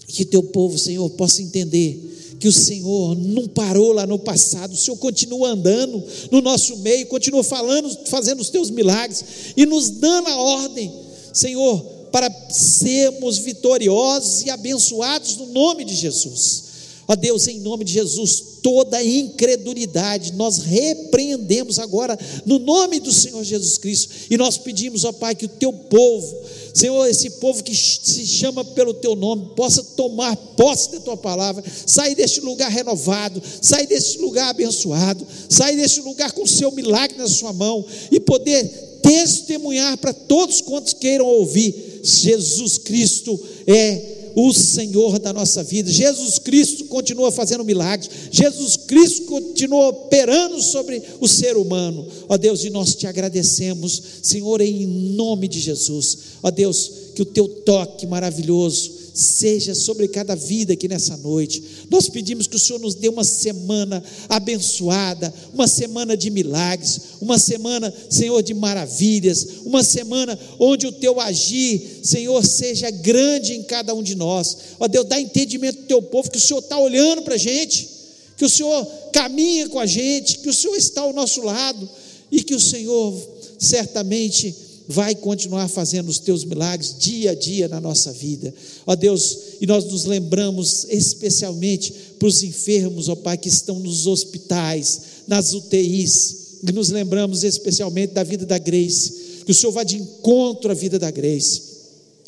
que 0.07 0.25
teu 0.25 0.43
povo, 0.43 0.77
Senhor, 0.77 1.09
possa 1.11 1.41
entender 1.41 2.15
que 2.39 2.47
o 2.47 2.53
Senhor 2.53 3.15
não 3.15 3.47
parou 3.47 3.93
lá 3.93 4.05
no 4.05 4.19
passado, 4.19 4.73
o 4.73 4.77
Senhor 4.77 4.97
continua 4.97 5.49
andando 5.49 6.03
no 6.31 6.41
nosso 6.41 6.77
meio, 6.77 7.07
continua 7.07 7.43
falando, 7.43 7.89
fazendo 8.05 8.41
os 8.41 8.49
teus 8.49 8.69
milagres 8.69 9.23
e 9.55 9.65
nos 9.65 9.89
dando 9.89 10.27
a 10.27 10.37
ordem, 10.37 10.91
Senhor, 11.33 11.96
para 12.11 12.29
sermos 12.49 13.37
vitoriosos 13.37 14.43
e 14.43 14.49
abençoados 14.49 15.37
no 15.37 15.47
nome 15.47 15.83
de 15.85 15.95
Jesus. 15.95 16.67
Ó 17.09 17.15
Deus, 17.15 17.47
em 17.47 17.61
nome 17.61 17.85
de 17.85 17.93
Jesus, 17.93 18.43
toda 18.61 19.01
incredulidade 19.01 20.33
nós 20.33 20.57
repreendemos 20.57 21.79
agora 21.79 22.19
no 22.45 22.59
nome 22.59 22.99
do 22.99 23.13
Senhor 23.13 23.41
Jesus 23.45 23.77
Cristo 23.77 24.09
e 24.29 24.35
nós 24.35 24.57
pedimos, 24.57 25.05
ó 25.05 25.13
Pai, 25.13 25.33
que 25.33 25.45
o 25.45 25.49
teu 25.49 25.71
povo, 25.71 26.35
Senhor, 26.73 27.07
esse 27.07 27.29
povo 27.29 27.63
que 27.63 27.73
se 27.73 28.27
chama 28.27 28.65
pelo 28.65 28.93
teu 28.93 29.15
nome, 29.15 29.53
possa 29.55 29.81
tomar 29.81 30.35
posse 30.35 30.91
da 30.91 30.99
tua 30.99 31.15
palavra, 31.15 31.63
sair 31.85 32.13
deste 32.13 32.41
lugar 32.41 32.69
renovado, 32.69 33.41
sair 33.61 33.87
deste 33.87 34.17
lugar 34.17 34.49
abençoado, 34.49 35.25
sair 35.49 35.77
deste 35.77 36.01
lugar 36.01 36.33
com 36.33 36.43
o 36.43 36.47
seu 36.47 36.73
milagre 36.73 37.17
na 37.17 37.29
sua 37.29 37.53
mão 37.53 37.85
e 38.11 38.19
poder 38.19 38.65
testemunhar 39.01 39.97
para 39.97 40.11
todos 40.11 40.59
quantos 40.59 40.93
queiram 40.93 41.25
ouvir: 41.25 41.86
Jesus 42.07 42.77
Cristo 42.77 43.39
é 43.65 44.31
o 44.35 44.53
Senhor 44.53 45.17
da 45.17 45.33
nossa 45.33 45.63
vida. 45.63 45.91
Jesus 45.91 46.37
Cristo 46.37 46.85
continua 46.85 47.31
fazendo 47.31 47.65
milagres. 47.65 48.09
Jesus 48.31 48.77
Cristo 48.77 49.23
continua 49.23 49.87
operando 49.87 50.61
sobre 50.61 51.01
o 51.19 51.27
ser 51.27 51.57
humano. 51.57 52.07
Ó 52.29 52.37
Deus, 52.37 52.63
e 52.63 52.69
nós 52.69 52.93
te 52.93 53.07
agradecemos, 53.07 54.01
Senhor, 54.21 54.61
em 54.61 54.85
nome 54.85 55.47
de 55.47 55.59
Jesus. 55.59 56.17
Ó 56.43 56.51
Deus, 56.51 56.91
que 57.15 57.23
o 57.23 57.25
teu 57.25 57.47
toque 57.47 58.05
maravilhoso 58.05 58.96
seja 59.17 59.73
sobre 59.73 60.07
cada 60.07 60.35
vida 60.35 60.73
aqui 60.73 60.87
nessa 60.87 61.17
noite. 61.17 61.63
Nós 61.89 62.07
pedimos 62.07 62.45
que 62.45 62.55
o 62.55 62.59
Senhor 62.59 62.79
nos 62.79 62.93
dê 62.93 63.09
uma 63.09 63.23
semana 63.23 64.03
abençoada, 64.29 65.33
uma 65.53 65.67
semana 65.67 66.15
de 66.15 66.29
milagres, 66.29 67.01
uma 67.19 67.39
semana, 67.39 67.91
Senhor, 68.09 68.43
de 68.43 68.53
maravilhas, 68.53 69.47
uma 69.65 69.83
semana 69.83 70.37
onde 70.59 70.85
o 70.85 70.91
teu 70.91 71.19
agir, 71.19 72.01
Senhor, 72.03 72.45
seja 72.45 72.91
grande 72.91 73.53
em 73.53 73.63
cada 73.63 73.95
um 73.95 74.03
de 74.03 74.13
nós. 74.13 74.57
Ó 74.79 74.87
Deus, 74.87 75.07
dá 75.07 75.19
entendimento 75.19 75.81
do 75.81 75.87
teu 75.87 76.01
povo 76.01 76.29
que 76.29 76.37
o 76.37 76.41
Senhor 76.41 76.59
está 76.59 76.77
olhando 76.77 77.23
para 77.23 77.33
a 77.33 77.39
gente, 77.39 77.89
que 78.37 78.45
o 78.45 78.49
Senhor 78.49 78.85
caminha 79.11 79.67
com 79.67 79.79
a 79.79 79.87
gente, 79.87 80.37
que 80.39 80.49
o 80.49 80.53
Senhor 80.53 80.75
está 80.75 81.01
ao 81.01 81.11
nosso 81.11 81.41
lado 81.41 81.89
e 82.31 82.43
que 82.43 82.53
o 82.53 82.59
Senhor 82.59 83.19
certamente 83.57 84.66
vai 84.87 85.13
continuar 85.15 85.67
fazendo 85.67 86.09
os 86.09 86.19
teus 86.19 86.43
milagres 86.43 86.95
dia 86.97 87.31
a 87.31 87.35
dia 87.35 87.67
na 87.67 87.81
nossa 87.81 88.11
vida. 88.11 88.53
Ó 88.85 88.95
Deus, 88.95 89.37
e 89.59 89.65
nós 89.65 89.85
nos 89.85 90.05
lembramos 90.05 90.85
especialmente 90.89 91.93
para 92.17 92.27
os 92.27 92.41
enfermos, 92.43 93.09
ó 93.09 93.15
Pai, 93.15 93.37
que 93.37 93.49
estão 93.49 93.79
nos 93.79 94.07
hospitais, 94.07 95.01
nas 95.27 95.53
UTIs, 95.53 96.47
e 96.67 96.71
nos 96.71 96.89
lembramos 96.89 97.43
especialmente 97.43 98.13
da 98.13 98.23
vida 98.23 98.45
da 98.45 98.57
Grace, 98.57 99.43
que 99.45 99.51
o 99.51 99.55
Senhor 99.55 99.71
vá 99.71 99.83
de 99.83 99.97
encontro 99.97 100.71
à 100.71 100.73
vida 100.73 100.97
da 100.97 101.11
Grace. 101.11 101.61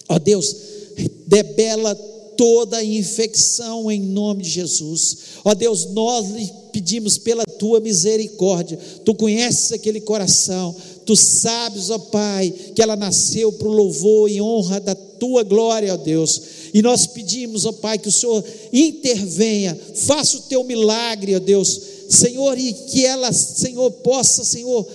Ó 0.07 0.19
Deus, 0.19 0.55
debela 1.27 1.95
toda 2.39 2.81
infecção 2.81 3.91
em 3.91 3.99
nome 3.99 4.43
de 4.43 4.49
Jesus. 4.49 5.17
Ó 5.43 5.53
Deus, 5.53 5.87
nós 5.87 6.29
lhe 6.29 6.49
pedimos 6.71 7.17
pela 7.17 7.43
tua 7.43 7.81
misericórdia. 7.81 8.79
Tu 9.03 9.13
conheces 9.13 9.73
aquele 9.73 9.99
coração, 9.99 10.73
Tu 11.09 11.15
sabes, 11.15 11.89
ó 11.89 11.97
Pai, 11.97 12.53
que 12.75 12.83
ela 12.83 12.95
nasceu 12.95 13.51
para 13.51 13.67
o 13.67 13.71
louvor 13.71 14.29
e 14.29 14.39
honra 14.39 14.79
da 14.79 14.93
tua 14.93 15.41
glória, 15.41 15.95
ó 15.95 15.97
Deus. 15.97 16.39
E 16.71 16.83
nós 16.83 17.07
pedimos, 17.07 17.65
ó 17.65 17.71
Pai, 17.71 17.97
que 17.97 18.09
o 18.09 18.11
Senhor 18.11 18.43
intervenha, 18.71 19.75
faça 19.95 20.37
o 20.37 20.41
teu 20.41 20.63
milagre, 20.63 21.35
ó 21.35 21.39
Deus. 21.39 21.81
Senhor, 22.09 22.55
e 22.59 22.71
que 22.73 23.07
ela, 23.07 23.33
Senhor, 23.33 23.89
possa, 23.89 24.43
Senhor, 24.43 24.87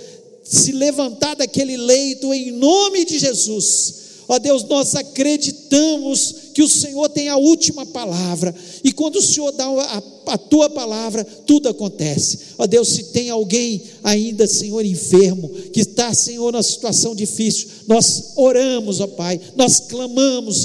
se 0.45 0.71
levantar 0.71 1.35
daquele 1.35 1.77
leito 1.77 2.33
em 2.33 2.53
nome 2.53 3.05
de 3.05 3.19
Jesus. 3.19 3.95
Ó 4.29 4.39
Deus, 4.39 4.63
nós 4.63 4.95
acreditamos 4.95 6.37
que 6.55 6.63
o 6.63 6.69
Senhor 6.69 7.09
tem 7.09 7.29
a 7.29 7.37
última 7.37 7.85
palavra, 7.85 8.55
e 8.85 8.93
quando 8.93 9.17
o 9.17 9.23
Senhor 9.23 9.51
dá 9.51 9.67
a, 9.67 10.03
a 10.27 10.39
tua 10.39 10.71
palavra, 10.71 11.25
tudo 11.25 11.69
acontece. 11.69 12.39
Ó 12.57 12.67
Deus, 12.67 12.89
se 12.89 13.05
tem 13.05 13.29
alguém 13.29 13.83
ainda, 14.05 14.47
Senhor, 14.47 14.85
enfermo, 14.85 15.49
que 15.73 15.81
está, 15.81 16.15
Senhor, 16.15 16.53
numa 16.53 16.63
situação 16.63 17.13
difícil, 17.13 17.67
nós 17.89 18.35
oramos, 18.37 19.01
ó 19.01 19.09
Pai, 19.09 19.41
nós 19.57 19.81
clamamos, 19.81 20.65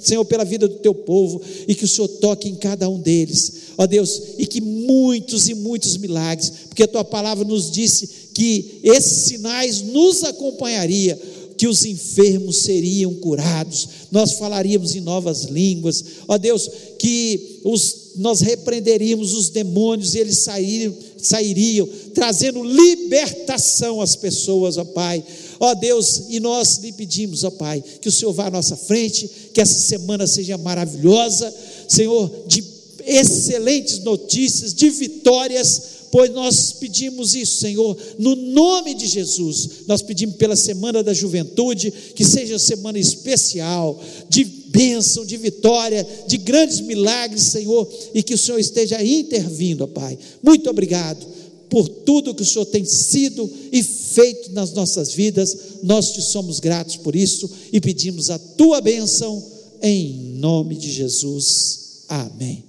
Senhor, 0.00 0.24
pela 0.24 0.44
vida 0.44 0.66
do 0.66 0.80
teu 0.80 0.92
povo, 0.92 1.40
e 1.68 1.74
que 1.74 1.84
o 1.84 1.88
Senhor 1.88 2.08
toque 2.08 2.48
em 2.48 2.56
cada 2.56 2.88
um 2.88 2.98
deles, 2.98 3.52
ó 3.78 3.86
Deus, 3.86 4.20
e 4.38 4.44
que 4.44 4.60
muitos 4.60 5.48
e 5.48 5.54
muitos 5.54 5.96
milagres, 5.96 6.52
porque 6.68 6.82
a 6.82 6.88
tua 6.88 7.04
palavra 7.04 7.44
nos 7.44 7.70
disse 7.70 8.28
que 8.34 8.80
esses 8.82 9.28
sinais 9.28 9.82
nos 9.82 10.24
acompanharia 10.24 11.18
que 11.58 11.66
os 11.66 11.84
enfermos 11.84 12.58
seriam 12.58 13.12
curados, 13.14 13.88
nós 14.12 14.34
falaríamos 14.34 14.94
em 14.94 15.00
novas 15.00 15.42
línguas, 15.42 16.04
ó 16.28 16.38
Deus, 16.38 16.70
que 17.00 17.60
os, 17.64 18.12
nós 18.16 18.40
repreenderíamos 18.40 19.34
os 19.34 19.50
demônios 19.50 20.14
e 20.14 20.18
eles 20.20 20.38
sairiam, 20.38 20.94
sairiam, 21.18 21.88
trazendo 22.14 22.62
libertação 22.62 24.00
às 24.00 24.14
pessoas, 24.14 24.78
ó 24.78 24.84
Pai. 24.84 25.22
Ó 25.58 25.74
Deus, 25.74 26.22
e 26.28 26.38
nós 26.38 26.78
lhe 26.78 26.92
pedimos, 26.92 27.42
ó 27.42 27.50
Pai, 27.50 27.82
que 28.00 28.08
o 28.08 28.12
Senhor 28.12 28.32
vá 28.32 28.46
à 28.46 28.50
nossa 28.50 28.76
frente, 28.76 29.28
que 29.52 29.60
essa 29.60 29.80
semana 29.80 30.28
seja 30.28 30.56
maravilhosa, 30.56 31.52
Senhor, 31.88 32.30
de 32.46 32.62
excelentes 33.04 33.98
notícias, 34.00 34.72
de 34.72 34.90
vitórias 34.90 35.97
pois 36.10 36.30
nós 36.30 36.72
pedimos 36.72 37.34
isso, 37.34 37.60
Senhor, 37.60 37.96
no 38.18 38.34
nome 38.34 38.94
de 38.94 39.06
Jesus. 39.06 39.70
Nós 39.86 40.02
pedimos 40.02 40.36
pela 40.36 40.56
semana 40.56 41.02
da 41.02 41.12
juventude, 41.12 41.92
que 42.14 42.24
seja 42.24 42.58
semana 42.58 42.98
especial, 42.98 44.00
de 44.28 44.44
bênção, 44.44 45.24
de 45.24 45.36
vitória, 45.36 46.06
de 46.26 46.36
grandes 46.36 46.80
milagres, 46.80 47.44
Senhor, 47.44 47.88
e 48.14 48.22
que 48.22 48.34
o 48.34 48.38
Senhor 48.38 48.58
esteja 48.58 49.02
intervindo, 49.02 49.86
Pai. 49.88 50.18
Muito 50.42 50.68
obrigado 50.68 51.26
por 51.68 51.88
tudo 51.88 52.34
que 52.34 52.42
o 52.42 52.46
Senhor 52.46 52.64
tem 52.66 52.84
sido 52.84 53.48
e 53.70 53.82
feito 53.82 54.52
nas 54.52 54.72
nossas 54.72 55.12
vidas. 55.12 55.56
Nós 55.82 56.12
te 56.12 56.22
somos 56.22 56.60
gratos 56.60 56.96
por 56.96 57.14
isso 57.14 57.48
e 57.72 57.80
pedimos 57.80 58.30
a 58.30 58.38
tua 58.38 58.80
bênção 58.80 59.42
em 59.82 60.34
nome 60.38 60.76
de 60.76 60.90
Jesus. 60.90 62.04
Amém. 62.08 62.64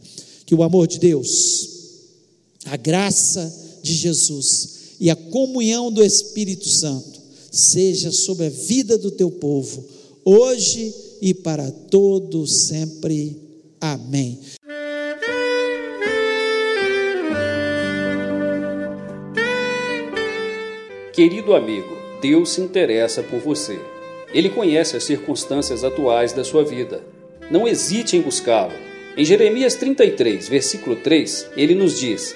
Que 0.46 0.54
o 0.54 0.64
amor 0.64 0.88
de 0.88 1.00
Deus 1.00 1.68
a 2.66 2.76
graça 2.78 3.80
de 3.82 3.93
Jesus 3.93 4.95
e 4.99 5.10
a 5.10 5.16
comunhão 5.16 5.91
do 5.91 6.03
Espírito 6.03 6.68
Santo 6.68 7.20
seja 7.51 8.12
sobre 8.12 8.47
a 8.47 8.49
vida 8.49 8.97
do 8.97 9.12
teu 9.12 9.32
povo, 9.32 9.86
hoje 10.24 10.93
e 11.22 11.34
para 11.34 11.72
todo 11.72 12.45
sempre. 12.45 13.38
Amém. 13.80 14.39
Querido 21.14 21.53
amigo, 21.53 21.97
Deus 22.22 22.51
se 22.51 22.62
interessa 22.62 23.24
por 23.24 23.39
você. 23.39 23.80
Ele 24.34 24.49
conhece 24.49 24.95
as 24.95 25.03
circunstâncias 25.03 25.84
atuais 25.84 26.34
da 26.34 26.43
sua 26.43 26.64
vida. 26.64 27.03
Não 27.49 27.68
hesite 27.68 28.16
em 28.16 28.22
buscá-lo. 28.22 28.74
Em 29.18 29.26
Jeremias 29.26 29.76
33, 29.76 30.47
versículo 30.47 30.95
3, 30.97 31.47
ele 31.57 31.74
nos 31.74 31.99
diz: 31.99 32.36